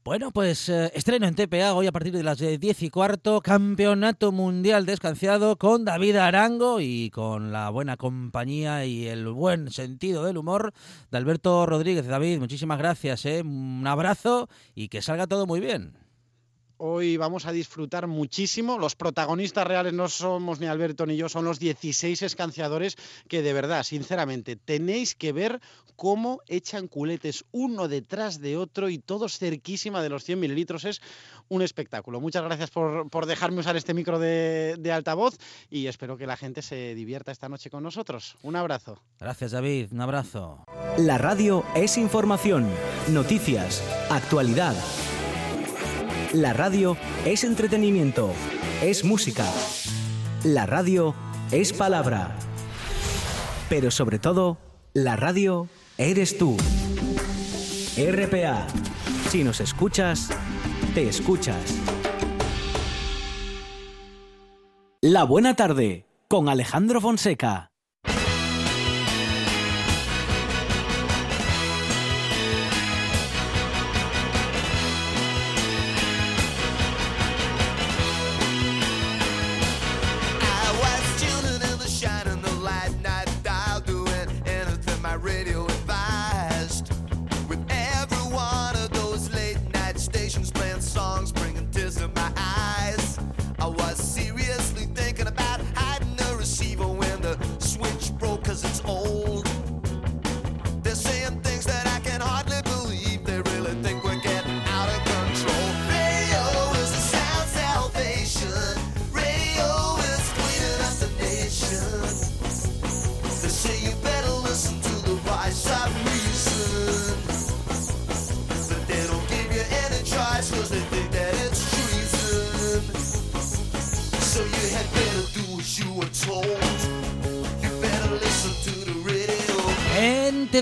Bueno, 0.04 0.30
pues 0.30 0.70
eh, 0.70 0.90
estreno 0.94 1.26
en 1.26 1.34
TPA 1.34 1.74
hoy 1.74 1.86
a 1.86 1.92
partir 1.92 2.14
de 2.14 2.22
las 2.22 2.38
10 2.38 2.82
y 2.82 2.88
cuarto, 2.88 3.42
Campeonato 3.42 4.32
Mundial 4.32 4.86
Descanciado 4.86 5.56
con 5.56 5.84
David 5.84 6.16
Arango 6.16 6.80
y 6.80 7.10
con 7.10 7.52
la 7.52 7.68
buena 7.68 7.98
compañía 7.98 8.86
y 8.86 9.06
el 9.06 9.28
buen 9.28 9.70
sentido 9.70 10.24
del 10.24 10.38
humor 10.38 10.72
de 11.10 11.18
Alberto 11.18 11.66
Rodríguez. 11.66 12.06
David, 12.06 12.38
muchísimas 12.38 12.78
gracias, 12.78 13.26
¿eh? 13.26 13.42
un 13.42 13.86
abrazo 13.86 14.48
y 14.74 14.88
que 14.88 15.02
salga 15.02 15.26
todo 15.26 15.46
muy 15.46 15.60
bien. 15.60 16.07
Hoy 16.80 17.16
vamos 17.16 17.44
a 17.44 17.50
disfrutar 17.50 18.06
muchísimo. 18.06 18.78
Los 18.78 18.94
protagonistas 18.94 19.66
reales 19.66 19.92
no 19.92 20.08
somos 20.08 20.60
ni 20.60 20.66
Alberto 20.66 21.06
ni 21.06 21.16
yo, 21.16 21.28
son 21.28 21.44
los 21.44 21.58
16 21.58 22.22
escanciadores 22.22 22.96
que 23.26 23.42
de 23.42 23.52
verdad, 23.52 23.82
sinceramente, 23.82 24.54
tenéis 24.54 25.16
que 25.16 25.32
ver 25.32 25.60
cómo 25.96 26.40
echan 26.46 26.86
culetes 26.86 27.44
uno 27.50 27.88
detrás 27.88 28.40
de 28.40 28.56
otro 28.56 28.88
y 28.88 28.98
todos 28.98 29.38
cerquísima 29.38 30.04
de 30.04 30.08
los 30.08 30.22
100 30.22 30.38
mililitros. 30.38 30.84
Es 30.84 31.02
un 31.48 31.62
espectáculo. 31.62 32.20
Muchas 32.20 32.44
gracias 32.44 32.70
por, 32.70 33.26
dejarme 33.26 33.58
usar 33.58 33.76
este 33.76 33.92
micro 33.92 34.20
de, 34.20 34.76
de 34.78 34.92
altavoz 34.92 35.36
y 35.68 35.88
espero 35.88 36.16
que 36.16 36.28
la 36.28 36.36
gente 36.36 36.62
se 36.62 36.94
divierta 36.94 37.32
esta 37.32 37.48
noche 37.48 37.70
con 37.70 37.82
nosotros. 37.82 38.36
Un 38.42 38.54
abrazo. 38.54 39.02
Gracias 39.18 39.50
David, 39.50 39.88
un 39.90 40.00
abrazo. 40.00 40.64
La 40.96 41.18
radio 41.18 41.64
es 41.74 41.98
información, 41.98 42.70
noticias, 43.08 43.82
actualidad 44.10 44.76
la 46.32 46.52
radio 46.52 46.96
es 47.24 47.44
entretenimiento, 47.44 48.32
es 48.82 49.04
música. 49.04 49.46
La 50.44 50.66
radio 50.66 51.14
es 51.50 51.72
palabra. 51.72 52.36
Pero 53.68 53.90
sobre 53.90 54.18
todo, 54.18 54.58
la 54.92 55.16
radio 55.16 55.68
eres 55.96 56.36
tú. 56.38 56.56
RPA. 57.96 58.66
Si 59.30 59.42
nos 59.42 59.60
escuchas, 59.60 60.30
te 60.94 61.08
escuchas. 61.08 61.78
La 65.00 65.24
buena 65.24 65.54
tarde 65.54 66.06
con 66.28 66.48
Alejandro 66.48 67.00
Fonseca. 67.00 67.70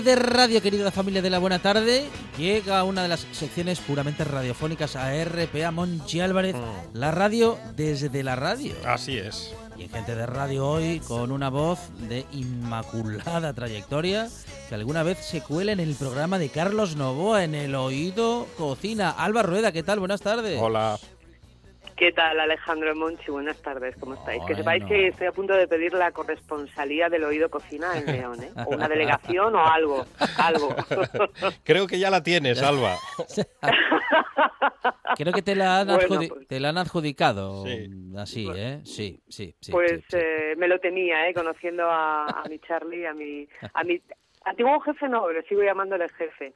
De 0.01 0.15
radio, 0.15 0.61
querida 0.61 0.91
familia 0.91 1.21
de 1.21 1.29
la 1.29 1.39
buena 1.39 1.59
tarde, 1.59 2.05
llega 2.37 2.83
una 2.83 3.01
de 3.03 3.07
las 3.07 3.25
secciones 3.31 3.79
puramente 3.79 4.23
radiofónicas 4.23 4.95
a 4.95 5.11
RPA 5.23 5.71
Monchi 5.71 6.19
Álvarez, 6.19 6.55
la 6.93 7.11
radio 7.11 7.57
desde 7.75 8.23
la 8.23 8.35
radio. 8.35 8.75
Así 8.85 9.17
es. 9.17 9.53
Y 9.77 9.83
en 9.83 9.89
Gente 9.89 10.15
de 10.15 10.25
Radio 10.25 10.67
hoy 10.67 10.99
con 10.99 11.31
una 11.31 11.49
voz 11.49 11.79
de 12.09 12.25
inmaculada 12.31 13.53
trayectoria 13.53 14.27
que 14.69 14.75
alguna 14.75 15.03
vez 15.03 15.19
se 15.19 15.41
cuela 15.41 15.71
en 15.71 15.79
el 15.79 15.95
programa 15.95 16.39
de 16.39 16.49
Carlos 16.49 16.95
Novoa 16.95 17.43
en 17.43 17.55
el 17.55 17.75
oído 17.75 18.47
cocina. 18.57 19.11
Alba 19.11 19.43
Rueda, 19.43 19.71
¿qué 19.71 19.83
tal? 19.83 19.99
Buenas 19.99 20.21
tardes. 20.21 20.59
Hola. 20.61 20.99
¿Qué 21.97 22.11
tal, 22.11 22.39
Alejandro 22.39 22.95
Monchi? 22.95 23.31
Buenas 23.31 23.59
tardes, 23.63 23.95
¿cómo 23.99 24.13
estáis? 24.13 24.43
Que 24.45 24.53
sepáis 24.53 24.85
que 24.85 25.07
estoy 25.07 25.25
a 25.27 25.31
punto 25.31 25.53
de 25.55 25.67
pedir 25.67 25.93
la 25.93 26.11
corresponsalía 26.11 27.09
del 27.09 27.23
oído 27.23 27.49
cocina 27.49 27.97
en 27.97 28.05
León, 28.05 28.43
¿eh? 28.43 28.51
O 28.67 28.75
una 28.75 28.87
delegación 28.89 29.55
o 29.55 29.65
algo, 29.65 30.05
algo. 30.37 30.75
Creo 31.63 31.87
que 31.87 31.97
ya 31.97 32.11
la 32.11 32.21
tienes, 32.21 32.61
Alba. 32.61 32.95
Creo 35.17 35.33
que 35.33 35.41
te 35.41 35.55
la 35.55 35.79
han, 35.79 35.87
Bueno, 35.87 36.01
adjudi- 36.01 36.29
pues- 36.29 36.47
te 36.47 36.59
la 36.59 36.69
han 36.69 36.77
adjudicado 36.77 37.65
Sí. 37.65 37.89
así, 38.15 38.47
¿eh? 38.55 38.81
Sí, 38.83 39.19
sí, 39.27 39.55
sí. 39.59 39.71
pues 39.71 39.91
sí, 39.93 40.03
sí. 40.09 40.17
eh, 40.21 40.53
me 40.55 40.67
lo 40.67 40.79
temía, 40.79 41.27
¿eh? 41.27 41.33
Conociendo 41.33 41.89
a, 41.89 42.27
a 42.27 42.43
mi 42.47 42.59
Charlie, 42.59 43.07
a 43.07 43.13
mi, 43.15 43.47
a 43.73 43.83
mi 43.83 43.99
antiguo 44.45 44.79
jefe, 44.81 45.09
no, 45.09 45.31
le 45.31 45.41
sigo 45.43 45.63
llamándole 45.63 46.07
jefe. 46.09 46.53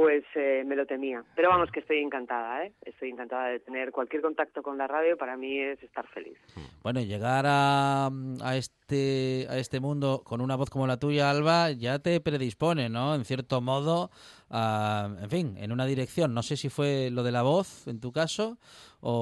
Pues 0.00 0.24
eh, 0.34 0.64
me 0.66 0.76
lo 0.76 0.86
temía. 0.86 1.22
Pero 1.36 1.50
vamos, 1.50 1.70
que 1.70 1.80
estoy 1.80 1.98
encantada, 1.98 2.64
¿eh? 2.64 2.72
Estoy 2.86 3.10
encantada 3.10 3.48
de 3.48 3.60
tener 3.60 3.92
cualquier 3.92 4.22
contacto 4.22 4.62
con 4.62 4.78
la 4.78 4.86
radio. 4.86 5.18
Para 5.18 5.36
mí 5.36 5.58
es 5.60 5.82
estar 5.82 6.06
feliz. 6.08 6.38
Bueno, 6.82 7.02
llegar 7.02 7.44
a, 7.46 8.06
a 8.42 8.56
este 8.56 9.46
a 9.50 9.58
este 9.58 9.78
mundo 9.78 10.22
con 10.24 10.40
una 10.40 10.56
voz 10.56 10.70
como 10.70 10.86
la 10.86 10.96
tuya, 10.96 11.28
Alba, 11.28 11.72
ya 11.72 11.98
te 11.98 12.18
predispone, 12.22 12.88
¿no? 12.88 13.14
En 13.14 13.26
cierto 13.26 13.60
modo, 13.60 14.08
a- 14.48 15.10
en 15.20 15.28
fin, 15.28 15.54
en 15.58 15.70
una 15.70 15.84
dirección. 15.84 16.32
No 16.32 16.42
sé 16.42 16.56
si 16.56 16.70
fue 16.70 17.10
lo 17.12 17.22
de 17.22 17.32
la 17.32 17.42
voz, 17.42 17.86
en 17.86 18.00
tu 18.00 18.10
caso, 18.10 18.56
o, 19.02 19.12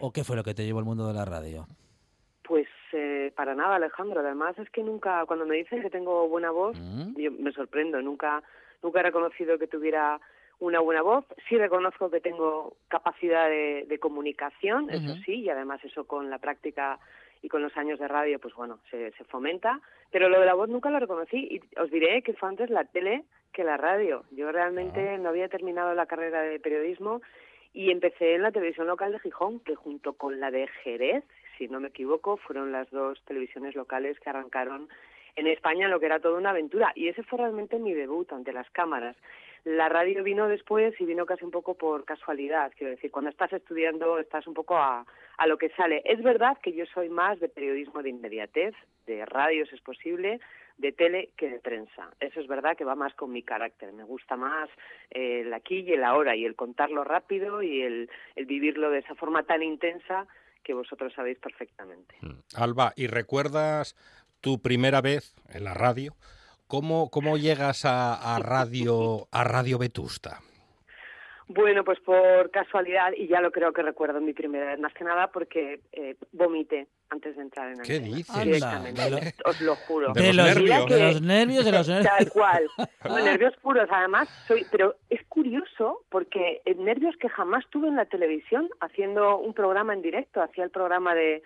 o- 0.00 0.06
o 0.06 0.12
qué 0.12 0.22
fue 0.22 0.36
lo 0.36 0.44
que 0.44 0.54
te 0.54 0.64
llevó 0.64 0.78
al 0.78 0.84
mundo 0.84 1.08
de 1.08 1.14
la 1.14 1.24
radio. 1.24 1.66
Pues 2.44 2.68
eh, 2.92 3.32
para 3.34 3.56
nada, 3.56 3.74
Alejandro. 3.74 4.20
Además 4.20 4.56
es 4.56 4.70
que 4.70 4.84
nunca, 4.84 5.26
cuando 5.26 5.44
me 5.46 5.56
dicen 5.56 5.82
que 5.82 5.90
tengo 5.90 6.28
buena 6.28 6.52
voz, 6.52 6.78
Mm. 6.78 7.16
yo 7.20 7.32
me 7.32 7.50
sorprendo. 7.50 8.00
Nunca, 8.00 8.40
nunca 8.82 9.00
he 9.00 9.04
reconocido 9.04 9.58
que 9.58 9.66
tuviera 9.66 10.20
una 10.60 10.80
buena 10.80 11.02
voz. 11.02 11.24
Sí 11.48 11.56
reconozco 11.56 12.10
que 12.10 12.20
tengo 12.20 12.76
capacidad 12.88 13.48
de, 13.48 13.84
de 13.88 13.98
comunicación, 13.98 14.90
eso 14.90 15.14
sí, 15.24 15.40
y 15.42 15.50
además 15.50 15.84
eso 15.84 16.04
con 16.06 16.30
la 16.30 16.38
práctica 16.38 16.98
y 17.42 17.48
con 17.48 17.62
los 17.62 17.76
años 17.76 17.98
de 17.98 18.08
radio, 18.08 18.40
pues 18.40 18.54
bueno, 18.54 18.80
se, 18.90 19.12
se 19.12 19.24
fomenta. 19.24 19.80
Pero 20.10 20.28
lo 20.28 20.40
de 20.40 20.46
la 20.46 20.54
voz 20.54 20.68
nunca 20.68 20.90
lo 20.90 20.98
reconocí 20.98 21.36
y 21.36 21.60
os 21.80 21.90
diré 21.90 22.22
que 22.22 22.32
fue 22.32 22.48
antes 22.48 22.70
la 22.70 22.84
tele 22.84 23.24
que 23.52 23.64
la 23.64 23.76
radio. 23.76 24.24
Yo 24.30 24.50
realmente 24.50 25.18
no 25.18 25.28
había 25.28 25.48
terminado 25.48 25.94
la 25.94 26.06
carrera 26.06 26.42
de 26.42 26.58
periodismo 26.58 27.20
y 27.72 27.90
empecé 27.90 28.34
en 28.34 28.42
la 28.42 28.50
televisión 28.50 28.86
local 28.86 29.12
de 29.12 29.20
Gijón, 29.20 29.60
que 29.60 29.76
junto 29.76 30.14
con 30.14 30.40
la 30.40 30.50
de 30.50 30.66
Jerez, 30.82 31.24
si 31.56 31.68
no 31.68 31.80
me 31.80 31.88
equivoco, 31.88 32.36
fueron 32.36 32.72
las 32.72 32.90
dos 32.90 33.22
televisiones 33.24 33.74
locales 33.74 34.18
que 34.20 34.30
arrancaron 34.30 34.88
en 35.38 35.46
España 35.46 35.88
lo 35.88 36.00
que 36.00 36.06
era 36.06 36.20
toda 36.20 36.38
una 36.38 36.50
aventura. 36.50 36.92
Y 36.94 37.08
ese 37.08 37.22
fue 37.22 37.38
realmente 37.38 37.78
mi 37.78 37.94
debut 37.94 38.32
ante 38.32 38.52
las 38.52 38.68
cámaras. 38.70 39.16
La 39.64 39.88
radio 39.88 40.22
vino 40.22 40.48
después 40.48 40.94
y 41.00 41.04
vino 41.04 41.26
casi 41.26 41.44
un 41.44 41.50
poco 41.50 41.74
por 41.74 42.04
casualidad. 42.04 42.72
Quiero 42.76 42.92
decir, 42.92 43.10
cuando 43.10 43.30
estás 43.30 43.52
estudiando 43.52 44.18
estás 44.18 44.46
un 44.46 44.54
poco 44.54 44.76
a, 44.76 45.04
a 45.36 45.46
lo 45.46 45.58
que 45.58 45.70
sale. 45.70 46.02
Es 46.04 46.22
verdad 46.22 46.58
que 46.62 46.72
yo 46.72 46.86
soy 46.86 47.08
más 47.08 47.38
de 47.40 47.48
periodismo 47.48 48.02
de 48.02 48.10
inmediatez, 48.10 48.74
de 49.06 49.24
radio 49.26 49.64
si 49.66 49.76
es 49.76 49.80
posible, 49.80 50.40
de 50.76 50.92
tele 50.92 51.30
que 51.36 51.48
de 51.48 51.60
prensa. 51.60 52.10
Eso 52.20 52.40
es 52.40 52.46
verdad 52.46 52.76
que 52.76 52.84
va 52.84 52.94
más 52.94 53.14
con 53.14 53.30
mi 53.30 53.42
carácter. 53.42 53.92
Me 53.92 54.04
gusta 54.04 54.36
más 54.36 54.68
eh, 55.10 55.42
el 55.42 55.52
aquí 55.52 55.80
y 55.80 55.92
el 55.92 56.04
ahora 56.04 56.34
y 56.34 56.44
el 56.44 56.56
contarlo 56.56 57.04
rápido 57.04 57.62
y 57.62 57.82
el, 57.82 58.10
el 58.36 58.46
vivirlo 58.46 58.90
de 58.90 59.00
esa 59.00 59.14
forma 59.14 59.44
tan 59.44 59.62
intensa 59.62 60.26
que 60.62 60.74
vosotros 60.74 61.12
sabéis 61.14 61.38
perfectamente. 61.38 62.14
Alba, 62.54 62.92
¿y 62.94 63.06
recuerdas 63.06 63.96
tu 64.40 64.60
primera 64.60 65.00
vez 65.00 65.34
en 65.52 65.64
la 65.64 65.74
radio? 65.74 66.14
¿Cómo, 66.66 67.08
cómo 67.10 67.36
llegas 67.38 67.84
a, 67.84 68.34
a 68.34 68.38
radio 68.40 69.26
a 69.32 69.44
Radio 69.44 69.78
Vetusta? 69.78 70.40
Bueno, 71.50 71.82
pues 71.82 71.98
por 72.00 72.50
casualidad, 72.50 73.10
y 73.16 73.26
ya 73.26 73.40
lo 73.40 73.50
creo 73.50 73.72
que 73.72 73.80
recuerdo 73.80 74.20
mi 74.20 74.34
primera 74.34 74.66
vez, 74.66 74.78
más 74.78 74.92
que 74.92 75.02
nada 75.02 75.28
porque 75.28 75.80
eh, 75.92 76.14
vomité 76.32 76.88
antes 77.08 77.36
de 77.36 77.40
entrar 77.42 77.68
en 77.72 77.80
¿Qué 77.80 77.96
antena. 77.96 78.16
dices? 78.16 78.44
Directamente, 78.44 79.00
Anda, 79.02 79.20
os 79.46 79.60
lo 79.62 79.74
juro. 79.76 80.12
De 80.12 80.20
De 80.24 80.32
los 80.34 80.44
los, 80.46 80.54
nervios. 80.56 80.86
de 80.90 81.00
los 81.00 81.22
nervios, 81.22 81.64
de 81.64 81.72
los 81.72 81.88
nervios. 81.88 82.12
Tal 82.18 82.30
cual. 82.30 82.66
No, 83.08 83.18
nervios 83.24 83.56
puros, 83.62 83.88
además. 83.90 84.28
Soy, 84.46 84.66
pero 84.70 84.96
es 85.08 85.24
curioso 85.30 86.04
porque 86.10 86.60
eh, 86.66 86.74
nervios 86.74 87.16
que 87.16 87.30
jamás 87.30 87.64
tuve 87.70 87.88
en 87.88 87.96
la 87.96 88.04
televisión 88.04 88.68
haciendo 88.80 89.38
un 89.38 89.54
programa 89.54 89.94
en 89.94 90.02
directo. 90.02 90.42
Hacía 90.42 90.64
el 90.64 90.70
programa 90.70 91.14
de, 91.14 91.42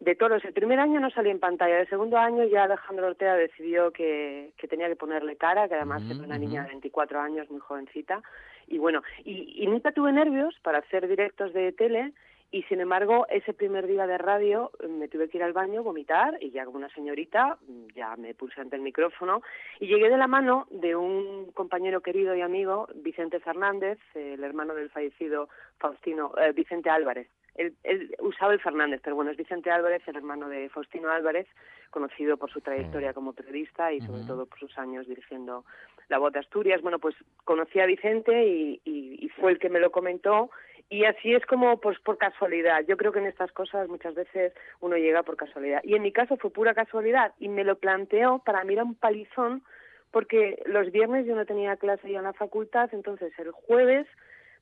de 0.00 0.14
toros. 0.14 0.44
El 0.44 0.52
primer 0.52 0.78
año 0.78 1.00
no 1.00 1.10
salí 1.10 1.30
en 1.30 1.40
pantalla. 1.40 1.80
El 1.80 1.88
segundo 1.88 2.18
año 2.18 2.44
ya 2.44 2.64
Alejandro 2.64 3.08
Ortega 3.08 3.34
decidió 3.34 3.90
que, 3.90 4.52
que 4.56 4.68
tenía 4.68 4.88
que 4.88 4.96
ponerle 4.96 5.36
cara, 5.36 5.68
que 5.68 5.74
además 5.74 6.02
era 6.08 6.22
una 6.22 6.38
niña 6.38 6.62
de 6.62 6.68
24 6.68 7.20
años, 7.20 7.50
muy 7.50 7.60
jovencita. 7.60 8.22
Y 8.66 8.78
bueno, 8.78 9.02
y, 9.24 9.62
y 9.62 9.66
nunca 9.66 9.92
tuve 9.92 10.12
nervios 10.12 10.54
para 10.62 10.78
hacer 10.78 11.08
directos 11.08 11.52
de 11.52 11.72
tele. 11.72 12.12
Y 12.50 12.62
sin 12.62 12.80
embargo, 12.80 13.26
ese 13.28 13.52
primer 13.52 13.86
día 13.86 14.06
de 14.06 14.16
radio 14.16 14.70
eh, 14.80 14.88
me 14.88 15.08
tuve 15.08 15.28
que 15.28 15.36
ir 15.36 15.42
al 15.42 15.52
baño, 15.52 15.82
vomitar, 15.82 16.38
y 16.40 16.50
ya 16.50 16.64
como 16.64 16.78
una 16.78 16.88
señorita, 16.90 17.58
mm, 17.66 17.88
ya 17.94 18.16
me 18.16 18.34
puse 18.34 18.60
ante 18.60 18.76
el 18.76 18.82
micrófono 18.82 19.42
y 19.80 19.86
llegué 19.86 20.08
de 20.08 20.16
la 20.16 20.28
mano 20.28 20.66
de 20.70 20.96
un 20.96 21.50
compañero 21.52 22.00
querido 22.00 22.34
y 22.34 22.40
amigo, 22.40 22.88
Vicente 22.94 23.38
Fernández, 23.40 23.98
el 24.14 24.42
hermano 24.42 24.74
del 24.74 24.88
fallecido 24.88 25.50
Faustino, 25.78 26.32
eh, 26.38 26.52
Vicente 26.52 26.88
Álvarez. 26.88 27.28
Él, 27.58 27.74
él 27.84 28.14
usaba 28.20 28.54
el 28.54 28.60
Fernández, 28.60 29.00
pero 29.04 29.14
bueno, 29.16 29.30
es 29.30 29.36
Vicente 29.36 29.70
Álvarez, 29.70 30.02
el 30.06 30.16
hermano 30.16 30.48
de 30.48 30.68
Faustino 30.70 31.10
Álvarez, 31.10 31.46
conocido 31.90 32.36
por 32.38 32.50
su 32.50 32.60
trayectoria 32.60 33.12
como 33.12 33.32
periodista 33.34 33.92
y 33.92 34.00
sobre 34.00 34.22
todo 34.24 34.46
por 34.46 34.58
sus 34.58 34.78
años 34.78 35.06
dirigiendo 35.06 35.64
La 36.08 36.18
Voz 36.18 36.32
de 36.32 36.38
Asturias. 36.40 36.80
Bueno, 36.82 36.98
pues 36.98 37.14
conocí 37.44 37.80
a 37.80 37.86
Vicente 37.86 38.46
y, 38.46 38.80
y- 38.84 39.24
y 39.24 39.28
fue 39.30 39.52
el 39.52 39.58
que 39.58 39.68
me 39.68 39.80
lo 39.80 39.90
comentó 39.90 40.50
y 40.90 41.04
así 41.04 41.34
es 41.34 41.44
como 41.44 41.80
pues 41.80 41.98
por 42.00 42.16
casualidad. 42.16 42.82
Yo 42.86 42.96
creo 42.96 43.12
que 43.12 43.18
en 43.18 43.26
estas 43.26 43.52
cosas 43.52 43.88
muchas 43.88 44.14
veces 44.14 44.54
uno 44.80 44.96
llega 44.96 45.22
por 45.22 45.36
casualidad. 45.36 45.80
Y 45.84 45.94
en 45.96 46.02
mi 46.02 46.12
caso 46.12 46.36
fue 46.38 46.50
pura 46.50 46.72
casualidad 46.74 47.34
y 47.38 47.48
me 47.48 47.64
lo 47.64 47.76
planteó 47.78 48.38
para 48.44 48.64
mí 48.64 48.72
era 48.74 48.84
un 48.84 48.94
palizón 48.94 49.62
porque 50.10 50.62
los 50.64 50.90
viernes 50.90 51.26
yo 51.26 51.34
no 51.36 51.44
tenía 51.44 51.76
clase 51.76 52.10
ya 52.10 52.18
en 52.18 52.24
la 52.24 52.32
facultad, 52.32 52.88
entonces 52.92 53.30
el 53.38 53.50
jueves 53.50 54.06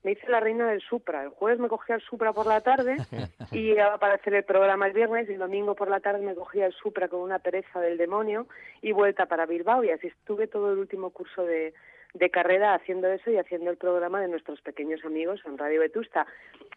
me 0.03 0.11
hice 0.11 0.29
la 0.29 0.39
reina 0.39 0.69
del 0.69 0.81
Supra. 0.81 1.23
El 1.23 1.29
jueves 1.29 1.59
me 1.59 1.67
cogía 1.67 1.95
el 1.95 2.01
Supra 2.01 2.33
por 2.33 2.45
la 2.45 2.61
tarde 2.61 2.97
y 3.51 3.63
llegaba 3.63 3.97
para 3.97 4.15
hacer 4.15 4.33
el 4.33 4.43
programa 4.43 4.87
el 4.87 4.93
viernes 4.93 5.29
y 5.29 5.33
el 5.33 5.39
domingo 5.39 5.75
por 5.75 5.89
la 5.89 5.99
tarde 5.99 6.25
me 6.25 6.35
cogía 6.35 6.65
el 6.65 6.73
Supra 6.73 7.07
con 7.07 7.21
una 7.21 7.39
pereza 7.39 7.79
del 7.79 7.97
demonio 7.97 8.47
y 8.81 8.91
vuelta 8.91 9.25
para 9.25 9.45
Bilbao 9.45 9.83
y 9.83 9.89
así 9.89 10.07
estuve 10.07 10.47
todo 10.47 10.71
el 10.71 10.79
último 10.79 11.09
curso 11.09 11.43
de, 11.43 11.73
de 12.13 12.29
carrera 12.29 12.73
haciendo 12.73 13.07
eso 13.07 13.29
y 13.31 13.37
haciendo 13.37 13.69
el 13.69 13.77
programa 13.77 14.21
de 14.21 14.27
nuestros 14.27 14.61
pequeños 14.61 15.03
amigos 15.05 15.41
en 15.45 15.57
Radio 15.57 15.81
Vetusta. 15.81 16.25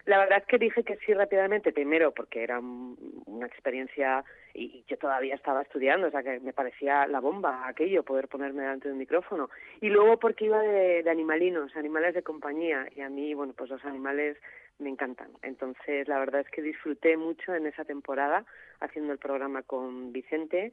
La 0.06 0.18
verdad 0.18 0.38
es 0.38 0.46
que 0.46 0.58
dije 0.58 0.82
que 0.82 0.96
sí 0.98 1.14
rápidamente, 1.14 1.72
primero 1.72 2.12
porque 2.12 2.42
era 2.42 2.58
un- 2.58 3.22
una 3.26 3.46
experiencia 3.46 4.24
y 4.54 4.84
yo 4.88 4.98
todavía 4.98 5.34
estaba 5.34 5.62
estudiando, 5.62 6.08
o 6.08 6.10
sea 6.10 6.22
que 6.22 6.40
me 6.40 6.52
parecía 6.52 7.06
la 7.06 7.20
bomba 7.20 7.68
aquello, 7.68 8.02
poder 8.02 8.26
ponerme 8.28 8.62
delante 8.62 8.88
de 8.88 8.92
un 8.92 8.98
micrófono. 8.98 9.48
Y 9.80 9.88
luego 9.88 10.18
porque 10.18 10.46
iba 10.46 10.60
de, 10.60 11.02
de 11.02 11.10
animalinos, 11.10 11.74
animales 11.76 12.14
de 12.14 12.22
compañía, 12.22 12.88
y 12.96 13.00
a 13.02 13.08
mí, 13.08 13.32
bueno, 13.34 13.52
pues 13.56 13.70
los 13.70 13.84
animales 13.84 14.36
me 14.78 14.88
encantan. 14.90 15.28
Entonces, 15.42 16.08
la 16.08 16.18
verdad 16.18 16.40
es 16.40 16.48
que 16.50 16.62
disfruté 16.62 17.16
mucho 17.16 17.54
en 17.54 17.66
esa 17.66 17.84
temporada 17.84 18.44
haciendo 18.80 19.12
el 19.12 19.18
programa 19.18 19.62
con 19.62 20.12
Vicente 20.12 20.72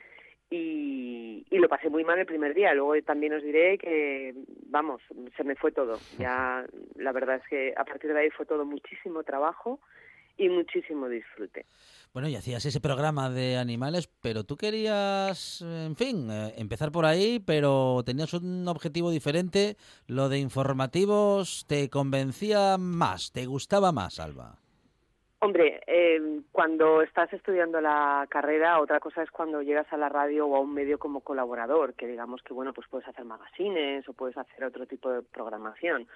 y, 0.50 1.46
lo 1.52 1.70
pasé 1.70 1.90
muy 1.90 2.04
mal 2.04 2.20
el 2.20 2.26
primer 2.26 2.54
día. 2.54 2.74
Luego 2.74 2.94
también 3.04 3.34
os 3.34 3.44
diré 3.44 3.78
que, 3.78 4.34
vamos, 4.68 5.02
se 5.36 5.44
me 5.44 5.56
fue 5.56 5.72
todo. 5.72 6.00
Ya, 6.20 6.66
la 6.96 7.12
verdad 7.12 7.38
es 7.38 7.50
que 7.50 7.74
a 7.76 7.84
partir 7.84 8.14
de 8.14 8.20
ahí 8.20 8.30
fue 8.30 8.46
todo 8.46 8.64
muchísimo 8.64 9.24
trabajo 9.24 9.80
y 10.38 10.50
muchísimo 10.50 11.10
disfrute. 11.10 11.66
Bueno, 12.14 12.30
y 12.30 12.36
hacías 12.36 12.66
ese 12.66 12.80
programa 12.80 13.30
de 13.30 13.58
animales, 13.58 14.08
pero 14.22 14.44
tú 14.44 14.56
querías, 14.56 15.62
en 15.62 15.96
fin, 15.96 16.30
eh, 16.30 16.54
empezar 16.58 16.92
por 16.92 17.06
ahí, 17.06 17.40
pero 17.40 18.04
tenías 18.06 18.34
un 18.34 18.68
objetivo 18.68 19.10
diferente. 19.10 19.78
Lo 20.06 20.30
de 20.30 20.40
informativos 20.40 21.66
te 21.68 21.90
convencía 21.90 22.78
más, 22.78 23.32
te 23.32 23.48
gustaba 23.48 23.92
más, 23.92 24.20
Alba. 24.20 24.60
Hombre, 25.40 25.82
eh, 25.86 26.42
cuando 26.52 27.04
estás 27.04 27.32
estudiando 27.32 27.80
la 27.80 28.26
carrera, 28.28 28.80
otra 28.80 29.00
cosa 29.00 29.22
es 29.22 29.30
cuando 29.30 29.62
llegas 29.62 29.86
a 29.94 29.98
la 29.98 30.10
radio 30.10 30.48
o 30.48 30.56
a 30.56 30.62
un 30.62 30.74
medio 30.74 30.98
como 30.98 31.22
colaborador, 31.22 31.94
que 31.94 32.08
digamos 32.08 32.42
que 32.42 32.56
bueno, 32.56 32.74
pues 32.74 32.88
puedes 32.90 33.08
hacer 33.08 33.24
magazines 33.24 34.08
o 34.10 34.14
puedes 34.14 34.36
hacer 34.36 34.64
otro 34.64 34.88
tipo 34.88 35.12
de 35.12 35.22
programación. 35.22 36.08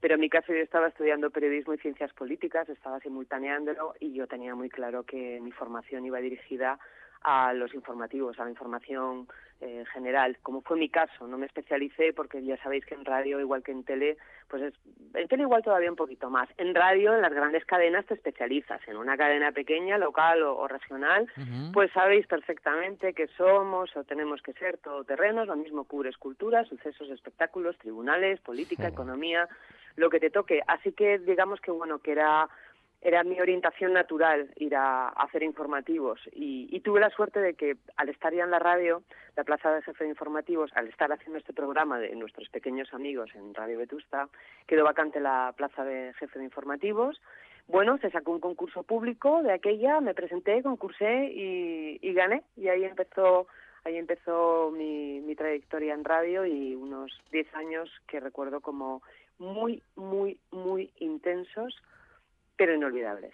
Pero 0.00 0.14
en 0.14 0.20
mi 0.20 0.30
caso 0.30 0.52
yo 0.52 0.60
estaba 0.60 0.86
estudiando 0.86 1.30
periodismo 1.30 1.74
y 1.74 1.78
ciencias 1.78 2.12
políticas, 2.12 2.68
estaba 2.68 3.00
simultaneándolo 3.00 3.94
y 3.98 4.12
yo 4.12 4.28
tenía 4.28 4.54
muy 4.54 4.70
claro 4.70 5.02
que 5.02 5.40
mi 5.40 5.50
formación 5.50 6.06
iba 6.06 6.20
dirigida 6.20 6.78
a 7.22 7.52
los 7.54 7.74
informativos, 7.74 8.38
a 8.38 8.44
la 8.44 8.50
información 8.50 9.26
eh, 9.60 9.84
general, 9.92 10.38
como 10.42 10.62
fue 10.62 10.76
mi 10.76 10.88
caso. 10.88 11.26
No 11.26 11.38
me 11.38 11.46
especialicé 11.46 12.12
porque 12.12 12.42
ya 12.44 12.56
sabéis 12.58 12.84
que 12.86 12.94
en 12.94 13.04
radio, 13.04 13.40
igual 13.40 13.62
que 13.62 13.72
en 13.72 13.84
tele, 13.84 14.16
pues 14.48 14.62
es, 14.62 14.74
en 15.14 15.28
tele 15.28 15.42
igual 15.42 15.62
todavía 15.62 15.90
un 15.90 15.96
poquito 15.96 16.30
más. 16.30 16.48
En 16.58 16.74
radio, 16.74 17.14
en 17.14 17.22
las 17.22 17.32
grandes 17.32 17.64
cadenas 17.64 18.06
te 18.06 18.14
especializas. 18.14 18.80
En 18.86 18.96
una 18.96 19.16
cadena 19.16 19.52
pequeña, 19.52 19.98
local 19.98 20.42
o, 20.42 20.68
regional, 20.68 21.26
pues 21.72 21.90
sabéis 21.92 22.26
perfectamente 22.26 23.14
que 23.14 23.26
somos 23.36 23.96
o 23.96 24.04
tenemos 24.04 24.42
que 24.42 24.52
ser 24.54 24.78
todoterrenos. 24.78 25.48
Lo 25.48 25.56
mismo 25.56 25.84
cubre 25.84 26.08
cultura, 26.18 26.64
sucesos, 26.64 27.10
espectáculos, 27.10 27.76
tribunales, 27.78 28.40
política, 28.40 28.88
economía, 28.88 29.48
lo 29.96 30.10
que 30.10 30.20
te 30.20 30.30
toque. 30.30 30.62
Así 30.66 30.92
que 30.92 31.18
digamos 31.18 31.60
que 31.60 31.70
bueno, 31.70 31.98
que 31.98 32.12
era 32.12 32.48
era 33.00 33.22
mi 33.22 33.40
orientación 33.40 33.92
natural 33.92 34.50
ir 34.56 34.74
a, 34.74 35.08
hacer 35.08 35.42
informativos 35.42 36.20
y, 36.32 36.80
tuve 36.80 37.00
la 37.00 37.10
suerte 37.10 37.40
de 37.40 37.54
que 37.54 37.76
al 37.96 38.08
estar 38.08 38.32
ya 38.32 38.44
en 38.44 38.50
la 38.50 38.58
radio, 38.58 39.02
la 39.36 39.44
plaza 39.44 39.70
de 39.70 39.82
jefe 39.82 40.04
de 40.04 40.10
informativos, 40.10 40.70
al 40.74 40.88
estar 40.88 41.12
haciendo 41.12 41.38
este 41.38 41.52
programa 41.52 41.98
de 41.98 42.14
nuestros 42.16 42.48
pequeños 42.48 42.94
amigos 42.94 43.28
en 43.34 43.52
Radio 43.52 43.76
Vetusta, 43.78 44.28
quedó 44.66 44.84
vacante 44.84 45.20
la 45.20 45.52
plaza 45.54 45.84
de 45.84 46.14
jefe 46.14 46.38
de 46.38 46.46
informativos. 46.46 47.20
Bueno, 47.66 47.98
se 47.98 48.10
sacó 48.10 48.32
un 48.32 48.40
concurso 48.40 48.84
público 48.84 49.42
de 49.42 49.52
aquella, 49.52 50.00
me 50.00 50.14
presenté, 50.14 50.62
concursé 50.62 51.26
y, 51.26 51.98
y 52.00 52.14
gané 52.14 52.42
y 52.56 52.68
ahí 52.68 52.84
empezó 52.84 53.48
ahí 53.84 53.96
empezó 53.96 54.70
mi, 54.70 55.20
mi 55.20 55.34
trayectoria 55.34 55.94
en 55.94 56.04
radio 56.04 56.46
y 56.46 56.74
unos 56.74 57.12
10 57.32 57.54
años 57.54 57.90
que 58.06 58.20
recuerdo 58.20 58.60
como 58.60 59.02
muy, 59.38 59.82
muy, 59.96 60.38
muy 60.50 60.90
intensos 60.98 61.74
pero 62.58 62.74
inolvidables. 62.74 63.32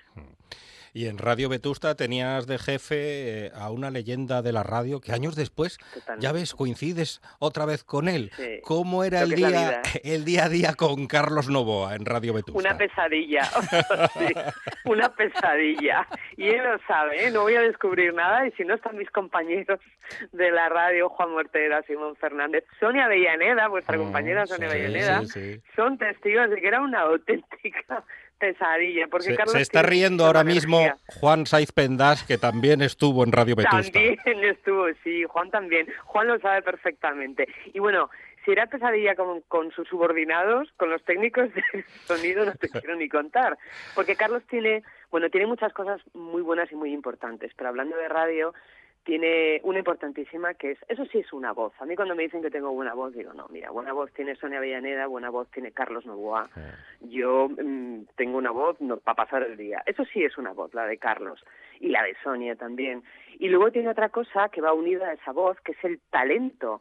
Y 0.96 1.08
en 1.08 1.18
Radio 1.18 1.48
Vetusta 1.48 1.96
tenías 1.96 2.46
de 2.46 2.56
jefe 2.56 3.46
eh, 3.46 3.50
a 3.52 3.72
una 3.72 3.90
leyenda 3.90 4.42
de 4.42 4.52
la 4.52 4.62
radio 4.62 5.00
que 5.00 5.10
años 5.10 5.34
después, 5.34 5.78
ya 6.20 6.30
ves, 6.30 6.54
coincides 6.54 7.20
otra 7.40 7.66
vez 7.66 7.82
con 7.82 8.06
él. 8.06 8.30
¿Cómo 8.62 9.02
era 9.02 9.22
el 9.22 9.30
día, 9.30 9.82
el 10.04 10.24
día 10.24 10.44
a 10.44 10.48
día 10.48 10.74
con 10.74 11.08
Carlos 11.08 11.48
Novoa 11.48 11.96
en 11.96 12.06
Radio 12.06 12.32
Vetusta? 12.32 12.60
Una 12.60 12.78
pesadilla, 12.78 13.42
una 14.84 15.12
pesadilla. 15.12 16.06
Y 16.36 16.46
él 16.46 16.62
lo 16.62 16.78
sabe, 16.86 17.26
¿eh? 17.26 17.30
no 17.32 17.42
voy 17.42 17.56
a 17.56 17.62
descubrir 17.62 18.14
nada 18.14 18.46
y 18.46 18.52
si 18.52 18.62
no 18.62 18.76
están 18.76 18.96
mis 18.96 19.10
compañeros 19.10 19.80
de 20.30 20.52
la 20.52 20.68
radio, 20.68 21.08
Juan 21.08 21.32
Mortera, 21.32 21.82
Simón 21.88 22.14
Fernández, 22.14 22.62
Sonia 22.78 23.06
Avellaneda, 23.06 23.66
vuestra 23.66 23.96
mm, 23.96 24.00
compañera 24.00 24.46
Sonia 24.46 24.68
Avellaneda, 24.68 25.22
son 25.74 25.98
testigos 25.98 26.50
de 26.50 26.60
que 26.60 26.68
era 26.68 26.80
una 26.80 27.00
auténtica 27.00 28.04
pesadilla. 28.44 29.06
Porque 29.08 29.28
se, 29.28 29.36
Carlos 29.36 29.52
se 29.52 29.62
está 29.62 29.82
riendo 29.82 30.26
ahora 30.26 30.44
mismo 30.44 30.78
Juan 31.20 31.46
Saiz 31.46 31.72
Pendas, 31.72 32.24
que 32.24 32.36
también 32.36 32.82
estuvo 32.82 33.24
en 33.24 33.32
Radio 33.32 33.56
Vetusta. 33.56 33.92
También 33.92 34.18
estuvo, 34.44 34.86
sí, 35.02 35.24
Juan 35.24 35.50
también. 35.50 35.86
Juan 36.04 36.28
lo 36.28 36.38
sabe 36.40 36.62
perfectamente. 36.62 37.48
Y 37.72 37.78
bueno, 37.78 38.10
si 38.44 38.52
era 38.52 38.66
pesadilla 38.66 39.14
con, 39.14 39.40
con 39.48 39.70
sus 39.72 39.88
subordinados, 39.88 40.68
con 40.76 40.90
los 40.90 41.02
técnicos 41.04 41.52
de 41.54 41.62
sonido, 42.04 42.44
no 42.44 42.52
te 42.52 42.68
quiero 42.68 42.96
ni 42.96 43.08
contar. 43.08 43.56
Porque 43.94 44.16
Carlos 44.16 44.42
tiene, 44.48 44.82
bueno, 45.10 45.30
tiene 45.30 45.46
muchas 45.46 45.72
cosas 45.72 46.00
muy 46.12 46.42
buenas 46.42 46.70
y 46.70 46.76
muy 46.76 46.92
importantes, 46.92 47.52
pero 47.56 47.70
hablando 47.70 47.96
de 47.96 48.08
radio, 48.08 48.52
tiene 49.04 49.60
una 49.64 49.78
importantísima 49.78 50.54
que 50.54 50.72
es, 50.72 50.78
eso 50.88 51.04
sí 51.06 51.18
es 51.18 51.32
una 51.32 51.52
voz. 51.52 51.72
A 51.78 51.84
mí 51.84 51.94
cuando 51.94 52.14
me 52.14 52.22
dicen 52.22 52.42
que 52.42 52.50
tengo 52.50 52.72
buena 52.72 52.94
voz, 52.94 53.14
digo, 53.14 53.34
no, 53.34 53.46
mira, 53.50 53.70
buena 53.70 53.92
voz 53.92 54.10
tiene 54.12 54.34
Sonia 54.34 54.58
Avellaneda, 54.58 55.06
buena 55.06 55.28
voz 55.28 55.48
tiene 55.50 55.72
Carlos 55.72 56.06
Novoa. 56.06 56.48
Yo 57.00 57.48
mm, 57.48 58.06
tengo 58.16 58.38
una 58.38 58.50
voz 58.50 58.80
no, 58.80 58.96
para 58.96 59.16
pasar 59.16 59.42
el 59.42 59.56
día. 59.56 59.82
Eso 59.84 60.04
sí 60.06 60.24
es 60.24 60.38
una 60.38 60.52
voz, 60.52 60.72
la 60.74 60.86
de 60.86 60.96
Carlos. 60.96 61.44
Y 61.80 61.88
la 61.88 62.02
de 62.02 62.16
Sonia 62.22 62.56
también. 62.56 63.02
Y 63.38 63.48
luego 63.48 63.70
tiene 63.70 63.90
otra 63.90 64.08
cosa 64.08 64.48
que 64.48 64.62
va 64.62 64.72
unida 64.72 65.08
a 65.08 65.12
esa 65.12 65.32
voz, 65.32 65.60
que 65.60 65.72
es 65.72 65.84
el 65.84 66.00
talento. 66.10 66.80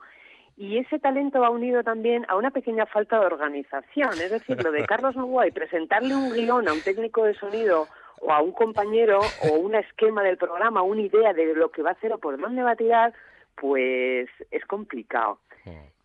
Y 0.55 0.77
ese 0.77 0.99
talento 0.99 1.41
va 1.41 1.49
unido 1.49 1.83
también 1.83 2.25
a 2.29 2.37
una 2.37 2.51
pequeña 2.51 2.85
falta 2.85 3.19
de 3.19 3.25
organización. 3.25 4.11
Es 4.13 4.31
decir, 4.31 4.63
lo 4.63 4.71
de 4.71 4.85
Carlos 4.87 5.15
Novoa 5.17 5.47
y 5.47 5.51
presentarle 5.51 6.15
un 6.15 6.31
guion 6.31 6.69
a 6.69 6.73
un 6.73 6.81
técnico 6.81 7.25
de 7.25 7.33
sonido 7.33 7.87
o 8.23 8.31
a 8.31 8.41
un 8.41 8.51
compañero 8.51 9.19
o 9.19 9.53
un 9.55 9.75
esquema 9.75 10.23
del 10.23 10.37
programa, 10.37 10.81
una 10.81 11.01
idea 11.01 11.33
de 11.33 11.53
lo 11.53 11.71
que 11.71 11.81
va 11.81 11.89
a 11.89 11.93
hacer 11.93 12.13
o 12.13 12.17
por 12.17 12.39
dónde 12.39 12.63
va 12.63 12.71
a 12.71 12.75
tirar, 12.75 13.13
pues 13.55 14.29
es 14.51 14.65
complicado. 14.65 15.39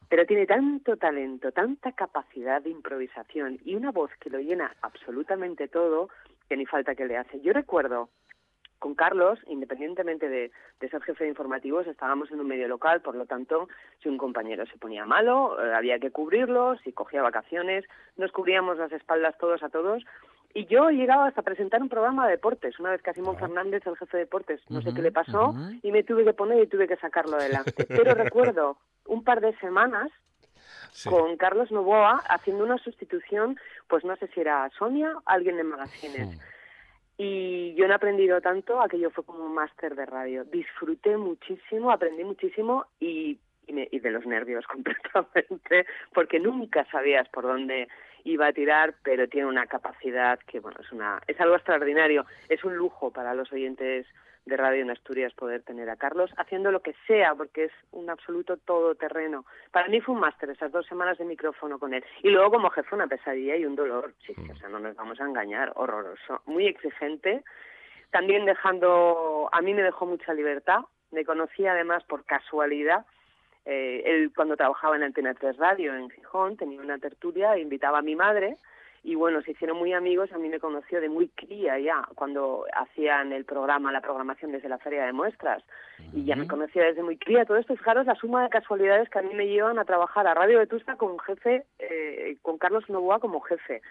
Pero 0.08 0.24
tiene 0.24 0.46
tanto 0.46 0.96
talento, 0.96 1.52
tanta 1.52 1.92
capacidad 1.92 2.62
de 2.62 2.70
improvisación 2.70 3.58
y 3.64 3.74
una 3.74 3.90
voz 3.90 4.10
que 4.20 4.30
lo 4.30 4.38
llena 4.38 4.74
absolutamente 4.80 5.68
todo 5.68 6.08
que 6.48 6.56
ni 6.56 6.64
falta 6.64 6.94
que 6.94 7.04
le 7.04 7.18
hace. 7.18 7.40
Yo 7.42 7.52
recuerdo 7.52 8.08
con 8.78 8.94
Carlos, 8.94 9.38
independientemente 9.48 10.28
de, 10.28 10.50
ser 10.80 11.02
jefe 11.02 11.24
de 11.24 11.30
informativos, 11.30 11.86
estábamos 11.86 12.30
en 12.30 12.40
un 12.40 12.46
medio 12.46 12.68
local, 12.68 13.02
por 13.02 13.16
lo 13.16 13.26
tanto, 13.26 13.68
si 14.02 14.08
un 14.08 14.16
compañero 14.16 14.64
se 14.66 14.78
ponía 14.78 15.04
malo, 15.04 15.62
eh, 15.62 15.74
había 15.74 15.98
que 15.98 16.10
cubrirlo, 16.10 16.78
si 16.78 16.92
cogía 16.92 17.20
vacaciones, 17.20 17.84
nos 18.16 18.32
cubríamos 18.32 18.78
las 18.78 18.92
espaldas 18.92 19.36
todos 19.36 19.62
a 19.62 19.68
todos 19.68 20.04
y 20.54 20.66
yo 20.66 20.88
he 20.88 20.94
llegado 20.94 21.22
hasta 21.22 21.42
presentar 21.42 21.82
un 21.82 21.88
programa 21.88 22.26
de 22.26 22.32
deportes, 22.32 22.78
una 22.80 22.90
vez 22.90 23.02
que 23.02 23.10
a 23.10 23.14
Simón 23.14 23.38
Fernández, 23.38 23.86
el 23.86 23.96
jefe 23.96 24.16
de 24.16 24.24
deportes, 24.24 24.60
no 24.70 24.80
sé 24.80 24.94
qué 24.94 25.02
le 25.02 25.12
pasó, 25.12 25.54
y 25.82 25.92
me 25.92 26.02
tuve 26.02 26.24
que 26.24 26.32
poner 26.32 26.62
y 26.62 26.66
tuve 26.66 26.88
que 26.88 26.96
sacarlo 26.96 27.36
adelante. 27.36 27.84
Pero 27.88 28.14
recuerdo 28.14 28.78
un 29.06 29.24
par 29.24 29.40
de 29.40 29.56
semanas 29.58 30.10
con 31.04 31.36
Carlos 31.36 31.70
Novoa 31.70 32.22
haciendo 32.28 32.64
una 32.64 32.78
sustitución, 32.78 33.58
pues 33.88 34.04
no 34.04 34.16
sé 34.16 34.28
si 34.28 34.40
era 34.40 34.68
Sonia, 34.78 35.14
alguien 35.26 35.56
de 35.56 35.64
Magazines. 35.64 36.40
Y 37.18 37.74
yo 37.74 37.86
no 37.86 37.92
he 37.92 37.96
aprendido 37.96 38.40
tanto, 38.40 38.80
aquello 38.80 39.10
fue 39.10 39.24
como 39.24 39.44
un 39.44 39.54
máster 39.54 39.94
de 39.96 40.06
radio. 40.06 40.44
Disfruté 40.44 41.16
muchísimo, 41.16 41.90
aprendí 41.90 42.24
muchísimo 42.24 42.86
y, 43.00 43.38
y, 43.66 43.96
y 43.96 43.98
de 43.98 44.10
los 44.10 44.24
nervios 44.24 44.66
completamente, 44.72 45.84
porque 46.14 46.40
nunca 46.40 46.86
sabías 46.90 47.28
por 47.28 47.44
dónde 47.44 47.88
iba 48.24 48.46
a 48.46 48.52
tirar, 48.52 48.94
pero 49.02 49.28
tiene 49.28 49.46
una 49.46 49.66
capacidad 49.66 50.38
que, 50.40 50.60
bueno, 50.60 50.78
es, 50.80 50.92
una, 50.92 51.20
es 51.26 51.40
algo 51.40 51.56
extraordinario. 51.56 52.26
Es 52.48 52.64
un 52.64 52.76
lujo 52.76 53.10
para 53.10 53.34
los 53.34 53.52
oyentes 53.52 54.06
de 54.48 54.56
Radio 54.56 54.82
en 54.82 54.90
Asturias 54.90 55.32
poder 55.34 55.62
tener 55.62 55.88
a 55.90 55.96
Carlos 55.96 56.30
haciendo 56.36 56.72
lo 56.72 56.80
que 56.80 56.94
sea, 57.06 57.34
porque 57.34 57.64
es 57.64 57.72
un 57.92 58.10
absoluto 58.10 58.56
todoterreno. 58.56 59.44
Para 59.70 59.88
mí 59.88 60.00
fue 60.00 60.14
un 60.14 60.20
máster 60.20 60.50
esas 60.50 60.72
dos 60.72 60.86
semanas 60.86 61.18
de 61.18 61.24
micrófono 61.24 61.78
con 61.78 61.94
él. 61.94 62.04
Y 62.22 62.30
luego 62.30 62.50
como 62.50 62.70
jefe 62.70 62.94
una 62.94 63.06
pesadilla 63.06 63.56
y 63.56 63.66
un 63.66 63.76
dolor, 63.76 64.14
sí, 64.26 64.34
o 64.50 64.56
sea, 64.56 64.68
no 64.68 64.78
nos 64.78 64.96
vamos 64.96 65.20
a 65.20 65.24
engañar, 65.24 65.72
horroroso. 65.76 66.42
Muy 66.46 66.66
exigente, 66.66 67.44
también 68.10 68.46
dejando, 68.46 69.48
a 69.52 69.60
mí 69.60 69.74
me 69.74 69.82
dejó 69.82 70.06
mucha 70.06 70.32
libertad, 70.32 70.80
me 71.10 71.24
conocí 71.24 71.66
además 71.66 72.02
por 72.04 72.24
casualidad, 72.24 73.04
eh, 73.68 74.02
él 74.06 74.32
cuando 74.34 74.56
trabajaba 74.56 74.96
en 74.96 75.02
Antena 75.02 75.34
3 75.34 75.58
Radio 75.58 75.94
en 75.94 76.08
Gijón 76.08 76.56
tenía 76.56 76.80
una 76.80 76.98
tertulia, 76.98 77.54
e 77.54 77.60
invitaba 77.60 77.98
a 77.98 78.02
mi 78.02 78.16
madre 78.16 78.56
y 79.04 79.14
bueno, 79.14 79.42
se 79.42 79.52
hicieron 79.52 79.78
muy 79.78 79.92
amigos, 79.92 80.32
a 80.32 80.38
mí 80.38 80.48
me 80.48 80.58
conoció 80.58 81.00
de 81.00 81.08
muy 81.08 81.28
cría 81.28 81.78
ya, 81.78 82.06
cuando 82.14 82.64
hacían 82.74 83.32
el 83.32 83.44
programa, 83.44 83.92
la 83.92 84.00
programación 84.00 84.52
desde 84.52 84.68
la 84.68 84.78
feria 84.78 85.04
de 85.04 85.12
muestras, 85.12 85.62
y 86.12 86.24
ya 86.24 86.34
me 86.34 86.48
conocía 86.48 86.84
desde 86.84 87.02
muy 87.02 87.16
cría. 87.16 87.44
Todo 87.44 87.58
esto, 87.58 87.76
fijaros, 87.76 88.06
la 88.06 88.16
suma 88.16 88.42
de 88.42 88.50
casualidades 88.50 89.08
que 89.08 89.18
a 89.20 89.22
mí 89.22 89.32
me 89.34 89.46
llevan 89.46 89.78
a 89.78 89.84
trabajar 89.84 90.26
a 90.26 90.34
Radio 90.34 90.58
Vetusta 90.58 90.96
con 90.96 91.18
jefe, 91.20 91.64
eh, 91.78 92.36
con 92.42 92.58
Carlos 92.58 92.88
Novoa 92.88 93.20
como 93.20 93.40
jefe. 93.40 93.82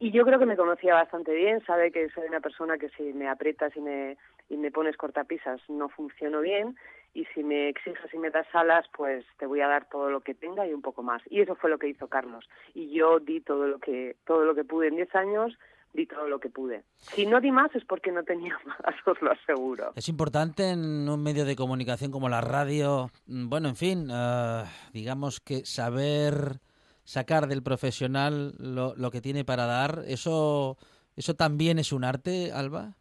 Y 0.00 0.10
yo 0.10 0.24
creo 0.24 0.40
que 0.40 0.46
me 0.46 0.56
conocía 0.56 0.94
bastante 0.94 1.32
bien, 1.32 1.64
sabe 1.64 1.92
que 1.92 2.10
soy 2.10 2.26
una 2.26 2.40
persona 2.40 2.76
que 2.76 2.88
si 2.90 3.12
me 3.12 3.28
aprietas 3.28 3.76
y 3.76 3.80
me, 3.80 4.16
y 4.48 4.56
me 4.56 4.72
pones 4.72 4.96
cortapisas 4.96 5.60
no 5.68 5.88
funciono 5.88 6.40
bien, 6.40 6.76
y 7.14 7.26
si 7.26 7.42
me 7.42 7.68
exiges 7.68 8.12
y 8.12 8.18
me 8.18 8.30
das 8.30 8.46
alas, 8.54 8.86
pues 8.96 9.24
te 9.38 9.46
voy 9.46 9.60
a 9.60 9.68
dar 9.68 9.88
todo 9.88 10.10
lo 10.10 10.20
que 10.20 10.34
tenga 10.34 10.66
y 10.66 10.72
un 10.72 10.82
poco 10.82 11.02
más. 11.02 11.22
Y 11.28 11.40
eso 11.40 11.54
fue 11.54 11.70
lo 11.70 11.78
que 11.78 11.88
hizo 11.88 12.08
Carlos. 12.08 12.48
Y 12.74 12.90
yo 12.90 13.20
di 13.20 13.40
todo 13.40 13.66
lo 13.66 13.78
que, 13.78 14.16
todo 14.26 14.44
lo 14.44 14.54
que 14.54 14.64
pude 14.64 14.88
en 14.88 14.96
10 14.96 15.14
años, 15.14 15.58
di 15.92 16.06
todo 16.06 16.26
lo 16.26 16.40
que 16.40 16.48
pude. 16.48 16.84
Si 16.96 17.26
no 17.26 17.40
di 17.40 17.50
más 17.50 17.74
es 17.74 17.84
porque 17.84 18.12
no 18.12 18.22
tenía 18.24 18.58
más, 18.64 18.94
os 19.06 19.20
lo 19.20 19.30
aseguro. 19.30 19.92
Es 19.94 20.08
importante 20.08 20.70
en 20.70 21.08
un 21.08 21.22
medio 21.22 21.44
de 21.44 21.56
comunicación 21.56 22.10
como 22.10 22.28
la 22.28 22.40
radio, 22.40 23.10
mm, 23.26 23.48
bueno, 23.48 23.68
en 23.68 23.76
fin, 23.76 24.08
eh, 24.10 24.64
digamos 24.92 25.40
que 25.40 25.66
saber 25.66 26.60
sacar 27.04 27.46
del 27.46 27.62
profesional 27.62 28.54
lo, 28.58 28.94
lo 28.96 29.10
que 29.10 29.20
tiene 29.20 29.44
para 29.44 29.66
dar, 29.66 30.02
eso, 30.06 30.78
eso 31.16 31.34
también 31.34 31.78
es 31.78 31.92
un 31.92 32.04
arte, 32.04 32.52
Alba. 32.52 32.94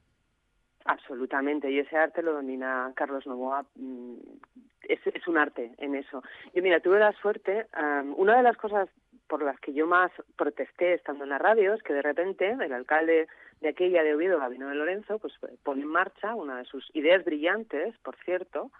Absolutamente, 0.86 1.70
y 1.70 1.80
ese 1.80 1.98
arte 1.98 2.22
lo 2.22 2.34
domina 2.34 2.92
Carlos 2.96 3.26
Novoa. 3.28 3.66
Mm, 3.76 4.16
es, 4.88 5.28
un 5.28 5.38
arte 5.38 5.74
en 5.78 5.96
eso. 5.96 6.24
Yo, 6.54 6.62
mira, 6.62 6.80
tuve 6.80 7.00
la 7.00 7.14
suerte, 7.14 7.68
una 8.18 8.38
de 8.38 8.44
las 8.44 8.58
cosas 8.58 8.90
por 9.28 9.42
las 9.42 9.60
que 9.60 9.74
yo 9.74 9.88
más 9.88 10.12
protesté 10.36 10.94
estando 10.94 11.24
en 11.24 11.30
la 11.30 11.38
radio 11.38 11.74
es 11.74 11.84
que 11.84 11.94
de 11.94 12.02
repente 12.02 12.50
el 12.50 12.74
alcalde 12.74 13.28
de 13.62 13.70
aquella 13.70 14.04
de 14.04 14.16
Oviedo, 14.16 14.40
Gabino 14.40 14.68
de 14.68 14.76
Lorenzo, 14.76 15.20
pues 15.20 15.34
pone 15.64 15.84
en 15.84 15.88
marcha 15.88 16.36
una 16.36 16.58
de 16.58 16.66
sus 16.66 16.90
ideas 16.94 17.24
brillantes, 17.24 17.96
por 18.00 18.18
cierto, 18.26 18.72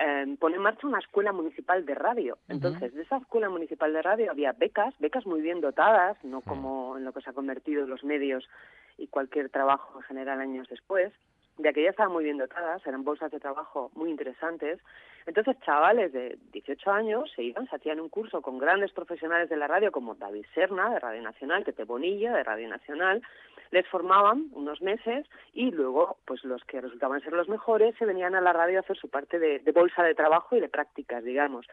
eh, 0.00 0.36
pone 0.38 0.56
en 0.56 0.62
marcha 0.62 0.86
una 0.86 0.98
escuela 0.98 1.32
municipal 1.32 1.84
de 1.84 1.94
radio. 1.94 2.38
Entonces, 2.48 2.94
de 2.94 3.02
esa 3.02 3.18
escuela 3.18 3.50
municipal 3.50 3.92
de 3.92 4.02
radio 4.02 4.30
había 4.30 4.52
becas, 4.52 4.94
becas 4.98 5.26
muy 5.26 5.42
bien 5.42 5.60
dotadas, 5.60 6.16
no 6.24 6.40
como 6.40 6.96
en 6.96 7.04
lo 7.04 7.12
que 7.12 7.20
se 7.20 7.30
ha 7.30 7.34
convertido 7.34 7.86
los 7.86 8.02
medios 8.02 8.48
y 8.96 9.08
cualquier 9.08 9.50
trabajo 9.50 9.98
en 9.98 10.02
general 10.04 10.40
años 10.40 10.68
después, 10.68 11.12
de 11.58 11.68
aquellas 11.68 11.90
estaban 11.90 12.12
muy 12.12 12.24
bien 12.24 12.38
dotadas, 12.38 12.84
eran 12.86 13.04
bolsas 13.04 13.30
de 13.30 13.40
trabajo 13.40 13.90
muy 13.94 14.10
interesantes. 14.10 14.80
Entonces, 15.26 15.56
chavales 15.60 16.12
de 16.12 16.38
18 16.52 16.90
años 16.90 17.30
se 17.36 17.42
iban, 17.42 17.68
se 17.68 17.76
hacían 17.76 18.00
un 18.00 18.08
curso 18.08 18.40
con 18.40 18.58
grandes 18.58 18.92
profesionales 18.92 19.50
de 19.50 19.56
la 19.56 19.66
radio 19.66 19.92
como 19.92 20.14
David 20.14 20.46
Serna, 20.54 20.88
de 20.90 20.98
Radio 20.98 21.22
Nacional, 21.22 21.64
Tete 21.64 21.84
Bonilla, 21.84 22.34
de 22.34 22.42
Radio 22.42 22.68
Nacional, 22.68 23.22
les 23.70 23.86
formaban 23.88 24.46
unos 24.52 24.82
meses 24.82 25.26
y 25.52 25.70
luego, 25.70 26.18
pues 26.24 26.44
los 26.44 26.64
que 26.64 26.80
resultaban 26.80 27.20
ser 27.20 27.32
los 27.32 27.48
mejores 27.48 27.94
se 27.98 28.06
venían 28.06 28.34
a 28.34 28.40
la 28.40 28.52
radio 28.52 28.78
a 28.78 28.80
hacer 28.80 28.96
su 28.96 29.08
parte 29.08 29.38
de, 29.38 29.60
de 29.60 29.72
bolsa 29.72 30.02
de 30.02 30.14
trabajo 30.14 30.56
y 30.56 30.60
de 30.60 30.68
prácticas, 30.68 31.24
digamos. 31.24 31.66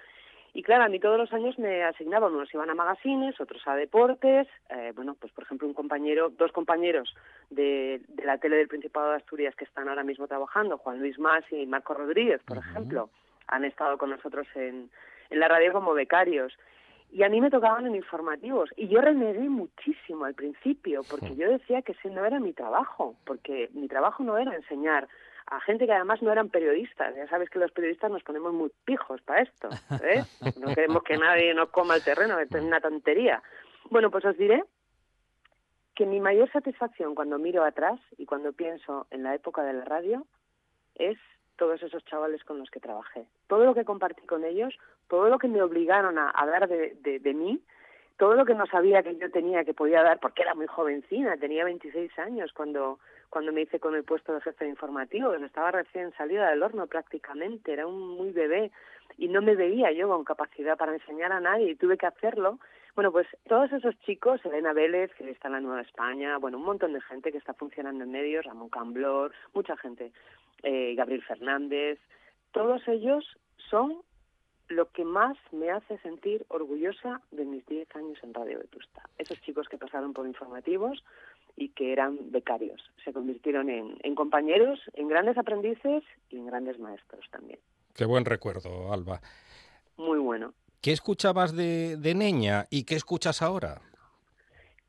Y 0.53 0.63
claro, 0.63 0.85
a 0.85 0.89
mí 0.89 0.99
todos 0.99 1.19
los 1.19 1.31
años 1.33 1.59
me 1.59 1.83
asignaban, 1.83 2.33
unos 2.33 2.51
iban 2.51 2.69
a 2.69 2.73
magazines, 2.73 3.39
otros 3.39 3.61
a 3.67 3.75
deportes, 3.75 4.47
eh, 4.69 4.91
bueno, 4.95 5.15
pues 5.19 5.31
por 5.31 5.43
ejemplo 5.43 5.67
un 5.67 5.75
compañero, 5.75 6.29
dos 6.29 6.51
compañeros 6.51 7.13
de, 7.51 8.01
de, 8.07 8.25
la 8.25 8.39
tele 8.39 8.57
del 8.57 8.67
Principado 8.67 9.11
de 9.11 9.17
Asturias 9.17 9.55
que 9.55 9.65
están 9.65 9.87
ahora 9.87 10.03
mismo 10.03 10.27
trabajando, 10.27 10.79
Juan 10.79 10.99
Luis 10.99 11.19
Mas 11.19 11.43
y 11.51 11.67
Marco 11.67 11.93
Rodríguez, 11.93 12.41
por 12.43 12.57
ejemplo, 12.57 13.11
han 13.47 13.65
estado 13.65 13.99
con 13.99 14.09
nosotros 14.09 14.47
en, 14.55 14.89
en 15.29 15.39
la 15.39 15.47
radio 15.47 15.73
como 15.73 15.93
becarios. 15.93 16.57
Y 17.11 17.23
a 17.23 17.29
mí 17.29 17.39
me 17.39 17.49
tocaban 17.49 17.85
en 17.87 17.95
informativos. 17.95 18.69
Y 18.75 18.87
yo 18.89 19.01
renegué 19.01 19.49
muchísimo 19.49 20.25
al 20.25 20.33
principio, 20.33 21.01
porque 21.09 21.35
yo 21.35 21.49
decía 21.49 21.81
que 21.81 21.93
ese 21.93 22.09
no 22.09 22.25
era 22.25 22.39
mi 22.39 22.53
trabajo, 22.53 23.15
porque 23.25 23.69
mi 23.73 23.87
trabajo 23.87 24.23
no 24.23 24.37
era 24.37 24.55
enseñar 24.55 25.07
a 25.47 25.61
gente 25.61 25.85
que 25.85 25.93
además 25.93 26.21
no 26.21 26.31
eran 26.31 26.49
periodistas. 26.49 27.15
Ya 27.15 27.27
sabes 27.29 27.49
que 27.49 27.59
los 27.59 27.71
periodistas 27.71 28.11
nos 28.11 28.23
ponemos 28.23 28.53
muy 28.53 28.71
pijos 28.83 29.21
para 29.21 29.43
esto. 29.43 29.69
¿eh? 30.03 30.23
No 30.59 30.73
queremos 30.73 31.03
que 31.03 31.17
nadie 31.17 31.53
nos 31.53 31.69
coma 31.69 31.95
el 31.95 32.03
terreno, 32.03 32.37
es 32.39 32.51
una 32.51 32.81
tontería. 32.81 33.41
Bueno, 33.89 34.11
pues 34.11 34.25
os 34.25 34.37
diré 34.37 34.63
que 35.95 36.05
mi 36.05 36.19
mayor 36.19 36.51
satisfacción 36.51 37.15
cuando 37.15 37.39
miro 37.39 37.63
atrás 37.63 37.99
y 38.17 38.25
cuando 38.25 38.51
pienso 38.51 39.07
en 39.09 39.23
la 39.23 39.33
época 39.33 39.63
de 39.63 39.73
la 39.73 39.85
radio 39.85 40.27
es 40.95 41.17
todos 41.57 41.81
esos 41.83 42.05
chavales 42.05 42.43
con 42.43 42.59
los 42.59 42.69
que 42.69 42.79
trabajé. 42.79 43.25
Todo 43.47 43.65
lo 43.65 43.73
que 43.73 43.85
compartí 43.85 44.25
con 44.25 44.45
ellos, 44.45 44.77
todo 45.07 45.27
lo 45.29 45.37
que 45.39 45.47
me 45.47 45.61
obligaron 45.61 46.17
a, 46.17 46.31
a 46.33 46.45
dar 46.45 46.67
de, 46.67 47.19
de, 47.19 47.33
mí, 47.33 47.59
todo 48.17 48.35
lo 48.35 48.45
que 48.45 48.55
no 48.55 48.65
sabía 48.67 49.03
que 49.03 49.17
yo 49.17 49.29
tenía 49.31 49.65
que 49.65 49.73
podía 49.73 50.03
dar, 50.03 50.19
porque 50.19 50.43
era 50.43 50.55
muy 50.55 50.67
jovencina, 50.67 51.37
tenía 51.37 51.65
26 51.65 52.17
años 52.19 52.51
cuando, 52.53 52.99
cuando 53.29 53.51
me 53.51 53.61
hice 53.61 53.79
con 53.79 53.95
el 53.95 54.03
puesto 54.03 54.33
de 54.33 54.41
jefe 54.41 54.65
de 54.65 54.71
informativo, 54.71 55.33
estaba 55.33 55.71
recién 55.71 56.13
salida 56.13 56.49
del 56.49 56.63
horno 56.63 56.87
prácticamente, 56.87 57.73
era 57.73 57.87
un 57.87 58.15
muy 58.15 58.31
bebé 58.31 58.71
y 59.17 59.27
no 59.27 59.41
me 59.41 59.55
veía 59.55 59.91
yo 59.91 60.07
con 60.07 60.23
capacidad 60.23 60.77
para 60.77 60.93
enseñar 60.93 61.31
a 61.31 61.39
nadie 61.39 61.71
y 61.71 61.75
tuve 61.75 61.97
que 61.97 62.05
hacerlo. 62.05 62.59
Bueno, 62.97 63.11
pues 63.11 63.27
todos 63.47 63.71
esos 63.73 63.93
chicos, 63.99 64.43
Elena 64.43 64.73
Vélez, 64.73 65.11
que 65.13 65.29
está 65.29 65.49
en 65.49 65.53
la 65.53 65.59
Nueva 65.59 65.81
España, 65.81 66.39
bueno, 66.39 66.57
un 66.57 66.65
montón 66.65 66.93
de 66.93 67.01
gente 67.01 67.31
que 67.31 67.37
está 67.37 67.53
funcionando 67.53 68.03
en 68.03 68.09
medios, 68.09 68.43
Ramón 68.43 68.69
Camblor, 68.69 69.31
mucha 69.53 69.77
gente, 69.77 70.11
eh, 70.63 70.95
Gabriel 70.95 71.21
Fernández, 71.21 71.99
todos 72.53 72.81
ellos 72.87 73.23
son 73.69 74.01
lo 74.69 74.91
que 74.91 75.05
más 75.05 75.37
me 75.51 75.69
hace 75.69 75.99
sentir 75.99 76.43
orgullosa 76.47 77.21
de 77.29 77.45
mis 77.45 77.63
10 77.67 77.95
años 77.95 78.17
en 78.23 78.33
Radio 78.33 78.57
Vetusta. 78.57 79.03
Esos 79.19 79.39
chicos 79.41 79.69
que 79.69 79.77
pasaron 79.77 80.13
por 80.13 80.25
informativos 80.25 81.03
y 81.55 81.69
que 81.69 81.93
eran 81.93 82.31
becarios. 82.31 82.81
Se 83.05 83.13
convirtieron 83.13 83.69
en, 83.69 83.95
en, 84.01 84.15
compañeros, 84.15 84.79
en 84.93 85.07
grandes 85.07 85.37
aprendices 85.37 86.03
y 86.31 86.37
en 86.37 86.47
grandes 86.47 86.79
maestros 86.79 87.23
también. 87.29 87.59
Qué 87.93 88.05
buen 88.05 88.25
recuerdo, 88.25 88.91
Alba. 88.91 89.21
Muy 89.97 90.17
bueno. 90.17 90.55
¿Qué 90.82 90.91
escuchabas 90.91 91.55
de, 91.55 91.97
de 91.97 92.13
niña 92.13 92.65
y 92.69 92.84
qué 92.84 92.95
escuchas 92.95 93.41
ahora? 93.41 93.82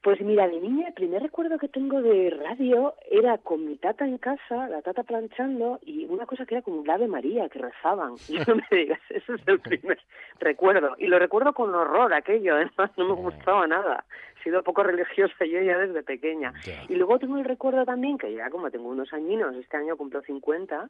Pues 0.03 0.21
mira, 0.21 0.47
de 0.47 0.61
niña 0.61 0.89
el 0.89 0.95
primer 0.95 1.23
recuerdo 1.23 1.59
que 1.59 1.69
tengo 1.69 2.01
de 2.01 2.31
radio 2.31 2.95
era 3.11 3.37
con 3.39 3.67
mi 3.67 3.77
tata 3.77 4.05
en 4.07 4.17
casa, 4.19 4.69
la 4.69 4.81
tata 4.81 5.03
planchando, 5.03 5.81
y 5.85 6.05
una 6.05 6.25
cosa 6.25 6.47
que 6.47 6.55
era 6.55 6.63
como 6.63 6.81
un 6.81 6.89
Ave 6.89 7.09
María, 7.09 7.49
que 7.49 7.59
rezaban. 7.59 8.15
Y 8.29 8.35
no 8.47 8.55
me 8.55 8.67
digas, 8.71 9.01
eso 9.11 9.35
es 9.35 9.43
el 9.47 9.59
primer 9.59 9.99
recuerdo. 10.39 10.95
Y 10.99 11.09
lo 11.09 11.19
recuerdo 11.19 11.53
con 11.53 11.75
horror 11.75 12.15
aquello, 12.15 12.55
además 12.55 12.91
no 12.97 13.09
me 13.09 13.15
gustaba 13.15 13.67
nada. 13.67 14.05
Sido 14.49 14.63
poco 14.63 14.83
religiosa 14.83 15.45
yo 15.45 15.61
ya 15.61 15.77
desde 15.77 16.03
pequeña. 16.03 16.55
Y 16.89 16.95
luego 16.95 17.19
tengo 17.19 17.37
el 17.37 17.45
recuerdo 17.45 17.85
también, 17.85 18.17
que 18.17 18.33
ya 18.33 18.49
como 18.49 18.71
tengo 18.71 18.89
unos 18.89 19.13
añinos, 19.13 19.55
este 19.57 19.77
año 19.77 19.95
cumplo 19.99 20.23
50, 20.23 20.89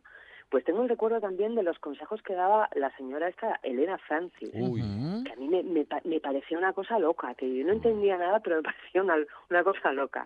pues 0.49 0.65
tengo 0.65 0.85
el 0.85 0.89
recuerdo 0.89 1.21
también 1.21 1.57
de 1.57 1.65
los 1.65 1.77
consejos 1.81 2.23
que 2.23 2.35
daba 2.35 2.69
la 2.77 2.97
señora 2.97 3.27
esta, 3.27 3.59
Elena 3.65 3.99
Francis, 3.99 4.51
Uy. 4.55 4.81
que 5.25 5.33
a 5.33 5.35
mí 5.35 5.49
me, 5.49 5.65
me, 5.65 5.85
me, 6.05 6.21
parecía 6.21 6.57
una 6.57 6.73
cosa 6.73 7.01
loca, 7.01 7.35
que 7.35 7.53
yo 7.53 7.67
no 7.67 7.73
entendía 7.73 8.17
nada, 8.17 8.39
pero 8.39 8.59
me 8.59 8.63
parecía 8.71 9.03
una, 9.03 9.17
una 9.51 9.65
cosa 9.65 9.93
loca. 9.93 10.25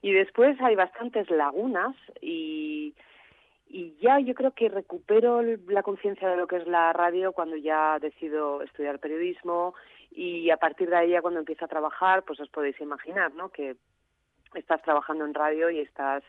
Y 0.00 0.12
después 0.12 0.58
hay 0.62 0.74
bastantes 0.74 1.28
lagunas 1.30 1.94
y, 2.22 2.94
y 3.68 3.94
ya 4.00 4.20
yo 4.20 4.32
creo 4.32 4.52
que 4.52 4.70
recupero 4.70 5.42
la 5.42 5.82
conciencia 5.82 6.30
de 6.30 6.38
lo 6.38 6.46
que 6.46 6.56
es 6.56 6.66
la 6.66 6.94
radio 6.94 7.32
cuando 7.32 7.56
ya 7.56 7.98
decido 7.98 8.62
estudiar 8.62 9.00
periodismo 9.00 9.74
y 10.10 10.50
a 10.50 10.56
partir 10.56 10.90
de 10.90 10.96
ahí 10.96 11.10
ya 11.10 11.22
cuando 11.22 11.40
empiezo 11.40 11.64
a 11.64 11.68
trabajar, 11.68 12.24
pues 12.24 12.40
os 12.40 12.48
podéis 12.48 12.80
imaginar, 12.80 13.34
¿no? 13.34 13.50
Que 13.50 13.76
estás 14.54 14.82
trabajando 14.82 15.24
en 15.24 15.34
radio 15.34 15.70
y 15.70 15.80
estás 15.80 16.22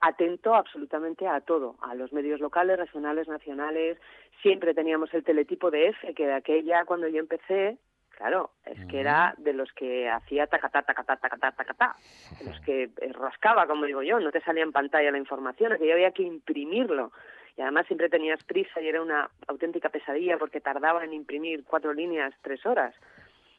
atento 0.00 0.54
absolutamente 0.54 1.26
a 1.26 1.40
todo, 1.40 1.76
a 1.80 1.94
los 1.94 2.12
medios 2.12 2.40
locales, 2.40 2.78
regionales, 2.78 3.28
nacionales. 3.28 3.98
Siempre 4.42 4.74
teníamos 4.74 5.12
el 5.14 5.24
teletipo 5.24 5.70
de 5.70 5.88
F, 5.88 6.14
que 6.14 6.26
de 6.26 6.34
aquella 6.34 6.84
cuando 6.84 7.08
yo 7.08 7.20
empecé, 7.20 7.78
claro, 8.10 8.50
es 8.66 8.84
que 8.86 9.00
era 9.00 9.34
de 9.38 9.54
los 9.54 9.72
que 9.72 10.10
hacía 10.10 10.46
tacatá, 10.46 10.82
tacatá, 10.82 11.16
tacatá, 11.16 11.52
tacatá, 11.52 11.96
de 12.38 12.50
los 12.50 12.60
que 12.60 12.90
rascaba, 13.12 13.66
como 13.66 13.86
digo 13.86 14.02
yo, 14.02 14.20
no 14.20 14.30
te 14.30 14.42
salía 14.42 14.62
en 14.62 14.72
pantalla 14.72 15.10
la 15.10 15.18
información, 15.18 15.78
que 15.78 15.86
yo 15.86 15.94
había 15.94 16.10
que 16.10 16.22
imprimirlo. 16.22 17.12
Y 17.56 17.62
además 17.62 17.86
siempre 17.86 18.08
tenías 18.08 18.42
prisa 18.44 18.80
y 18.80 18.88
era 18.88 19.02
una 19.02 19.30
auténtica 19.46 19.88
pesadilla 19.88 20.38
porque 20.38 20.60
tardaba 20.60 21.04
en 21.04 21.12
imprimir 21.12 21.64
cuatro 21.64 21.92
líneas 21.92 22.34
tres 22.42 22.64
horas. 22.66 22.94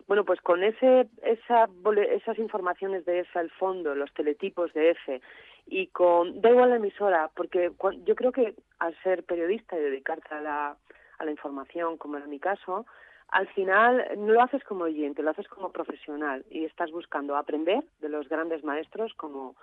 Bueno, 0.08 0.24
pues 0.24 0.40
con 0.42 0.64
ese, 0.64 1.08
esa, 1.24 1.68
esas 2.12 2.38
informaciones 2.38 3.06
de 3.06 3.20
F 3.20 3.40
al 3.40 3.50
fondo, 3.52 3.96
los 3.96 4.14
teletipos 4.14 4.72
de 4.74 4.92
F, 4.92 5.22
y 5.66 5.88
con, 5.88 6.42
da 6.42 6.52
igual 6.52 6.70
la 6.70 6.76
emisora, 6.76 7.32
porque 7.36 7.72
yo 8.06 8.16
creo 8.16 8.32
que 8.32 8.54
al 8.78 8.96
ser 9.02 9.24
periodista 9.24 9.76
y 9.76 9.82
dedicarte 9.82 10.36
a 10.36 10.42
la, 10.42 10.78
a 11.18 11.26
la 11.26 11.32
información, 11.32 11.98
como 11.98 12.18
era 12.18 12.28
mi 12.28 12.40
caso, 12.40 12.86
al 13.30 13.48
final 13.48 14.06
no 14.18 14.34
lo 14.34 14.44
haces 14.44 14.64
como 14.64 14.84
oyente, 14.84 15.24
lo 15.24 15.32
haces 15.32 15.48
como 15.48 15.72
profesional 15.72 16.46
y 16.52 16.66
estás 16.66 16.92
buscando 16.92 17.36
aprender 17.36 17.84
de 18.00 18.10
los 18.10 18.30
grandes 18.30 18.64
maestros 18.64 19.14
como, 19.16 19.56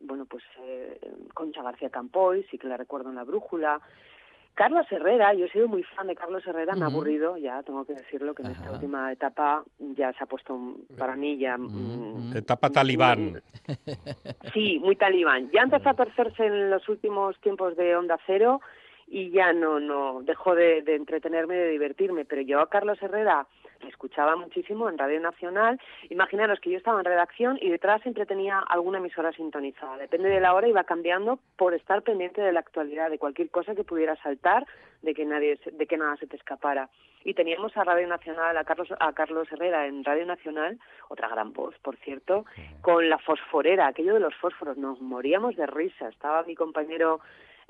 bueno, 0.00 0.24
pues 0.26 0.42
eh, 0.62 1.00
Concha 1.34 1.62
García 1.62 1.90
Campoy, 1.90 2.44
sí 2.50 2.58
que 2.58 2.68
la 2.68 2.76
recuerdo 2.76 3.10
en 3.10 3.16
La 3.16 3.24
Brújula, 3.24 3.80
Carlos 4.54 4.86
Herrera, 4.90 5.32
yo 5.32 5.46
he 5.46 5.50
sido 5.50 5.68
muy 5.68 5.82
fan 5.82 6.06
de 6.06 6.14
Carlos 6.14 6.46
Herrera, 6.46 6.74
me 6.74 6.84
ha 6.84 6.88
aburrido, 6.88 7.36
ya 7.38 7.62
tengo 7.62 7.84
que 7.84 7.94
decirlo, 7.94 8.34
que 8.34 8.42
en 8.42 8.50
esta 8.50 8.70
última 8.70 9.10
etapa 9.10 9.64
ya 9.78 10.12
se 10.12 10.24
ha 10.24 10.26
puesto 10.26 10.76
para 10.98 11.16
mí 11.16 11.38
ya... 11.38 11.56
Mm, 11.56 12.36
etapa 12.36 12.70
talibán. 12.70 13.40
Sí, 14.52 14.78
muy 14.80 14.96
talibán. 14.96 15.48
Ya 15.52 15.62
empezó 15.62 15.90
a 15.90 15.94
torcerse 15.94 16.44
en 16.44 16.70
los 16.70 16.88
últimos 16.88 17.38
tiempos 17.40 17.76
de 17.76 17.94
Onda 17.96 18.18
Cero 18.26 18.60
y 19.06 19.30
ya 19.30 19.52
no, 19.52 19.80
no, 19.80 20.22
dejó 20.22 20.54
de, 20.54 20.82
de 20.82 20.96
entretenerme 20.96 21.54
y 21.54 21.58
de 21.58 21.68
divertirme, 21.70 22.24
pero 22.24 22.42
yo 22.42 22.60
a 22.60 22.68
Carlos 22.68 23.00
Herrera 23.00 23.46
escuchaba 23.88 24.36
muchísimo 24.36 24.88
en 24.88 24.98
Radio 24.98 25.20
Nacional. 25.20 25.80
Imaginaros 26.08 26.60
que 26.60 26.70
yo 26.70 26.78
estaba 26.78 26.98
en 26.98 27.04
redacción 27.04 27.58
y 27.60 27.70
detrás 27.70 28.02
siempre 28.02 28.26
tenía 28.26 28.58
alguna 28.58 28.98
emisora 28.98 29.32
sintonizada. 29.32 29.96
Depende 29.96 30.28
de 30.28 30.40
la 30.40 30.54
hora, 30.54 30.68
iba 30.68 30.84
cambiando 30.84 31.38
por 31.56 31.74
estar 31.74 32.02
pendiente 32.02 32.40
de 32.40 32.52
la 32.52 32.60
actualidad, 32.60 33.10
de 33.10 33.18
cualquier 33.18 33.50
cosa 33.50 33.74
que 33.74 33.84
pudiera 33.84 34.16
saltar, 34.22 34.66
de 35.02 35.14
que 35.14 35.24
nadie, 35.24 35.58
de 35.72 35.86
que 35.86 35.96
nada 35.96 36.16
se 36.16 36.26
te 36.26 36.36
escapara. 36.36 36.88
Y 37.24 37.34
teníamos 37.34 37.76
a 37.76 37.84
Radio 37.84 38.06
Nacional, 38.08 38.56
a 38.56 38.64
Carlos, 38.64 38.88
a 38.98 39.12
Carlos 39.12 39.48
Herrera 39.52 39.86
en 39.86 40.04
Radio 40.04 40.24
Nacional, 40.24 40.78
otra 41.08 41.28
gran 41.28 41.52
voz, 41.52 41.74
por 41.80 41.96
cierto, 41.96 42.46
con 42.80 43.10
la 43.10 43.18
fosforera, 43.18 43.86
aquello 43.86 44.14
de 44.14 44.20
los 44.20 44.34
fósforos. 44.36 44.78
Nos 44.78 45.00
moríamos 45.00 45.56
de 45.56 45.66
risa. 45.66 46.08
Estaba 46.08 46.42
mi 46.44 46.54
compañero 46.54 47.20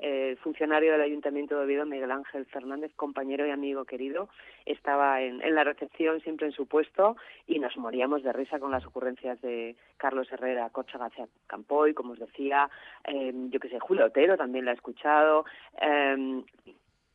eh, 0.01 0.35
funcionario 0.41 0.91
del 0.91 1.01
Ayuntamiento 1.01 1.55
de 1.57 1.65
Oviedo, 1.65 1.85
Miguel 1.85 2.11
Ángel 2.11 2.45
Fernández, 2.47 2.91
compañero 2.95 3.45
y 3.45 3.51
amigo 3.51 3.85
querido, 3.85 4.29
estaba 4.65 5.21
en, 5.21 5.41
en, 5.41 5.55
la 5.55 5.63
recepción 5.63 6.19
siempre 6.21 6.47
en 6.47 6.53
su 6.53 6.65
puesto 6.65 7.15
y 7.47 7.59
nos 7.59 7.77
moríamos 7.77 8.23
de 8.23 8.33
risa 8.33 8.59
con 8.59 8.71
las 8.71 8.85
ocurrencias 8.85 9.39
de 9.41 9.75
Carlos 9.97 10.31
Herrera, 10.31 10.69
Cocha 10.71 10.97
García 10.97 11.27
Campoy, 11.47 11.93
como 11.93 12.13
os 12.13 12.19
decía, 12.19 12.69
eh, 13.05 13.31
yo 13.49 13.59
que 13.59 13.69
sé, 13.69 13.79
Julio 13.79 14.05
Otero 14.05 14.37
también 14.37 14.65
la 14.65 14.71
he 14.71 14.75
escuchado. 14.75 15.45
Eh, 15.81 16.43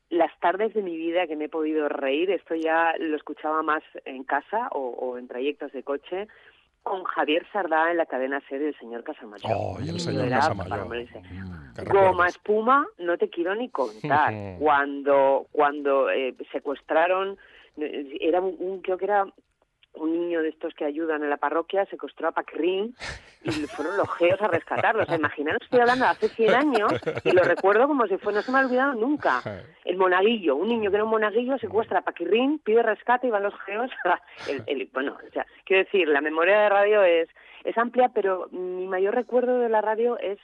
las 0.09 0.39
tardes 0.39 0.73
de 0.75 0.83
mi 0.83 0.97
vida 0.97 1.27
que 1.27 1.37
me 1.37 1.47
he 1.47 1.49
podido 1.49 1.89
reír, 1.89 2.31
esto 2.31 2.55
ya 2.55 2.95
lo 2.99 3.17
escuchaba 3.17 3.63
más 3.63 3.83
en 4.05 4.23
casa 4.23 4.69
o, 4.71 4.91
o 4.91 5.19
en 5.19 5.27
trayectos 5.27 5.73
de 5.73 5.83
coche, 5.83 6.29
con 6.87 7.03
Javier 7.03 7.45
Sardá 7.53 7.91
en 7.91 7.97
la 7.97 8.07
cadena 8.07 8.41
serie 8.49 8.69
El 8.69 8.79
Señor 8.79 9.03
Casamayor. 9.03 9.53
Oh, 9.53 9.77
y 9.83 9.89
el 9.89 9.99
Señor 9.99 10.29
Casamayor. 10.29 10.87
Mm, 10.87 11.89
Goma 11.91 12.29
espuma, 12.29 12.87
no 12.99 13.19
te 13.19 13.29
quiero 13.29 13.57
ni 13.57 13.69
contar. 13.71 14.33
cuando 14.61 15.47
cuando 15.51 16.09
eh, 16.11 16.37
secuestraron, 16.53 17.37
era 17.77 18.41
un, 18.41 18.81
creo 18.83 18.99
que 18.99 19.05
era 19.05 19.27
un 19.97 20.13
niño 20.13 20.43
de 20.43 20.49
estos 20.51 20.75
que 20.75 20.85
ayudan 20.85 21.23
en 21.23 21.31
la 21.31 21.37
parroquia 21.37 21.85
secuestró 21.87 22.29
a 22.29 22.33
Paquirrín 22.33 22.95
y 23.43 23.51
fueron 23.51 23.97
los 23.97 24.09
geos 24.15 24.41
a 24.43 24.49
rescatarlo. 24.49 25.03
O 25.03 25.07
sea, 25.07 25.17
imaginaros, 25.17 25.63
estoy 25.63 25.81
hablando 25.81 26.05
de 26.05 26.11
hace 26.11 26.29
100 26.29 26.55
años 26.55 26.93
y 27.25 27.33
lo 27.33 27.43
recuerdo 27.43 27.87
como 27.89 28.07
si 28.07 28.17
fue, 28.19 28.33
no 28.33 28.43
se 28.43 28.53
me 28.53 28.59
ha 28.59 28.67
olvidado 28.67 28.95
nunca. 28.95 29.41
El 29.85 29.97
monaguillo, 29.97 30.57
un 30.57 30.69
niño 30.69 30.91
que 30.91 30.97
era 30.97 31.05
un 31.05 31.11
monaguillo 31.11 31.59
secuestra 31.59 32.01
a 32.01 32.03
Paquirrín, 32.03 32.59
pide 32.61 32.83
rescate 32.83 33.27
y 33.27 33.31
van 33.31 33.43
los 33.43 33.55
geos. 33.61 33.91
a- 34.05 34.21
el- 34.51 34.63
el- 34.67 34.91
bueno, 34.93 35.17
o 35.27 35.31
sea, 35.33 35.47
quiero 35.65 35.85
decir, 35.85 36.09
la 36.09 36.21
memoria 36.21 36.61
de 36.61 36.69
radio 36.69 37.03
es, 37.03 37.29
es 37.65 37.77
amplia, 37.79 38.11
pero 38.15 38.49
mi 38.53 38.87
mayor 38.87 39.15
recuerdo 39.15 39.59
de 39.61 39.69
la 39.69 39.81
radio 39.81 40.19
es 40.19 40.39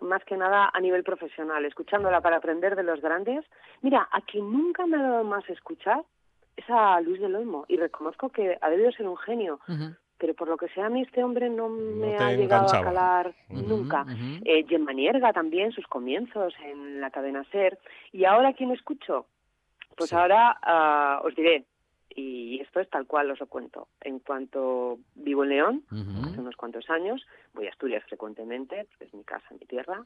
más 0.00 0.22
que 0.24 0.36
nada 0.36 0.70
a 0.72 0.80
nivel 0.80 1.02
profesional, 1.02 1.64
escuchándola 1.64 2.20
para 2.20 2.36
aprender 2.36 2.76
de 2.76 2.84
los 2.84 3.00
grandes. 3.00 3.44
Mira, 3.82 4.08
a 4.12 4.20
quien 4.20 4.50
nunca 4.52 4.86
me 4.86 4.96
ha 4.96 5.02
dado 5.02 5.24
más 5.24 5.48
escuchar 5.50 6.02
es 6.58 6.64
a 6.68 7.00
Luis 7.00 7.20
del 7.20 7.34
Olmo 7.36 7.64
y 7.68 7.76
reconozco 7.76 8.28
que 8.30 8.58
ha 8.60 8.70
debido 8.70 8.90
ser 8.92 9.06
un 9.08 9.16
genio, 9.16 9.60
pero 10.18 10.34
por 10.34 10.48
lo 10.48 10.56
que 10.56 10.68
sea 10.70 10.86
a 10.86 10.90
mí 10.90 11.02
este 11.02 11.22
hombre 11.22 11.48
no 11.48 11.68
me 11.68 12.16
ha 12.16 12.32
llegado 12.32 12.66
enganchaba. 12.66 12.78
a 12.80 12.84
calar 12.84 13.34
nunca. 13.48 14.02
ujú. 14.02 14.42
Eh, 14.44 14.64
Gemma 14.68 14.92
Nierga 14.92 15.32
también, 15.32 15.70
sus 15.72 15.86
comienzos 15.86 16.52
en 16.64 17.00
la 17.00 17.10
cadena 17.10 17.44
SER. 17.52 17.78
¿Y 18.12 18.24
ahora 18.24 18.52
quién 18.54 18.70
escucho? 18.72 19.26
Pues 19.96 20.10
Sí. 20.10 20.16
ahora 20.16 20.58
ah, 20.62 21.20
os 21.24 21.34
diré, 21.36 21.64
y 22.14 22.60
esto 22.60 22.80
es 22.80 22.88
tal 22.90 23.06
cual 23.06 23.30
os 23.30 23.38
lo 23.38 23.46
cuento. 23.46 23.88
En 24.00 24.18
cuanto 24.18 24.98
vivo 25.14 25.44
en 25.44 25.50
León, 25.50 25.82
hace 25.90 26.40
unos 26.40 26.56
cuantos 26.56 26.88
años, 26.90 27.24
voy 27.54 27.66
a 27.66 27.70
Asturias 27.70 28.02
frecuentemente, 28.04 28.86
porque 28.90 29.04
es 29.04 29.14
mi 29.14 29.22
casa, 29.24 29.46
mi 29.52 29.66
tierra, 29.66 30.02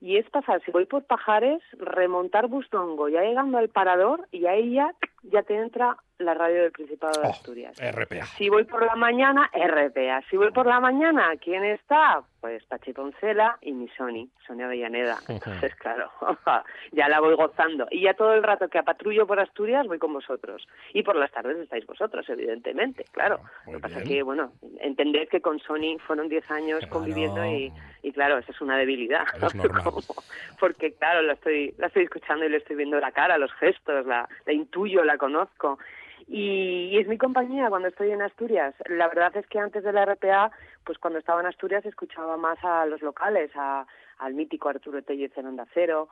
y 0.00 0.16
es 0.18 0.28
pasar, 0.30 0.62
si 0.64 0.70
voy 0.70 0.86
por 0.86 1.04
Pajares, 1.04 1.62
remontar 1.78 2.48
Bustongo, 2.48 3.08
ya 3.08 3.22
llegando 3.22 3.58
al 3.58 3.68
parador, 3.68 4.28
y 4.30 4.46
ahí 4.46 4.74
ya, 4.74 4.94
ya 5.22 5.42
te 5.42 5.56
entra 5.56 5.96
la 6.18 6.34
radio 6.34 6.62
del 6.62 6.72
Principado 6.72 7.20
de 7.20 7.26
Oh, 7.26 7.30
Asturias. 7.30 7.76
RPA. 7.80 8.24
Si 8.38 8.48
voy 8.48 8.64
por 8.64 8.84
la 8.86 8.94
mañana, 8.94 9.50
RPA. 9.52 10.22
Si 10.30 10.36
voy 10.36 10.50
por 10.52 10.66
la 10.66 10.78
mañana, 10.80 11.32
¿quién 11.40 11.64
está? 11.64 12.22
Pues 12.40 12.62
Pachi 12.66 12.92
Poncela 12.92 13.58
y 13.62 13.72
mi 13.72 13.88
Sony, 13.96 14.28
Sonia 14.46 14.66
Avellaneda. 14.66 15.16
Entonces, 15.28 15.74
claro, 15.76 16.10
ya 16.92 17.08
la 17.08 17.18
voy 17.20 17.34
gozando. 17.34 17.88
Y 17.90 18.02
ya 18.02 18.14
todo 18.14 18.34
el 18.34 18.42
rato 18.44 18.68
que 18.68 18.78
apatrullo 18.78 19.26
por 19.26 19.40
Asturias 19.40 19.86
voy 19.88 19.98
con 19.98 20.12
vosotros. 20.12 20.66
Y 20.92 21.02
por 21.02 21.16
las 21.16 21.32
tardes 21.32 21.56
estáis 21.58 21.84
vosotros, 21.86 22.28
evidentemente, 22.28 23.04
claro. 23.10 23.40
Muy 23.64 23.74
Lo 23.74 23.78
que 23.78 23.82
pasa 23.82 23.98
bien. 24.00 24.08
que, 24.08 24.22
bueno, 24.22 24.52
entended 24.80 25.28
que 25.28 25.40
con 25.40 25.58
Sony 25.58 25.98
fueron 26.06 26.28
10 26.28 26.50
años 26.50 26.78
Claro. 26.80 26.92
conviviendo 26.92 27.44
y, 27.44 27.72
y, 28.02 28.12
claro, 28.12 28.38
esa 28.38 28.52
es 28.52 28.60
una 28.60 28.76
debilidad. 28.76 29.24
Es 29.42 29.52
Porque, 30.60 30.92
claro, 30.94 31.22
la 31.22 31.32
estoy, 31.32 31.74
la 31.78 31.88
estoy 31.88 32.04
escuchando 32.04 32.44
y 32.44 32.48
le 32.50 32.58
estoy 32.58 32.76
viendo 32.76 33.00
la 33.00 33.10
cara, 33.12 33.36
los 33.38 33.52
gestos, 33.54 34.06
la, 34.06 34.28
la 34.46 34.52
intuyo, 34.52 35.02
la 35.02 35.18
conozco. 35.18 35.78
Y, 36.26 36.96
es 36.98 37.06
mi 37.06 37.18
compañía 37.18 37.68
cuando 37.68 37.88
estoy 37.88 38.10
en 38.10 38.22
Asturias. 38.22 38.74
La 38.88 39.08
verdad 39.08 39.36
es 39.36 39.46
que 39.46 39.58
antes 39.58 39.84
de 39.84 39.92
la 39.92 40.04
RPA, 40.04 40.50
pues 40.84 40.98
cuando 40.98 41.18
estaba 41.18 41.40
en 41.40 41.46
Asturias 41.46 41.84
escuchaba 41.84 42.36
más 42.36 42.58
a 42.62 42.86
los 42.86 43.02
locales, 43.02 43.50
a, 43.54 43.86
al 44.18 44.34
mítico 44.34 44.68
Arturo 44.68 45.02
Tellez 45.02 45.36
en 45.36 45.46
Onda 45.46 45.66
Cero. 45.74 46.08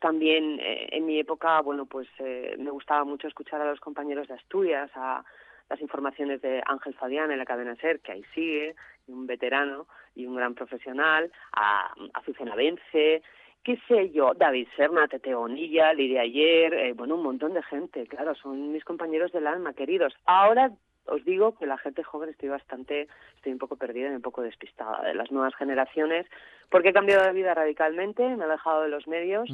También 0.00 0.58
eh, 0.60 0.88
en 0.92 1.06
mi 1.06 1.18
época, 1.18 1.60
bueno, 1.60 1.86
pues 1.86 2.08
eh, 2.18 2.54
me 2.58 2.70
gustaba 2.70 3.04
mucho 3.04 3.28
escuchar 3.28 3.60
a 3.60 3.70
los 3.70 3.80
compañeros 3.80 4.28
de 4.28 4.34
Asturias, 4.34 4.90
a 4.94 5.24
las 5.68 5.80
informaciones 5.80 6.40
de 6.42 6.62
Ángel 6.66 6.94
Fabián 6.94 7.30
en 7.30 7.38
la 7.38 7.44
cadena 7.44 7.74
SER, 7.76 8.00
que 8.00 8.12
ahí 8.12 8.24
sigue, 8.34 8.76
un 9.08 9.26
veterano 9.26 9.86
y 10.14 10.26
un 10.26 10.36
gran 10.36 10.54
profesional, 10.54 11.30
a 11.52 11.92
Azucena 12.14 12.54
Vence, 12.54 13.22
qué 13.64 13.78
sé 13.88 14.10
yo, 14.10 14.32
David 14.34 14.68
Serna, 14.76 15.08
Tete 15.08 15.34
Bonilla, 15.34 15.92
Lidia 15.92 16.22
Ayer, 16.22 16.74
eh, 16.74 16.92
bueno, 16.92 17.16
un 17.16 17.22
montón 17.22 17.54
de 17.54 17.62
gente, 17.62 18.06
claro, 18.06 18.34
son 18.34 18.72
mis 18.72 18.84
compañeros 18.84 19.32
del 19.32 19.46
alma, 19.46 19.72
queridos. 19.72 20.14
Ahora 20.24 20.70
os 21.06 21.24
digo 21.24 21.56
que 21.56 21.66
la 21.66 21.78
gente 21.78 22.02
joven 22.02 22.30
estoy 22.30 22.48
bastante, 22.48 23.08
estoy 23.36 23.52
un 23.52 23.58
poco 23.58 23.76
perdida 23.76 24.10
y 24.10 24.14
un 24.14 24.22
poco 24.22 24.42
despistada 24.42 25.02
de 25.02 25.14
las 25.14 25.30
nuevas 25.30 25.54
generaciones, 25.54 26.26
porque 26.70 26.88
he 26.88 26.92
cambiado 26.92 27.24
de 27.24 27.32
vida 27.32 27.54
radicalmente, 27.54 28.24
me 28.36 28.42
he 28.42 28.46
alejado 28.46 28.82
de 28.82 28.88
los 28.88 29.06
medios 29.06 29.48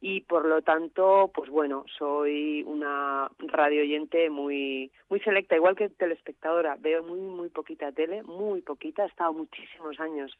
y 0.00 0.22
por 0.22 0.44
lo 0.46 0.62
tanto, 0.62 1.30
pues 1.32 1.48
bueno, 1.50 1.84
soy 1.96 2.64
una 2.66 3.30
radio 3.38 3.82
oyente 3.82 4.30
muy 4.30 4.90
muy 5.08 5.20
selecta, 5.20 5.54
igual 5.54 5.76
que 5.76 5.88
telespectadora. 5.88 6.76
Veo 6.80 7.04
muy 7.04 7.20
muy 7.20 7.48
poquita 7.50 7.92
tele, 7.92 8.22
muy 8.24 8.62
poquita. 8.62 9.04
He 9.04 9.08
estado 9.08 9.32
muchísimos 9.32 10.00
años 10.00 10.36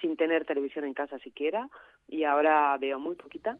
sin 0.00 0.16
tener 0.16 0.44
televisión 0.44 0.84
en 0.84 0.94
casa 0.94 1.18
siquiera 1.18 1.68
y 2.06 2.24
ahora 2.24 2.76
veo 2.78 2.98
muy 2.98 3.16
poquita. 3.16 3.58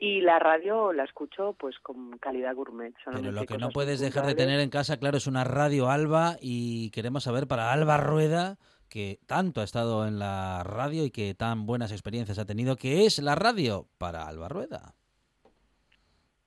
Y 0.00 0.20
la 0.20 0.38
radio 0.38 0.92
la 0.92 1.02
escucho 1.02 1.56
pues 1.58 1.76
con 1.80 2.18
calidad 2.18 2.54
gourmet. 2.54 2.94
Pero 3.04 3.32
lo 3.32 3.44
que 3.46 3.58
no 3.58 3.70
puedes 3.70 3.98
dejar 3.98 4.26
de 4.26 4.36
tener 4.36 4.60
en 4.60 4.70
casa, 4.70 4.98
claro, 4.98 5.16
es 5.16 5.26
una 5.26 5.42
radio 5.42 5.90
Alba 5.90 6.36
y 6.40 6.90
queremos 6.90 7.24
saber 7.24 7.48
para 7.48 7.72
Alba 7.72 7.96
Rueda, 7.96 8.58
que 8.88 9.18
tanto 9.26 9.60
ha 9.60 9.64
estado 9.64 10.06
en 10.06 10.20
la 10.20 10.62
radio 10.62 11.04
y 11.04 11.10
que 11.10 11.34
tan 11.34 11.66
buenas 11.66 11.90
experiencias 11.90 12.38
ha 12.38 12.46
tenido, 12.46 12.76
¿qué 12.76 13.06
es 13.06 13.18
la 13.18 13.34
radio 13.34 13.88
para 13.98 14.28
Alba 14.28 14.48
Rueda? 14.48 14.94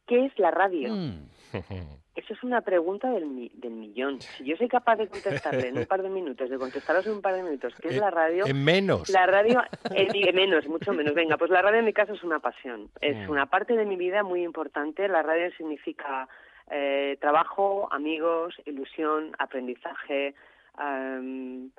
¿Qué 0.08 0.26
es 0.26 0.40
la 0.40 0.52
radio? 0.52 0.94
Mm. 0.94 1.30
Eso 2.14 2.34
es 2.34 2.44
una 2.44 2.60
pregunta 2.62 3.10
del, 3.10 3.26
mi- 3.26 3.52
del 3.54 3.72
millón. 3.72 4.20
Si 4.20 4.44
yo 4.44 4.58
soy 4.58 4.68
capaz 4.68 4.98
de 4.98 5.08
contestarle 5.08 5.70
en 5.70 5.78
un 5.78 5.86
par 5.86 6.02
de 6.04 6.10
minutos, 6.10 6.50
de 6.50 6.58
contestaros 6.58 7.06
en 7.08 7.14
un 7.14 7.22
par 7.22 7.36
de 7.36 7.44
minutos, 7.44 7.74
¿qué 7.82 7.88
es 7.88 7.98
la 7.98 8.10
radio? 8.12 8.46
En 8.46 8.64
menos. 8.66 9.08
La 9.10 9.26
radio, 9.26 9.62
eh, 9.96 10.34
menos, 10.34 10.68
mucho 10.68 10.92
menos. 10.92 11.14
Venga, 11.14 11.38
pues 11.38 11.50
la 11.52 11.62
radio 11.62 11.80
en 11.80 11.86
mi 11.86 11.94
caso 11.94 12.14
es 12.14 12.24
una 12.24 12.40
pasión. 12.40 12.90
Es 13.00 13.16
Mm. 13.16 13.32
una 13.32 13.46
parte 13.46 13.76
de 13.78 13.86
mi 13.86 13.96
vida 13.96 14.24
muy 14.24 14.44
importante. 14.44 15.08
La 15.08 15.22
radio 15.24 15.50
significa 15.56 16.28
eh, 16.70 17.18
trabajo, 17.22 17.88
amigos, 17.92 18.56
ilusión, 18.66 19.34
aprendizaje, 19.40 20.36
am, 20.76 21.70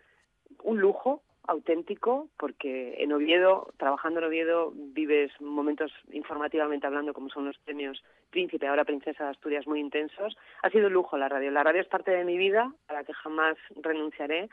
un 0.65 0.81
lujo 0.81 1.23
auténtico, 1.47 2.29
porque 2.39 2.95
en 2.99 3.13
Oviedo, 3.13 3.73
trabajando 3.77 4.21
en 4.21 4.27
Oviedo, 4.27 4.73
vives 4.75 5.33
momentos 5.41 5.93
informativamente 6.13 6.87
hablando, 6.87 7.15
como 7.15 7.31
son 7.31 7.47
los 7.47 7.59
premios 7.59 8.03
Príncipe, 8.31 8.67
ahora 8.67 8.85
Princesa 8.85 9.25
de 9.25 9.31
Asturias, 9.31 9.67
muy 9.67 9.81
intensos. 9.81 10.37
Ha 10.63 10.71
sido 10.71 10.87
un 10.87 10.95
lujo 10.95 11.19
la 11.19 11.29
radio. 11.29 11.51
La 11.51 11.63
radio 11.63 11.83
es 11.83 11.89
parte 11.89 12.11
de 12.11 12.25
mi 12.25 12.39
vida, 12.39 12.73
a 12.89 12.93
la 12.93 13.05
que 13.05 13.13
jamás 13.13 13.57
renunciaré 13.83 14.49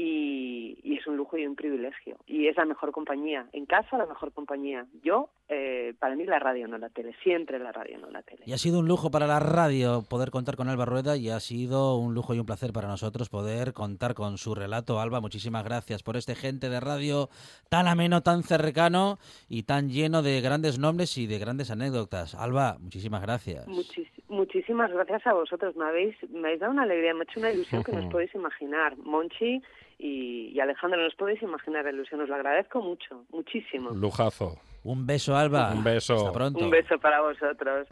y, 0.00 0.78
y 0.84 0.96
es 0.96 1.06
un 1.06 1.16
lujo 1.16 1.36
y 1.36 1.46
un 1.46 1.56
privilegio. 1.56 2.16
Y 2.26 2.46
es 2.46 2.56
la 2.56 2.64
mejor 2.64 2.92
compañía. 2.92 3.46
En 3.52 3.66
casa, 3.66 3.98
la 3.98 4.06
mejor 4.06 4.32
compañía. 4.32 4.86
Yo, 5.02 5.30
eh, 5.48 5.94
para 5.98 6.14
mí, 6.14 6.24
la 6.24 6.38
radio, 6.38 6.68
no 6.68 6.78
la 6.78 6.88
tele. 6.88 7.14
Siempre 7.22 7.58
la 7.58 7.72
radio, 7.72 7.98
no 7.98 8.08
la 8.10 8.22
tele. 8.22 8.42
Y 8.46 8.52
ha 8.52 8.58
sido 8.58 8.78
un 8.78 8.86
lujo 8.86 9.10
para 9.10 9.26
la 9.26 9.40
radio 9.40 10.02
poder 10.08 10.30
contar 10.30 10.56
con 10.56 10.68
Alba 10.68 10.84
Rueda 10.84 11.16
y 11.16 11.30
ha 11.30 11.40
sido 11.40 11.96
un 11.96 12.14
lujo 12.14 12.32
y 12.34 12.38
un 12.38 12.46
placer 12.46 12.72
para 12.72 12.86
nosotros 12.88 13.28
poder 13.28 13.72
contar 13.72 14.14
con 14.14 14.38
su 14.38 14.54
relato. 14.54 15.00
Alba, 15.00 15.20
muchísimas 15.20 15.64
gracias 15.64 16.02
por 16.04 16.16
este 16.16 16.34
gente 16.36 16.68
de 16.68 16.78
radio 16.80 17.28
tan 17.68 17.88
ameno, 17.88 18.22
tan 18.22 18.42
cercano 18.44 19.18
y 19.48 19.64
tan 19.64 19.88
lleno 19.88 20.22
de 20.22 20.40
grandes 20.40 20.78
nombres 20.78 21.18
y 21.18 21.26
de 21.26 21.38
grandes 21.38 21.70
anécdotas. 21.72 22.34
Alba, 22.36 22.76
muchísimas 22.80 23.22
gracias. 23.22 23.66
Muchis- 23.66 24.08
muchísimas 24.28 24.92
gracias 24.92 25.26
a 25.26 25.32
vosotros. 25.32 25.74
Me 25.76 25.84
habéis, 25.86 26.14
me 26.30 26.40
habéis 26.48 26.60
dado 26.60 26.72
una 26.72 26.82
alegría, 26.84 27.14
me 27.14 27.20
ha 27.20 27.24
hecho 27.24 27.40
una 27.40 27.50
ilusión 27.52 27.82
que 27.82 27.92
no 27.92 27.98
os 27.98 28.06
podéis 28.12 28.34
imaginar. 28.34 28.96
Monchi 28.98 29.60
y, 29.98 30.52
y 30.54 30.60
Alejandro, 30.60 31.00
no 31.00 31.06
os 31.06 31.14
podéis 31.14 31.42
imaginar 31.42 31.84
la 31.84 31.90
ilusión. 31.90 32.20
Os 32.20 32.28
lo 32.28 32.34
agradezco 32.34 32.80
mucho, 32.80 33.24
muchísimo. 33.30 33.90
Lujazo. 33.90 34.56
Un 34.84 35.06
beso, 35.06 35.36
Alba. 35.36 35.72
Un 35.72 35.84
beso. 35.84 36.14
Hasta 36.14 36.32
pronto. 36.32 36.64
Un 36.64 36.70
beso 36.70 36.98
para 36.98 37.20
vosotros. 37.20 37.88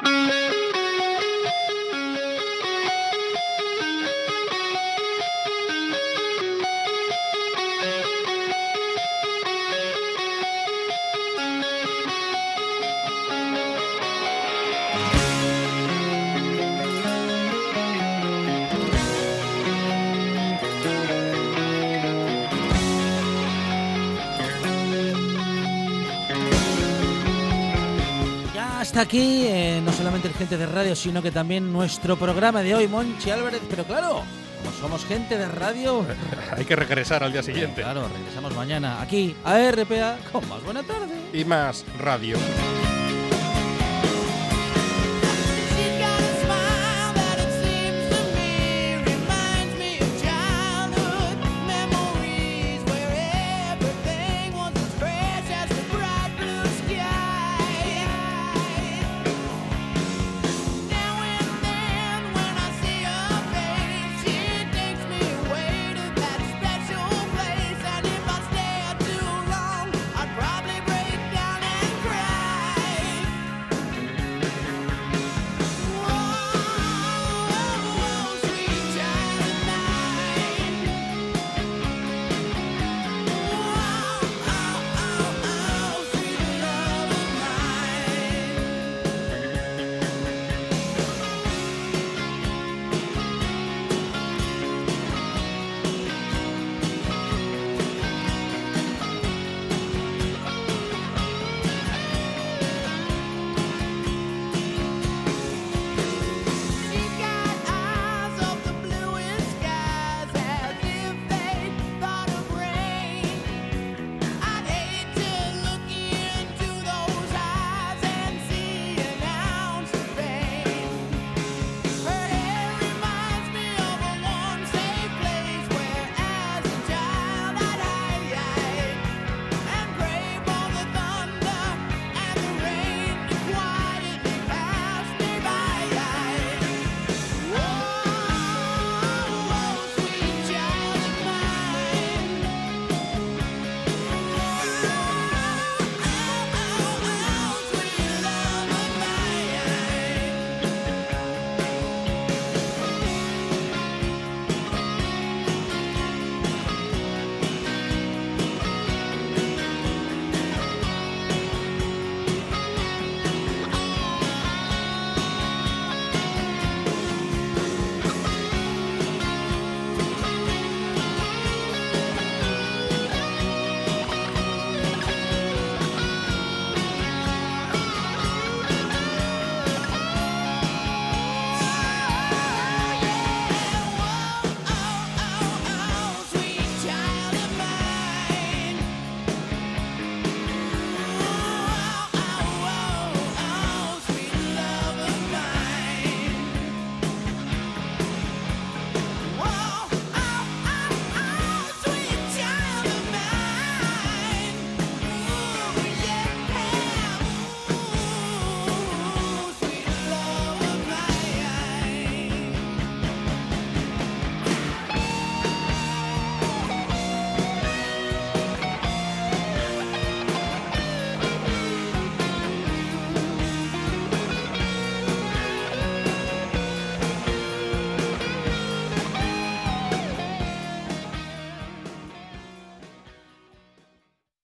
Aquí, 28.96 29.44
eh, 29.46 29.82
no 29.84 29.92
solamente 29.92 30.28
el 30.28 30.34
gente 30.34 30.56
de 30.56 30.64
radio, 30.64 30.96
sino 30.96 31.20
que 31.22 31.30
también 31.30 31.70
nuestro 31.70 32.16
programa 32.16 32.62
de 32.62 32.74
hoy, 32.74 32.88
Monchi 32.88 33.30
Álvarez. 33.30 33.60
Pero 33.68 33.84
claro, 33.84 34.22
como 34.62 34.76
somos 34.80 35.04
gente 35.04 35.36
de 35.36 35.46
radio, 35.46 36.04
Hay 36.56 36.64
que 36.64 36.76
regresar 36.76 37.22
al 37.22 37.30
día 37.30 37.42
siguiente. 37.42 37.82
claro, 37.82 38.08
regresamos 38.08 38.54
mañana 38.54 39.02
aquí 39.02 39.36
a 39.44 39.58
RPA 39.70 40.16
con 40.32 40.48
más 40.48 40.62
buena 40.62 40.82
tarde. 40.82 41.14
Y 41.32 41.44
más 41.44 41.84
radio. 41.98 42.38